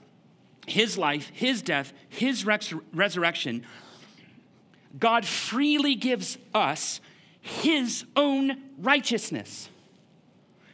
his 0.67 0.97
life, 0.97 1.32
his 1.34 1.61
death, 1.61 1.91
his 2.07 2.45
res- 2.45 2.74
resurrection, 2.93 3.65
God 4.97 5.25
freely 5.25 5.95
gives 5.95 6.37
us 6.53 7.01
his 7.41 8.05
own 8.15 8.61
righteousness 8.77 9.69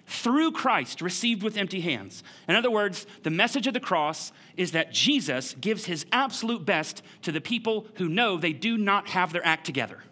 through 0.09 0.51
Christ 0.51 1.01
received 1.01 1.43
with 1.43 1.55
empty 1.55 1.81
hands. 1.81 2.23
In 2.47 2.55
other 2.55 2.71
words, 2.71 3.05
the 3.21 3.29
message 3.29 3.67
of 3.67 3.75
the 3.75 3.79
cross 3.79 4.31
is 4.57 4.71
that 4.71 4.91
Jesus 4.91 5.53
gives 5.61 5.85
his 5.85 6.05
absolute 6.11 6.65
best 6.65 7.03
to 7.21 7.31
the 7.31 7.39
people 7.39 7.85
who 7.95 8.09
know 8.09 8.35
they 8.37 8.51
do 8.51 8.77
not 8.77 9.09
have 9.09 9.31
their 9.31 9.45
act 9.45 9.65
together. 9.65 10.03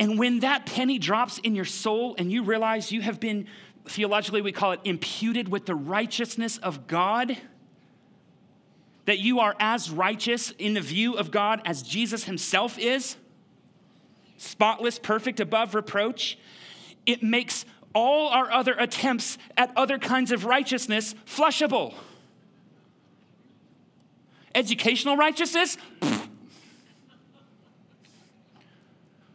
And 0.00 0.18
when 0.18 0.40
that 0.40 0.66
penny 0.66 0.98
drops 0.98 1.38
in 1.38 1.54
your 1.54 1.64
soul 1.64 2.14
and 2.18 2.30
you 2.30 2.42
realize 2.42 2.92
you 2.92 3.00
have 3.00 3.20
been, 3.20 3.46
theologically, 3.86 4.42
we 4.42 4.52
call 4.52 4.72
it 4.72 4.80
imputed 4.84 5.48
with 5.48 5.66
the 5.66 5.74
righteousness 5.74 6.58
of 6.58 6.86
God, 6.86 7.36
that 9.08 9.20
you 9.20 9.40
are 9.40 9.56
as 9.58 9.90
righteous 9.90 10.50
in 10.58 10.74
the 10.74 10.82
view 10.82 11.14
of 11.14 11.30
God 11.30 11.62
as 11.64 11.80
Jesus 11.80 12.24
himself 12.24 12.78
is 12.78 13.16
spotless, 14.36 14.98
perfect, 14.98 15.40
above 15.40 15.74
reproach, 15.74 16.38
it 17.06 17.22
makes 17.22 17.64
all 17.94 18.28
our 18.28 18.52
other 18.52 18.74
attempts 18.78 19.38
at 19.56 19.72
other 19.76 19.98
kinds 19.98 20.30
of 20.30 20.44
righteousness 20.44 21.14
flushable. 21.24 21.94
Educational 24.54 25.16
righteousness? 25.16 25.78
Pfft. 26.00 26.28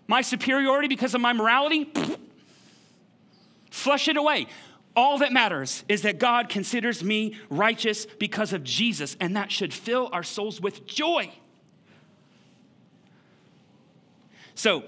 My 0.05 0.21
superiority 0.21 0.87
because 0.87 1.15
of 1.15 1.21
my 1.21 1.33
morality? 1.33 1.85
Pfft. 1.85 2.19
Flush 3.71 4.07
it 4.07 4.17
away. 4.17 4.45
All 4.95 5.17
that 5.19 5.31
matters 5.31 5.83
is 5.89 6.03
that 6.03 6.19
God 6.19 6.49
considers 6.49 7.03
me 7.03 7.35
righteous 7.49 8.05
because 8.05 8.53
of 8.53 8.63
Jesus, 8.63 9.17
and 9.19 9.35
that 9.35 9.51
should 9.51 9.73
fill 9.73 10.09
our 10.11 10.23
souls 10.23 10.61
with 10.61 10.85
joy. 10.85 11.31
So, 14.55 14.83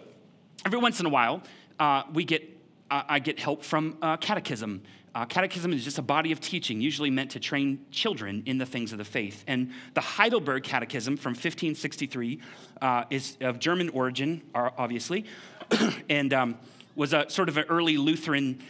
every 0.64 0.78
once 0.78 1.00
in 1.00 1.08
a 1.08 1.10
while, 1.10 1.42
uh, 1.80 2.04
we 2.14 2.24
get, 2.24 2.44
uh, 2.92 3.04
I 3.08 3.20
get 3.20 3.40
help 3.40 3.64
from 3.64 3.98
uh, 4.02 4.18
catechism. 4.18 4.84
Uh, 5.16 5.26
catechism 5.26 5.74
is 5.74 5.84
just 5.84 5.98
a 5.98 6.04
body 6.04 6.32
of 6.32 6.40
teaching, 6.40 6.82
usually 6.82 7.10
meant 7.10 7.32
to 7.32 7.40
train 7.40 7.84
children 7.90 8.44
in 8.46 8.60
the 8.60 8.66
things 8.66 8.92
of 8.92 9.00
the 9.00 9.06
faith. 9.06 9.44
And 9.48 9.72
the 9.96 10.02
Heidelberg 10.02 10.64
Catechism 10.64 11.18
from 11.18 11.32
1563 11.32 12.42
uh, 12.82 13.06
is 13.10 13.38
of 13.42 13.58
German 13.58 13.90
origin, 13.90 14.44
obviously, 14.54 15.26
and 16.10 16.32
um, 16.34 16.58
was 16.96 17.14
a 17.14 17.28
sort 17.30 17.50
of 17.50 17.58
an 17.58 17.66
early 17.70 17.98
Lutheran 17.98 18.62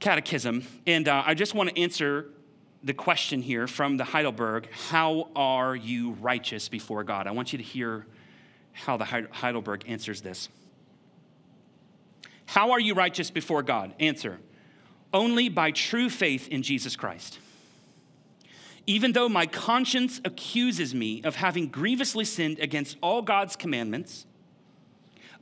catechism. 0.00 0.66
And 0.86 1.08
uh, 1.08 1.22
I 1.26 1.34
just 1.34 1.54
want 1.54 1.70
to 1.70 1.80
answer 1.80 2.26
the 2.82 2.94
question 2.94 3.40
here 3.40 3.66
from 3.66 3.96
the 3.96 4.04
Heidelberg 4.04 4.68
How 4.70 5.30
are 5.34 5.74
you 5.74 6.12
righteous 6.20 6.68
before 6.68 7.04
God? 7.04 7.26
I 7.26 7.30
want 7.32 7.52
you 7.52 7.58
to 7.58 7.64
hear 7.64 8.06
how 8.72 8.96
the 8.96 9.04
Heidelberg 9.04 9.84
answers 9.88 10.20
this. 10.20 10.48
How 12.46 12.72
are 12.72 12.80
you 12.80 12.94
righteous 12.94 13.30
before 13.30 13.62
God? 13.62 13.94
Answer 14.00 14.38
only 15.14 15.48
by 15.48 15.70
true 15.70 16.10
faith 16.10 16.48
in 16.48 16.62
Jesus 16.62 16.96
Christ. 16.96 17.38
Even 18.86 19.12
though 19.12 19.30
my 19.30 19.46
conscience 19.46 20.20
accuses 20.24 20.94
me 20.94 21.22
of 21.22 21.36
having 21.36 21.68
grievously 21.68 22.26
sinned 22.26 22.58
against 22.58 22.98
all 23.00 23.22
God's 23.22 23.56
commandments, 23.56 24.26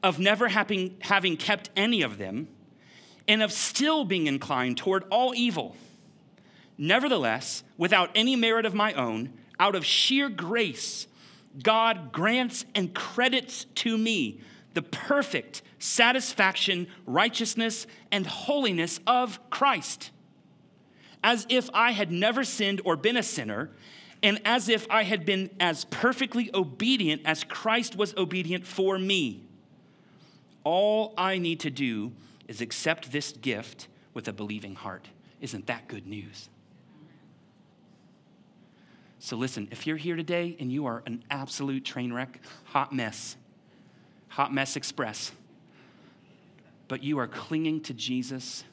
of 0.03 0.20
never 0.20 0.48
having, 0.48 0.96
having 1.00 1.36
kept 1.36 1.70
any 1.74 2.03
of 2.03 2.18
them, 2.18 2.48
and 3.29 3.43
of 3.43 3.53
still 3.53 4.05
being 4.05 4.27
inclined 4.27 4.77
toward 4.77 5.05
all 5.11 5.35
evil, 5.35 5.77
nevertheless, 6.77 7.62
without 7.77 8.11
any 8.14 8.37
merit 8.37 8.66
of 8.66 8.75
my 8.75 8.93
own, 8.95 9.33
out 9.59 9.75
of 9.75 9.85
sheer 9.85 10.29
grace, 10.29 11.07
God 11.62 12.12
grants 12.12 12.64
and 12.75 12.95
credits 12.95 13.64
to 13.77 13.97
me 13.97 14.41
the 14.75 14.83
perfect 14.83 15.62
satisfaction, 15.79 16.87
righteousness, 17.07 17.87
and 18.11 18.27
holiness 18.27 19.01
of 19.07 19.39
Christ, 19.51 20.11
as 21.23 21.47
if 21.49 21.68
I 21.75 21.93
had 21.93 22.11
never 22.11 22.45
sinned 22.45 22.81
or 22.85 22.97
been 22.97 23.16
a 23.16 23.23
sinner, 23.23 23.70
and 24.23 24.41
as 24.45 24.68
if 24.68 24.87
I 24.89 25.03
had 25.03 25.25
been 25.25 25.51
as 25.59 25.85
perfectly 25.87 26.51
obedient 26.55 27.23
as 27.25 27.45
Christ 27.45 27.97
was 27.97 28.14
obedient 28.16 28.66
for 28.66 28.99
me. 28.99 29.43
All 30.64 31.12
I 31.18 31.39
need 31.39 31.61
to 31.61 31.70
do 31.70 32.12
is 32.53 32.61
accept 32.61 33.11
this 33.11 33.32
gift 33.32 33.88
with 34.12 34.28
a 34.28 34.32
believing 34.32 34.74
heart. 34.74 35.09
Isn't 35.40 35.66
that 35.68 35.88
good 35.88 36.07
news? 36.07 36.50
So, 39.18 39.38
listen, 39.38 39.68
if 39.70 39.86
you're 39.86 39.96
here 39.96 40.16
today 40.16 40.55
and 40.61 40.70
you 40.70 40.84
are 40.84 41.03
an 41.07 41.24
absolute 41.30 41.82
train 41.82 42.12
wreck, 42.12 42.40
hot 42.64 42.92
mess, 42.92 43.38
hot 44.28 44.53
mess 44.53 44.76
express, 44.76 45.32
but 46.88 47.03
you 47.03 47.18
are 47.18 47.26
clinging 47.26 47.80
to 47.84 47.94
Jesus 47.94 48.64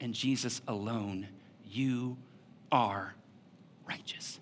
and 0.00 0.14
Jesus 0.14 0.62
alone, 0.66 1.28
you 1.70 2.16
are 2.70 3.14
righteous. 3.86 4.40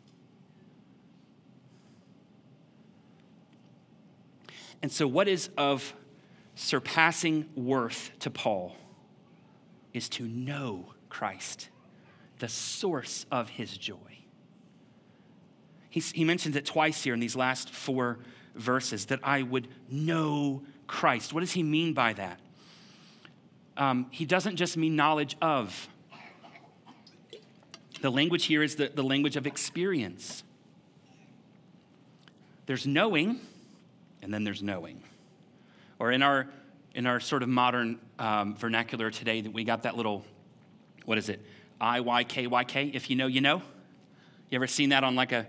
And 4.81 4.93
so, 4.93 5.09
what 5.09 5.27
is 5.27 5.51
of 5.59 5.93
surpassing 6.61 7.49
worth 7.57 8.11
to 8.19 8.31
Paul 8.31 8.77
is 9.95 10.11
to 10.11 10.29
know 10.29 10.93
Christ, 11.09 11.71
the 12.39 12.49
source 12.49 13.25
of 13.31 13.49
his 13.49 13.77
joy. 13.79 13.97
He's, 15.89 16.13
he 16.13 16.23
mentions 16.23 16.57
it 16.57 16.67
twice 16.67 17.03
here 17.03 17.15
in 17.15 17.21
these 17.21 17.35
last 17.35 17.71
four 17.71 18.19
verses 18.55 19.07
that 19.07 19.21
I 19.23 19.41
would 19.43 19.69
know 19.91 20.63
Christ. 20.87 21.33
What 21.33 21.41
does 21.41 21.53
he 21.53 21.63
mean 21.63 21.95
by 21.95 22.13
that? 22.13 22.39
Um, 23.79 24.07
he 24.11 24.27
doesn't 24.27 24.57
just 24.57 24.77
mean 24.77 24.95
knowledge 24.95 25.39
of. 25.41 25.89
The 28.03 28.11
language 28.11 28.45
here 28.45 28.63
is 28.63 28.77
the, 28.77 28.93
the 28.95 29.03
language 29.03 29.37
of 29.37 29.47
experience. 29.47 30.45
There's 32.67 32.87
knowing, 32.87 33.41
and 34.21 34.33
then 34.33 34.45
there's 34.45 34.63
knowing. 34.63 35.03
Or 36.01 36.11
in 36.11 36.23
our, 36.23 36.49
in 36.95 37.07
our 37.07 37.21
sort 37.21 37.45
of 37.45 37.49
modern 37.49 38.01
um, 38.19 38.57
vernacular 38.57 39.11
today, 39.11 39.43
that 39.43 39.53
we 39.53 39.63
got 39.63 39.85
that 39.85 39.97
little, 39.97 40.25
what 41.05 41.19
is 41.19 41.29
it? 41.29 41.41
I 41.81 42.01
Y 42.01 42.25
K 42.25 42.47
Y 42.47 42.65
K. 42.65 42.87
If 42.87 43.11
you 43.11 43.17
know, 43.17 43.27
you 43.27 43.41
know. 43.41 43.63
You 44.49 44.57
ever 44.57 44.67
seen 44.67 44.89
that 44.89 45.05
on 45.05 45.15
like 45.15 45.31
a 45.31 45.47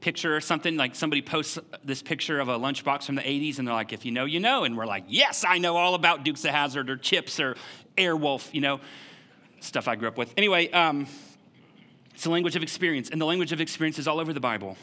picture 0.00 0.34
or 0.34 0.40
something, 0.40 0.76
like 0.76 0.94
somebody 0.94 1.22
posts 1.22 1.58
this 1.84 2.02
picture 2.02 2.40
of 2.40 2.48
a 2.48 2.58
lunchbox 2.58 3.04
from 3.04 3.14
the 3.14 3.22
80s 3.22 3.58
and 3.58 3.68
they're 3.68 3.74
like, 3.74 3.92
if 3.92 4.04
you 4.04 4.10
know, 4.10 4.24
you 4.24 4.40
know. 4.40 4.64
And 4.64 4.76
we're 4.76 4.86
like, 4.86 5.04
yes, 5.06 5.44
I 5.46 5.58
know 5.58 5.76
all 5.76 5.94
about 5.94 6.24
Dukes 6.24 6.44
of 6.44 6.50
Hazzard 6.50 6.90
or 6.90 6.96
Chips 6.96 7.38
or 7.38 7.56
Airwolf, 7.96 8.52
you 8.52 8.62
know, 8.62 8.80
stuff 9.60 9.86
I 9.88 9.94
grew 9.94 10.08
up 10.08 10.16
with. 10.16 10.32
Anyway, 10.36 10.70
um, 10.72 11.06
it's 12.14 12.24
the 12.24 12.30
language 12.30 12.56
of 12.56 12.62
experience, 12.62 13.10
and 13.10 13.20
the 13.20 13.26
language 13.26 13.52
of 13.52 13.60
experience 13.60 13.98
is 13.98 14.08
all 14.08 14.20
over 14.20 14.32
the 14.32 14.40
Bible. 14.40 14.76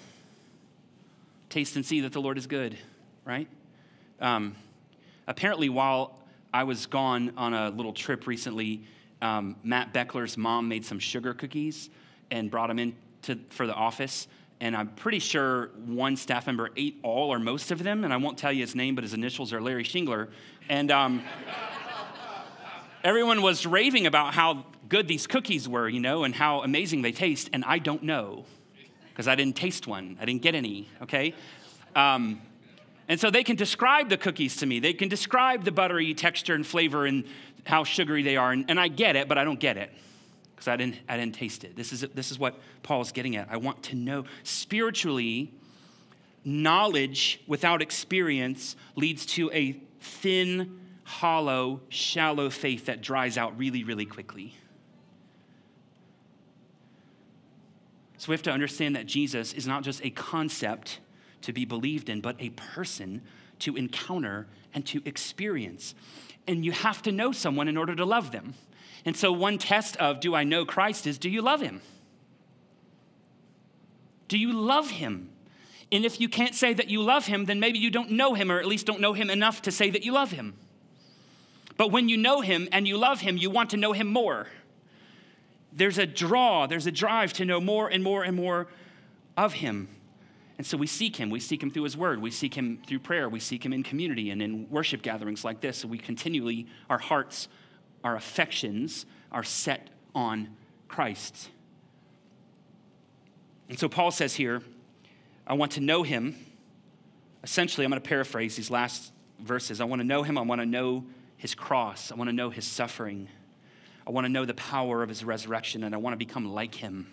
Taste 1.50 1.76
and 1.76 1.86
see 1.86 2.02
that 2.02 2.14
the 2.14 2.22
Lord 2.22 2.38
is 2.38 2.48
good, 2.48 2.78
right? 3.26 3.48
Um, 4.20 4.56
apparently, 5.30 5.70
while 5.70 6.20
I 6.54 6.64
was 6.64 6.86
gone 6.86 7.32
on 7.38 7.54
a 7.54 7.70
little 7.70 7.94
trip 7.94 8.28
recently, 8.28 8.84
um, 9.22 9.56
Matt 9.64 9.94
Beckler's 9.94 10.38
mom 10.38 10.68
made 10.68 10.84
some 10.84 11.00
sugar 11.00 11.34
cookies 11.34 11.90
and 12.30 12.52
brought 12.52 12.68
them 12.68 12.80
in 12.80 12.96
to, 13.22 13.40
for 13.50 13.66
the 13.66 13.74
office 13.74 14.28
and 14.62 14.76
I'm 14.76 14.90
pretty 14.90 15.20
sure 15.20 15.68
one 15.86 16.18
staff 16.18 16.46
member 16.46 16.70
ate 16.76 17.00
all 17.02 17.32
or 17.32 17.40
most 17.40 17.72
of 17.72 17.82
them, 17.82 18.04
and 18.04 18.14
I 18.14 18.18
won't 18.18 18.38
tell 18.38 18.52
you 18.52 18.62
his 18.62 18.76
name, 18.76 18.96
but 18.96 19.04
his 19.04 19.14
initials 19.14 19.54
are 19.54 19.62
Larry 19.62 19.84
Shingler. 19.84 20.30
And 20.68 20.92
um, 20.92 21.24
everyone 23.04 23.42
was 23.42 23.66
raving 23.66 24.06
about 24.06 24.34
how 24.34 24.66
good 24.90 25.08
these 25.08 25.28
cookies 25.28 25.68
were, 25.68 25.88
you 25.88 26.02
know, 26.02 26.24
and 26.26 26.36
how 26.36 26.62
amazing 26.62 27.04
they 27.04 27.12
taste, 27.12 27.50
and 27.54 27.64
I 27.66 27.80
don't 27.80 28.04
know 28.04 28.46
because 29.12 29.28
I 29.28 29.36
didn't 29.36 29.56
taste 29.56 29.88
one. 29.88 30.18
I 30.20 30.26
didn't 30.26 30.42
get 30.42 30.56
any, 30.56 30.90
okay? 31.04 31.34
Um, 31.96 32.42
and 33.10 33.20
so 33.20 33.32
they 33.32 33.44
can 33.44 33.56
describe 33.56 34.08
the 34.08 34.18
cookies 34.18 34.58
to 34.58 34.68
me. 34.68 34.80
They 34.80 34.94
can 34.94 35.10
describe 35.10 35.64
the 35.66 35.72
buttery 35.72 36.14
texture 36.14 36.54
and 36.54 36.66
flavor 36.66 37.08
and 37.08 37.26
how 37.66 37.84
sugary 37.84 38.22
they 38.22 38.38
are. 38.38 38.52
And, 38.52 38.66
and 38.70 38.80
I 38.80 38.88
get 38.88 39.16
it, 39.16 39.28
but 39.28 39.40
I 39.40 39.44
don't 39.44 39.60
get 39.60 39.78
it 39.78 39.92
because 40.56 40.68
I 40.68 40.76
didn't, 40.76 40.98
I 41.10 41.18
didn't 41.18 41.34
taste 41.34 41.64
it. 41.64 41.76
This 41.76 41.92
is, 41.92 42.02
this 42.14 42.30
is 42.30 42.38
what 42.38 42.60
Paul's 42.84 43.12
getting 43.12 43.36
at. 43.36 43.48
I 43.50 43.58
want 43.58 43.82
to 43.84 43.96
know 43.96 44.26
spiritually, 44.44 45.52
knowledge 46.46 47.42
without 47.48 47.82
experience 47.82 48.76
leads 48.96 49.26
to 49.26 49.50
a 49.54 49.82
thin, 50.00 50.80
hollow, 51.04 51.82
shallow 51.90 52.52
faith 52.52 52.86
that 52.86 53.02
dries 53.02 53.40
out 53.40 53.58
really, 53.58 53.84
really 53.84 54.06
quickly. 54.06 54.54
So 58.18 58.30
we 58.30 58.34
have 58.34 58.44
to 58.44 58.52
understand 58.52 58.96
that 58.96 59.08
Jesus 59.08 59.54
is 59.54 59.66
not 59.66 59.82
just 59.82 60.06
a 60.06 60.12
concept 60.12 61.00
to 61.42 61.54
be 61.54 61.66
believed 61.66 62.10
in, 62.10 62.22
but 62.22 62.36
a 62.40 62.50
person 62.50 63.22
to 63.60 63.76
encounter 63.76 64.48
and 64.74 64.86
to 64.88 65.02
experience. 65.06 65.96
And 66.48 66.66
you 66.66 66.72
have 66.72 67.02
to 67.04 67.12
know 67.12 67.32
someone 67.32 67.68
in 67.68 67.78
order 67.78 67.96
to 67.96 68.06
love 68.06 68.32
them. 68.32 68.54
And 69.06 69.16
so, 69.16 69.32
one 69.32 69.58
test 69.58 69.96
of 69.98 70.20
do 70.20 70.36
I 70.36 70.44
know 70.44 70.66
Christ 70.66 71.08
is 71.08 71.18
do 71.18 71.30
you 71.30 71.42
love 71.42 71.62
him? 71.62 71.82
Do 74.28 74.38
you 74.38 74.54
love 74.54 74.90
him? 74.90 75.30
And 75.92 76.06
if 76.06 76.22
you 76.22 76.30
can't 76.30 76.54
say 76.54 76.74
that 76.74 76.90
you 76.90 77.02
love 77.02 77.26
him, 77.26 77.46
then 77.46 77.60
maybe 77.60 77.80
you 77.80 77.90
don't 77.90 78.12
know 78.12 78.36
him, 78.36 78.52
or 78.52 78.60
at 78.60 78.68
least 78.68 78.86
don't 78.86 79.00
know 79.00 79.14
him 79.14 79.30
enough 79.30 79.64
to 79.64 79.72
say 79.72 79.90
that 79.90 80.04
you 80.04 80.14
love 80.14 80.32
him. 80.32 80.54
But 81.78 81.92
when 81.92 82.10
you 82.10 82.18
know 82.18 82.42
him 82.42 82.70
and 82.72 82.88
you 82.88 82.98
love 82.98 83.22
him, 83.22 83.38
you 83.38 83.50
want 83.50 83.72
to 83.72 83.78
know 83.78 83.94
him 83.94 84.08
more. 84.08 84.48
There's 85.72 85.98
a 85.98 86.06
draw, 86.06 86.68
there's 86.68 86.86
a 86.86 86.92
drive 86.92 87.34
to 87.34 87.46
know 87.46 87.60
more 87.62 87.88
and 87.88 88.04
more 88.04 88.24
and 88.24 88.36
more 88.36 88.68
of 89.38 89.54
him. 89.54 89.88
And 90.60 90.68
so 90.68 90.76
we 90.76 90.88
seek 90.88 91.16
him. 91.16 91.30
We 91.30 91.40
seek 91.40 91.64
him 91.64 91.72
through 91.72 91.84
his 91.84 91.96
word. 91.96 92.22
We 92.22 92.32
seek 92.32 92.54
him 92.54 92.82
through 92.86 93.00
prayer. 93.00 93.30
We 93.30 93.40
seek 93.40 93.66
him 93.66 93.72
in 93.72 93.82
community 93.82 94.30
and 94.30 94.42
in 94.42 94.70
worship 94.70 95.02
gatherings 95.02 95.46
like 95.46 95.62
this. 95.62 95.78
So 95.78 95.88
we 95.88 95.98
continually, 95.98 96.68
our 96.90 96.98
hearts, 96.98 97.48
our 98.04 98.18
affections 98.18 99.06
are 99.32 99.42
set 99.42 99.90
on 100.14 100.50
Christ. 100.90 101.50
And 103.70 103.80
so 103.80 103.88
Paul 103.88 104.12
says 104.12 104.36
here, 104.36 104.62
I 105.48 105.54
want 105.54 105.72
to 105.74 105.80
know 105.80 106.04
him. 106.04 106.36
Essentially, 107.42 107.86
I'm 107.86 107.92
going 107.92 108.02
to 108.02 108.08
paraphrase 108.10 108.58
these 108.58 108.70
last 108.70 109.14
verses. 109.40 109.80
I 109.80 109.86
want 109.86 110.02
to 110.02 110.08
know 110.08 110.24
him. 110.24 110.38
I 110.38 110.42
want 110.42 110.60
to 110.60 110.66
know 110.66 111.06
his 111.38 111.56
cross. 111.56 112.12
I 112.12 112.16
want 112.16 112.28
to 112.28 112.36
know 112.36 112.50
his 112.50 112.66
suffering. 112.66 113.30
I 114.06 114.12
want 114.12 114.26
to 114.26 114.30
know 114.30 114.44
the 114.44 114.56
power 114.56 115.04
of 115.04 115.08
his 115.08 115.24
resurrection, 115.24 115.86
and 115.86 115.96
I 115.96 116.00
want 116.00 116.16
to 116.16 116.18
become 116.18 116.52
like 116.52 116.76
him. 116.76 117.08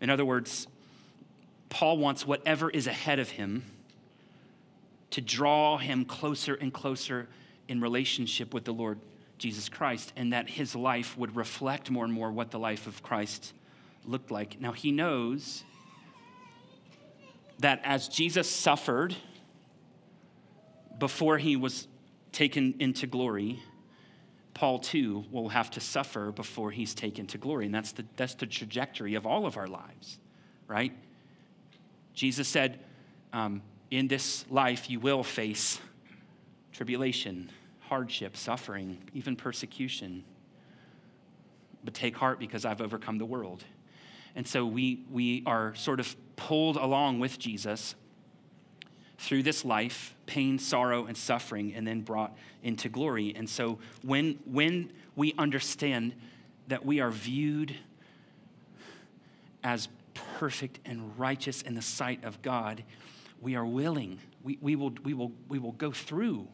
In 0.00 0.10
other 0.10 0.24
words, 0.24 0.66
Paul 1.72 1.96
wants 1.96 2.26
whatever 2.26 2.68
is 2.68 2.86
ahead 2.86 3.18
of 3.18 3.30
him 3.30 3.64
to 5.08 5.22
draw 5.22 5.78
him 5.78 6.04
closer 6.04 6.54
and 6.54 6.70
closer 6.70 7.28
in 7.66 7.80
relationship 7.80 8.52
with 8.52 8.66
the 8.66 8.74
Lord 8.74 8.98
Jesus 9.38 9.70
Christ, 9.70 10.12
and 10.14 10.34
that 10.34 10.50
his 10.50 10.76
life 10.76 11.16
would 11.16 11.34
reflect 11.34 11.90
more 11.90 12.04
and 12.04 12.12
more 12.12 12.30
what 12.30 12.50
the 12.50 12.58
life 12.58 12.86
of 12.86 13.02
Christ 13.02 13.54
looked 14.04 14.30
like. 14.30 14.60
Now, 14.60 14.72
he 14.72 14.92
knows 14.92 15.64
that 17.58 17.80
as 17.84 18.06
Jesus 18.06 18.50
suffered 18.50 19.16
before 20.98 21.38
he 21.38 21.56
was 21.56 21.88
taken 22.32 22.74
into 22.80 23.06
glory, 23.06 23.62
Paul 24.52 24.78
too 24.78 25.24
will 25.30 25.48
have 25.48 25.70
to 25.70 25.80
suffer 25.80 26.32
before 26.32 26.70
he's 26.70 26.94
taken 26.94 27.26
to 27.28 27.38
glory. 27.38 27.64
And 27.64 27.74
that's 27.74 27.92
the, 27.92 28.04
that's 28.16 28.34
the 28.34 28.46
trajectory 28.46 29.14
of 29.14 29.26
all 29.26 29.46
of 29.46 29.56
our 29.56 29.68
lives, 29.68 30.18
right? 30.68 30.92
Jesus 32.14 32.48
said, 32.48 32.80
um, 33.32 33.62
In 33.90 34.08
this 34.08 34.44
life, 34.50 34.90
you 34.90 35.00
will 35.00 35.22
face 35.22 35.80
tribulation, 36.72 37.50
hardship, 37.80 38.36
suffering, 38.36 38.98
even 39.14 39.36
persecution. 39.36 40.24
But 41.84 41.94
take 41.94 42.16
heart 42.16 42.38
because 42.38 42.64
I've 42.64 42.80
overcome 42.80 43.18
the 43.18 43.26
world. 43.26 43.64
And 44.34 44.46
so 44.46 44.64
we, 44.64 45.04
we 45.10 45.42
are 45.46 45.74
sort 45.74 46.00
of 46.00 46.16
pulled 46.36 46.76
along 46.76 47.18
with 47.18 47.38
Jesus 47.38 47.94
through 49.18 49.42
this 49.42 49.64
life, 49.64 50.14
pain, 50.26 50.58
sorrow, 50.58 51.06
and 51.06 51.16
suffering, 51.16 51.74
and 51.74 51.86
then 51.86 52.00
brought 52.00 52.36
into 52.62 52.88
glory. 52.88 53.32
And 53.36 53.48
so 53.48 53.78
when, 54.02 54.38
when 54.44 54.90
we 55.14 55.34
understand 55.38 56.14
that 56.68 56.84
we 56.84 57.00
are 57.00 57.10
viewed 57.10 57.76
as 59.62 59.88
perfect 60.42 60.80
and 60.84 61.16
righteous 61.20 61.62
in 61.62 61.74
the 61.74 61.80
sight 61.80 62.24
of 62.24 62.42
God, 62.42 62.82
we 63.40 63.54
are 63.54 63.64
willing. 63.64 64.18
We, 64.42 64.58
we, 64.60 64.74
will, 64.74 64.92
we, 65.04 65.14
will, 65.14 65.30
we 65.48 65.60
will 65.60 65.70
go 65.70 65.92
through 65.92 66.48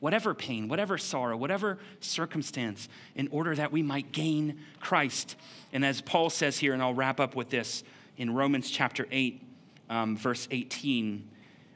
whatever 0.00 0.32
pain, 0.32 0.66
whatever 0.66 0.96
sorrow, 0.96 1.36
whatever 1.36 1.76
circumstance, 2.00 2.88
in 3.14 3.28
order 3.28 3.54
that 3.54 3.70
we 3.70 3.82
might 3.82 4.12
gain 4.12 4.60
Christ. 4.80 5.36
And 5.74 5.84
as 5.84 6.00
Paul 6.00 6.30
says 6.30 6.56
here, 6.56 6.72
and 6.72 6.82
I'll 6.82 6.94
wrap 6.94 7.20
up 7.20 7.36
with 7.36 7.50
this 7.50 7.84
in 8.16 8.32
Romans 8.32 8.70
chapter 8.70 9.06
8, 9.10 9.42
um, 9.90 10.16
verse 10.16 10.48
18 10.50 11.28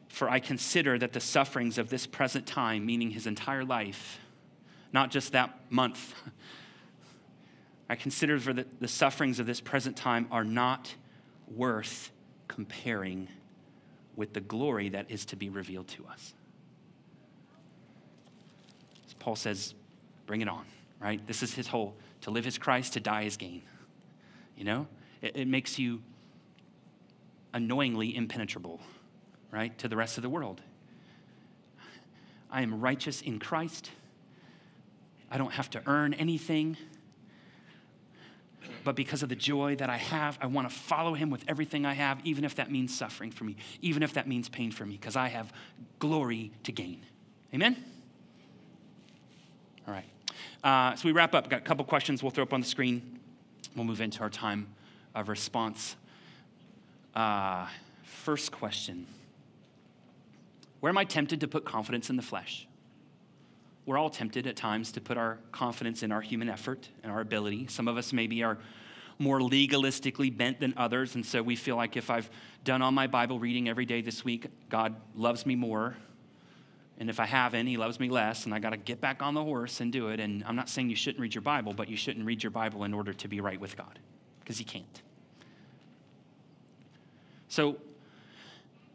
For 0.08 0.30
I 0.30 0.40
consider 0.40 0.98
that 0.98 1.12
the 1.12 1.20
sufferings 1.20 1.76
of 1.76 1.90
this 1.90 2.06
present 2.06 2.46
time, 2.46 2.86
meaning 2.86 3.10
his 3.10 3.26
entire 3.26 3.62
life, 3.66 4.20
not 4.90 5.10
just 5.10 5.32
that 5.32 5.54
month, 5.68 6.14
I 7.90 7.94
consider 7.94 8.38
for 8.38 8.54
the, 8.54 8.64
the 8.80 8.88
sufferings 8.88 9.38
of 9.38 9.44
this 9.44 9.60
present 9.60 9.98
time 9.98 10.28
are 10.30 10.44
not 10.44 10.94
worth 11.50 12.10
comparing 12.46 13.28
with 14.16 14.32
the 14.32 14.40
glory 14.40 14.88
that 14.90 15.10
is 15.10 15.24
to 15.26 15.36
be 15.36 15.48
revealed 15.48 15.88
to 15.88 16.06
us. 16.06 16.34
As 19.06 19.14
Paul 19.14 19.36
says, 19.36 19.74
bring 20.26 20.40
it 20.40 20.48
on, 20.48 20.64
right? 21.00 21.24
This 21.26 21.42
is 21.42 21.54
his 21.54 21.68
whole 21.68 21.94
to 22.22 22.30
live 22.30 22.46
is 22.46 22.58
Christ, 22.58 22.94
to 22.94 23.00
die 23.00 23.22
is 23.22 23.36
gain. 23.36 23.62
You 24.56 24.64
know, 24.64 24.86
it, 25.22 25.36
it 25.36 25.48
makes 25.48 25.78
you 25.78 26.02
annoyingly 27.54 28.14
impenetrable, 28.14 28.80
right, 29.50 29.76
to 29.78 29.88
the 29.88 29.96
rest 29.96 30.18
of 30.18 30.22
the 30.22 30.28
world. 30.28 30.60
I 32.50 32.62
am 32.62 32.80
righteous 32.80 33.20
in 33.20 33.38
Christ. 33.38 33.90
I 35.30 35.38
don't 35.38 35.52
have 35.52 35.70
to 35.70 35.82
earn 35.86 36.14
anything 36.14 36.76
but 38.84 38.96
because 38.96 39.22
of 39.22 39.28
the 39.28 39.36
joy 39.36 39.76
that 39.76 39.90
I 39.90 39.96
have, 39.96 40.38
I 40.40 40.46
want 40.46 40.68
to 40.68 40.74
follow 40.74 41.14
him 41.14 41.30
with 41.30 41.44
everything 41.48 41.84
I 41.84 41.94
have, 41.94 42.20
even 42.24 42.44
if 42.44 42.54
that 42.56 42.70
means 42.70 42.96
suffering 42.96 43.30
for 43.30 43.44
me, 43.44 43.56
even 43.82 44.02
if 44.02 44.14
that 44.14 44.26
means 44.26 44.48
pain 44.48 44.70
for 44.70 44.86
me, 44.86 44.96
because 44.96 45.16
I 45.16 45.28
have 45.28 45.52
glory 45.98 46.52
to 46.64 46.72
gain. 46.72 47.02
Amen? 47.54 47.76
All 49.86 49.94
right. 49.94 50.04
Uh, 50.62 50.94
so 50.96 51.08
we 51.08 51.12
wrap 51.12 51.34
up. 51.34 51.48
Got 51.48 51.60
a 51.60 51.64
couple 51.64 51.84
questions 51.84 52.22
we'll 52.22 52.30
throw 52.30 52.44
up 52.44 52.52
on 52.52 52.60
the 52.60 52.66
screen. 52.66 53.18
We'll 53.74 53.84
move 53.84 54.00
into 54.00 54.20
our 54.20 54.30
time 54.30 54.68
of 55.14 55.28
response. 55.28 55.96
Uh, 57.14 57.66
first 58.04 58.52
question 58.52 59.06
Where 60.80 60.90
am 60.90 60.98
I 60.98 61.04
tempted 61.04 61.40
to 61.40 61.48
put 61.48 61.64
confidence 61.64 62.10
in 62.10 62.16
the 62.16 62.22
flesh? 62.22 62.67
We're 63.88 63.96
all 63.96 64.10
tempted 64.10 64.46
at 64.46 64.54
times 64.54 64.92
to 64.92 65.00
put 65.00 65.16
our 65.16 65.38
confidence 65.50 66.02
in 66.02 66.12
our 66.12 66.20
human 66.20 66.50
effort 66.50 66.90
and 67.02 67.10
our 67.10 67.22
ability. 67.22 67.66
Some 67.68 67.88
of 67.88 67.96
us 67.96 68.12
maybe 68.12 68.42
are 68.42 68.58
more 69.18 69.40
legalistically 69.40 70.36
bent 70.36 70.60
than 70.60 70.74
others, 70.76 71.14
and 71.14 71.24
so 71.24 71.42
we 71.42 71.56
feel 71.56 71.74
like 71.74 71.96
if 71.96 72.10
I've 72.10 72.28
done 72.64 72.82
all 72.82 72.92
my 72.92 73.06
Bible 73.06 73.40
reading 73.40 73.66
every 73.66 73.86
day 73.86 74.02
this 74.02 74.26
week, 74.26 74.46
God 74.68 74.94
loves 75.14 75.46
me 75.46 75.56
more. 75.56 75.96
And 76.98 77.08
if 77.08 77.18
I 77.18 77.24
haven't, 77.24 77.66
he 77.66 77.78
loves 77.78 77.98
me 77.98 78.10
less, 78.10 78.44
and 78.44 78.54
I 78.54 78.58
got 78.58 78.70
to 78.70 78.76
get 78.76 79.00
back 79.00 79.22
on 79.22 79.32
the 79.32 79.42
horse 79.42 79.80
and 79.80 79.90
do 79.90 80.08
it. 80.08 80.20
And 80.20 80.44
I'm 80.44 80.54
not 80.54 80.68
saying 80.68 80.90
you 80.90 80.96
shouldn't 80.96 81.22
read 81.22 81.34
your 81.34 81.40
Bible, 81.40 81.72
but 81.72 81.88
you 81.88 81.96
shouldn't 81.96 82.26
read 82.26 82.42
your 82.42 82.50
Bible 82.50 82.84
in 82.84 82.92
order 82.92 83.14
to 83.14 83.26
be 83.26 83.40
right 83.40 83.58
with 83.58 83.74
God, 83.74 83.98
because 84.40 84.60
you 84.60 84.66
can't. 84.66 85.02
So 87.48 87.78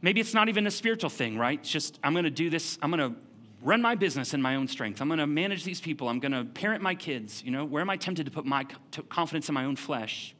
maybe 0.03 0.21
it's 0.21 0.35
not 0.35 0.49
even 0.49 0.67
a 0.67 0.71
spiritual 0.71 1.09
thing, 1.09 1.35
right? 1.35 1.57
It's 1.59 1.71
just, 1.71 1.97
I'm 2.03 2.13
going 2.13 2.25
to 2.25 2.29
do 2.29 2.51
this, 2.51 2.77
I'm 2.79 2.91
going 2.91 3.11
to 3.11 3.19
run 3.63 3.81
my 3.81 3.95
business 3.95 4.33
in 4.33 4.41
my 4.41 4.55
own 4.55 4.67
strength. 4.67 5.01
I'm 5.01 5.07
going 5.07 5.19
to 5.19 5.27
manage 5.27 5.63
these 5.63 5.79
people. 5.79 6.09
I'm 6.09 6.19
going 6.19 6.33
to 6.33 6.43
parent 6.43 6.83
my 6.83 6.93
kids. 6.93 7.41
You 7.43 7.51
know, 7.51 7.65
where 7.65 7.81
am 7.81 7.89
I 7.89 7.97
tempted 7.97 8.25
to 8.25 8.31
put 8.31 8.45
my 8.45 8.67
confidence 9.09 9.47
in 9.47 9.55
my 9.55 9.65
own 9.65 9.77
flesh 9.77 10.35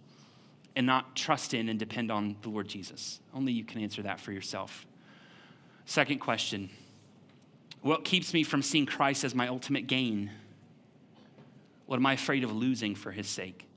and 0.76 0.86
not 0.86 1.16
trust 1.16 1.54
in 1.54 1.70
and 1.70 1.80
depend 1.80 2.12
on 2.12 2.36
the 2.42 2.50
Lord 2.50 2.68
Jesus? 2.68 3.22
Only 3.34 3.54
you 3.54 3.64
can 3.64 3.82
answer 3.82 4.02
that 4.04 4.20
for 4.20 4.32
yourself. 4.32 4.86
Second 5.86 6.20
question 6.20 6.70
What 7.82 8.04
keeps 8.04 8.34
me 8.34 8.44
from 8.44 8.62
seeing 8.62 8.86
Christ 8.86 9.24
as 9.24 9.34
my 9.34 9.48
ultimate 9.48 9.88
gain? 9.88 10.30
What 11.86 11.98
am 11.98 12.06
I 12.06 12.14
afraid 12.14 12.44
of 12.44 12.52
losing 12.52 12.96
for 12.96 13.12
his 13.12 13.28
sake? 13.28 13.68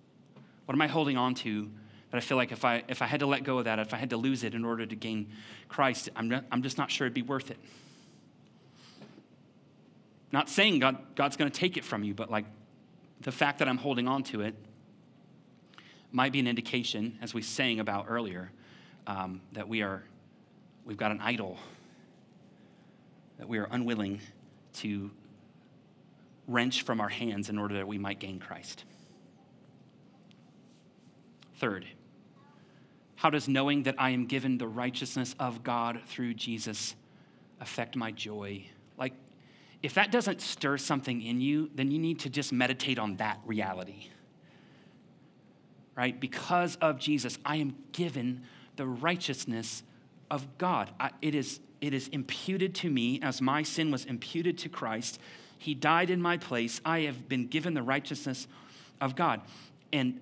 What 0.64 0.74
am 0.74 0.82
I 0.82 0.86
holding 0.86 1.16
on 1.16 1.34
to 1.36 1.70
that 2.10 2.16
I 2.16 2.20
feel 2.20 2.36
like 2.36 2.52
if 2.52 2.64
I, 2.64 2.82
if 2.88 3.02
I 3.02 3.06
had 3.06 3.20
to 3.20 3.26
let 3.26 3.44
go 3.44 3.58
of 3.58 3.64
that, 3.64 3.78
if 3.78 3.92
I 3.92 3.96
had 3.96 4.10
to 4.10 4.16
lose 4.16 4.44
it 4.44 4.54
in 4.54 4.64
order 4.64 4.86
to 4.86 4.96
gain 4.96 5.28
Christ, 5.68 6.08
I'm, 6.14 6.28
not, 6.28 6.44
I'm 6.52 6.62
just 6.62 6.78
not 6.78 6.90
sure 6.90 7.06
it'd 7.06 7.14
be 7.14 7.22
worth 7.22 7.50
it? 7.50 7.58
Not 10.32 10.48
saying 10.48 10.80
God, 10.80 10.96
God's 11.14 11.36
going 11.36 11.50
to 11.50 11.60
take 11.60 11.76
it 11.76 11.84
from 11.84 12.04
you, 12.04 12.14
but 12.14 12.30
like 12.30 12.46
the 13.20 13.32
fact 13.32 13.60
that 13.60 13.68
I'm 13.68 13.78
holding 13.78 14.08
on 14.08 14.22
to 14.24 14.42
it, 14.42 14.54
might 16.12 16.32
be 16.32 16.40
an 16.40 16.46
indication, 16.46 17.18
as 17.20 17.34
we 17.34 17.42
sang 17.42 17.80
about 17.80 18.06
earlier, 18.08 18.50
um, 19.06 19.40
that 19.52 19.68
we 19.68 19.82
are, 19.82 20.02
we've 20.84 20.96
got 20.96 21.10
an 21.10 21.20
idol, 21.20 21.58
that 23.38 23.48
we 23.48 23.58
are 23.58 23.68
unwilling 23.70 24.20
to 24.72 25.10
wrench 26.46 26.82
from 26.82 27.00
our 27.00 27.08
hands 27.08 27.48
in 27.48 27.58
order 27.58 27.74
that 27.74 27.86
we 27.86 27.98
might 27.98 28.18
gain 28.18 28.38
Christ. 28.38 28.84
Third, 31.56 31.86
how 33.16 33.30
does 33.30 33.48
knowing 33.48 33.82
that 33.84 33.96
I 33.98 34.10
am 34.10 34.26
given 34.26 34.58
the 34.58 34.68
righteousness 34.68 35.34
of 35.38 35.62
God 35.62 36.00
through 36.06 36.34
Jesus 36.34 36.94
affect 37.60 37.96
my 37.96 38.10
joy? 38.10 38.64
If 39.86 39.94
that 39.94 40.10
doesn't 40.10 40.40
stir 40.40 40.78
something 40.78 41.22
in 41.22 41.40
you, 41.40 41.70
then 41.76 41.92
you 41.92 42.00
need 42.00 42.18
to 42.18 42.28
just 42.28 42.52
meditate 42.52 42.98
on 42.98 43.18
that 43.18 43.38
reality. 43.46 44.08
Right? 45.94 46.18
Because 46.18 46.74
of 46.80 46.98
Jesus, 46.98 47.38
I 47.44 47.58
am 47.58 47.76
given 47.92 48.42
the 48.74 48.84
righteousness 48.84 49.84
of 50.28 50.58
God. 50.58 50.90
I, 50.98 51.12
it, 51.22 51.36
is, 51.36 51.60
it 51.80 51.94
is 51.94 52.08
imputed 52.08 52.74
to 52.74 52.90
me 52.90 53.20
as 53.22 53.40
my 53.40 53.62
sin 53.62 53.92
was 53.92 54.04
imputed 54.06 54.58
to 54.58 54.68
Christ. 54.68 55.20
He 55.56 55.72
died 55.72 56.10
in 56.10 56.20
my 56.20 56.36
place. 56.36 56.80
I 56.84 57.02
have 57.02 57.28
been 57.28 57.46
given 57.46 57.74
the 57.74 57.82
righteousness 57.84 58.48
of 59.00 59.14
God. 59.14 59.40
And 59.92 60.20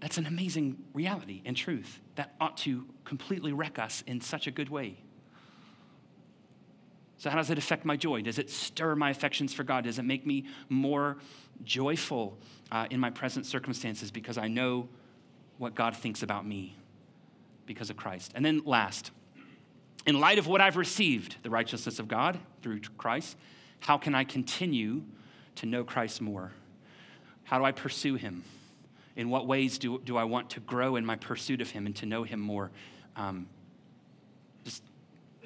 that's 0.00 0.16
an 0.16 0.24
amazing 0.24 0.78
reality 0.94 1.42
and 1.44 1.54
truth 1.54 2.00
that 2.14 2.34
ought 2.40 2.56
to 2.58 2.86
completely 3.04 3.52
wreck 3.52 3.78
us 3.78 4.02
in 4.06 4.22
such 4.22 4.46
a 4.46 4.50
good 4.50 4.70
way. 4.70 4.96
So, 7.22 7.30
how 7.30 7.36
does 7.36 7.50
it 7.50 7.58
affect 7.58 7.84
my 7.84 7.96
joy? 7.96 8.22
Does 8.22 8.40
it 8.40 8.50
stir 8.50 8.96
my 8.96 9.10
affections 9.10 9.54
for 9.54 9.62
God? 9.62 9.84
Does 9.84 10.00
it 10.00 10.02
make 10.02 10.26
me 10.26 10.44
more 10.68 11.18
joyful 11.62 12.36
uh, 12.72 12.88
in 12.90 12.98
my 12.98 13.10
present 13.10 13.46
circumstances 13.46 14.10
because 14.10 14.38
I 14.38 14.48
know 14.48 14.88
what 15.56 15.76
God 15.76 15.96
thinks 15.96 16.24
about 16.24 16.44
me 16.44 16.74
because 17.64 17.90
of 17.90 17.96
Christ? 17.96 18.32
And 18.34 18.44
then, 18.44 18.62
last, 18.64 19.12
in 20.04 20.18
light 20.18 20.40
of 20.40 20.48
what 20.48 20.60
I've 20.60 20.76
received, 20.76 21.36
the 21.44 21.50
righteousness 21.50 22.00
of 22.00 22.08
God 22.08 22.40
through 22.60 22.80
Christ, 22.98 23.36
how 23.78 23.98
can 23.98 24.16
I 24.16 24.24
continue 24.24 25.04
to 25.54 25.66
know 25.66 25.84
Christ 25.84 26.20
more? 26.20 26.50
How 27.44 27.56
do 27.56 27.64
I 27.64 27.70
pursue 27.70 28.16
him? 28.16 28.42
In 29.14 29.30
what 29.30 29.46
ways 29.46 29.78
do, 29.78 30.00
do 30.04 30.16
I 30.16 30.24
want 30.24 30.50
to 30.50 30.60
grow 30.60 30.96
in 30.96 31.06
my 31.06 31.14
pursuit 31.14 31.60
of 31.60 31.70
him 31.70 31.86
and 31.86 31.94
to 31.94 32.04
know 32.04 32.24
him 32.24 32.40
more? 32.40 32.72
Um, 33.14 33.46
just 34.64 34.82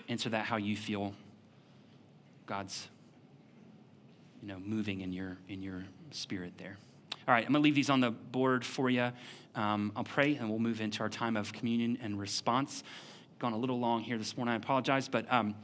answer 0.09 0.31
that 0.31 0.47
how 0.47 0.57
you 0.57 0.75
feel 0.75 1.13
God's 2.47 2.89
you 4.41 4.49
know, 4.49 4.59
moving 4.61 5.01
in 5.01 5.13
your, 5.13 5.37
in 5.49 5.63
your 5.63 5.85
spirit 6.13 6.53
there. 6.59 6.79
All 7.27 7.35
right, 7.35 7.45
I'm 7.45 7.53
going 7.53 7.63
to 7.63 7.65
leave 7.65 7.75
these 7.75 7.91
on 7.91 8.01
the 8.01 8.13
board 8.13 8.65
for 8.65 8.89
you. 8.89 9.11
Um, 9.57 9.91
I'll 9.97 10.05
pray 10.05 10.37
and 10.37 10.49
we'll 10.49 10.61
move 10.61 10.81
into 10.81 11.01
our 11.01 11.09
time 11.09 11.37
of 11.37 11.53
communion 11.53 11.99
and 12.01 12.21
response. 12.21 12.85
Gone 13.41 13.53
a 13.53 13.59
little 13.59 13.81
long 13.81 14.03
here 14.03 14.17
this 14.17 14.37
morning, 14.37 14.53
I 14.53 14.57
apologize, 14.57 15.09
but 15.09 15.31
um, 15.33 15.57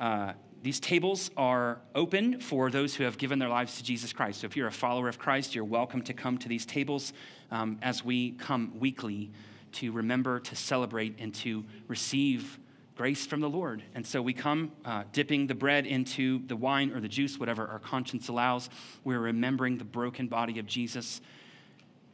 uh, 0.00 0.32
these 0.62 0.80
tables 0.80 1.30
are 1.36 1.78
open 1.94 2.40
for 2.40 2.70
those 2.70 2.94
who 2.94 3.04
have 3.04 3.18
given 3.18 3.38
their 3.38 3.50
lives 3.50 3.76
to 3.76 3.84
Jesus 3.84 4.14
Christ. 4.14 4.40
So 4.40 4.46
if 4.46 4.56
you're 4.56 4.66
a 4.66 4.72
follower 4.72 5.08
of 5.08 5.18
Christ, 5.18 5.54
you're 5.54 5.62
welcome 5.62 6.00
to 6.02 6.14
come 6.14 6.38
to 6.38 6.48
these 6.48 6.64
tables 6.64 7.12
um, 7.50 7.78
as 7.82 8.02
we 8.02 8.30
come 8.32 8.72
weekly 8.80 9.30
to 9.72 9.92
remember, 9.92 10.40
to 10.40 10.56
celebrate, 10.56 11.16
and 11.18 11.34
to 11.34 11.64
receive 11.86 12.58
grace 12.96 13.26
from 13.26 13.40
the 13.40 13.50
Lord. 13.50 13.82
And 13.94 14.06
so 14.06 14.22
we 14.22 14.32
come 14.32 14.72
uh, 14.84 15.04
dipping 15.12 15.46
the 15.46 15.54
bread 15.54 15.86
into 15.86 16.46
the 16.46 16.56
wine 16.56 16.92
or 16.92 17.00
the 17.00 17.08
juice, 17.08 17.38
whatever 17.38 17.66
our 17.66 17.78
conscience 17.80 18.28
allows. 18.28 18.70
We're 19.02 19.20
remembering 19.20 19.78
the 19.78 19.84
broken 19.84 20.28
body 20.28 20.58
of 20.58 20.66
Jesus 20.66 21.20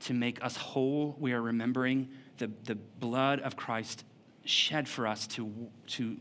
to 0.01 0.15
make 0.15 0.43
us 0.43 0.57
whole. 0.57 1.17
We 1.19 1.33
are 1.33 1.43
remembering 1.43 2.09
the, 2.39 2.51
the 2.65 2.75
blood 2.75 3.41
of 3.41 3.57
Christ 3.57 4.05
shed 4.45 4.89
for 4.89 5.07
us 5.07 5.27
to, 5.27 5.53
to 5.89 6.17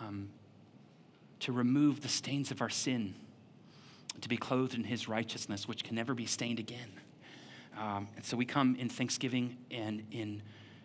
um, 0.00 0.28
to 1.42 1.50
remove 1.50 2.02
the 2.02 2.08
stains 2.08 2.52
of 2.52 2.60
our 2.60 2.70
sin, 2.70 3.14
to 4.20 4.28
be 4.28 4.36
clothed 4.36 4.74
in 4.74 4.84
his 4.84 5.08
righteousness, 5.08 5.66
which 5.66 5.82
can 5.82 5.96
never 5.96 6.14
be 6.14 6.24
stained 6.24 6.60
again. 6.60 6.88
Um, 7.76 8.06
and 8.14 8.24
so 8.24 8.36
we 8.36 8.44
come 8.44 8.76
in 8.76 8.88
thanksgiving 8.88 9.56
and 9.68 10.04
in 10.12 10.42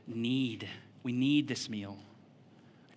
need. 0.08 0.68
We 1.04 1.12
need 1.12 1.48
this 1.48 1.70
meal. 1.70 2.00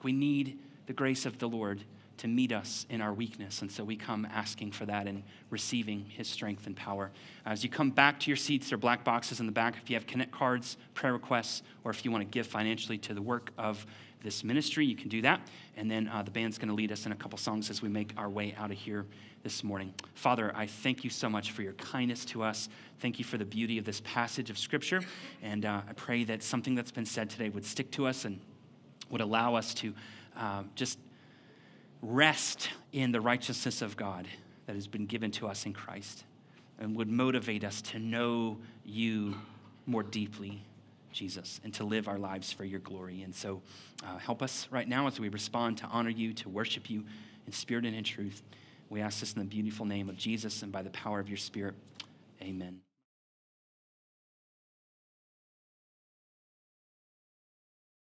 We 0.02 0.12
need 0.12 0.58
the 0.86 0.92
grace 0.92 1.26
of 1.26 1.38
the 1.38 1.48
Lord 1.48 1.84
to 2.20 2.28
meet 2.28 2.52
us 2.52 2.84
in 2.90 3.00
our 3.00 3.14
weakness. 3.14 3.62
And 3.62 3.72
so 3.72 3.82
we 3.82 3.96
come 3.96 4.26
asking 4.30 4.72
for 4.72 4.84
that 4.84 5.06
and 5.06 5.22
receiving 5.48 6.04
his 6.04 6.28
strength 6.28 6.66
and 6.66 6.76
power. 6.76 7.10
As 7.46 7.64
you 7.64 7.70
come 7.70 7.88
back 7.90 8.20
to 8.20 8.30
your 8.30 8.36
seats, 8.36 8.68
there 8.68 8.76
are 8.76 8.78
black 8.78 9.04
boxes 9.04 9.40
in 9.40 9.46
the 9.46 9.52
back. 9.52 9.76
If 9.82 9.88
you 9.88 9.96
have 9.96 10.06
connect 10.06 10.30
cards, 10.30 10.76
prayer 10.92 11.14
requests, 11.14 11.62
or 11.82 11.90
if 11.90 12.04
you 12.04 12.10
want 12.10 12.20
to 12.22 12.30
give 12.30 12.46
financially 12.46 12.98
to 12.98 13.14
the 13.14 13.22
work 13.22 13.52
of 13.56 13.86
this 14.22 14.44
ministry, 14.44 14.84
you 14.84 14.96
can 14.96 15.08
do 15.08 15.22
that. 15.22 15.40
And 15.78 15.90
then 15.90 16.08
uh, 16.08 16.22
the 16.22 16.30
band's 16.30 16.58
going 16.58 16.68
to 16.68 16.74
lead 16.74 16.92
us 16.92 17.06
in 17.06 17.12
a 17.12 17.16
couple 17.16 17.38
songs 17.38 17.70
as 17.70 17.80
we 17.80 17.88
make 17.88 18.12
our 18.18 18.28
way 18.28 18.54
out 18.58 18.70
of 18.70 18.76
here 18.76 19.06
this 19.42 19.64
morning. 19.64 19.94
Father, 20.12 20.52
I 20.54 20.66
thank 20.66 21.04
you 21.04 21.08
so 21.08 21.30
much 21.30 21.52
for 21.52 21.62
your 21.62 21.72
kindness 21.72 22.26
to 22.26 22.42
us. 22.42 22.68
Thank 22.98 23.18
you 23.18 23.24
for 23.24 23.38
the 23.38 23.46
beauty 23.46 23.78
of 23.78 23.86
this 23.86 24.02
passage 24.04 24.50
of 24.50 24.58
Scripture. 24.58 25.00
And 25.42 25.64
uh, 25.64 25.80
I 25.88 25.92
pray 25.94 26.24
that 26.24 26.42
something 26.42 26.74
that's 26.74 26.90
been 26.90 27.06
said 27.06 27.30
today 27.30 27.48
would 27.48 27.64
stick 27.64 27.90
to 27.92 28.06
us 28.06 28.26
and 28.26 28.40
would 29.10 29.20
allow 29.20 29.54
us 29.54 29.74
to 29.74 29.94
uh, 30.36 30.62
just 30.74 30.98
rest 32.02 32.70
in 32.92 33.12
the 33.12 33.20
righteousness 33.20 33.82
of 33.82 33.96
God 33.96 34.26
that 34.66 34.74
has 34.74 34.86
been 34.86 35.06
given 35.06 35.30
to 35.32 35.48
us 35.48 35.66
in 35.66 35.72
Christ 35.72 36.24
and 36.78 36.96
would 36.96 37.08
motivate 37.08 37.64
us 37.64 37.82
to 37.82 37.98
know 37.98 38.58
you 38.84 39.34
more 39.86 40.02
deeply 40.02 40.62
Jesus, 41.12 41.60
and 41.64 41.74
to 41.74 41.84
live 41.84 42.08
our 42.08 42.18
lives 42.18 42.52
for 42.52 42.64
your 42.64 42.80
glory. 42.80 43.22
And 43.22 43.34
so 43.34 43.62
uh, 44.06 44.18
help 44.18 44.42
us 44.42 44.68
right 44.70 44.88
now 44.88 45.06
as 45.06 45.18
we 45.18 45.28
respond 45.28 45.78
to 45.78 45.86
honor 45.86 46.10
you, 46.10 46.32
to 46.34 46.48
worship 46.48 46.88
you 46.88 47.04
in 47.46 47.52
spirit 47.52 47.84
and 47.84 47.94
in 47.94 48.04
truth. 48.04 48.42
We 48.88 49.00
ask 49.00 49.20
this 49.20 49.32
in 49.34 49.40
the 49.40 49.44
beautiful 49.44 49.86
name 49.86 50.08
of 50.08 50.16
Jesus 50.16 50.62
and 50.62 50.72
by 50.72 50.82
the 50.82 50.90
power 50.90 51.20
of 51.20 51.28
your 51.28 51.38
Spirit. 51.38 51.74
Amen. 52.42 52.80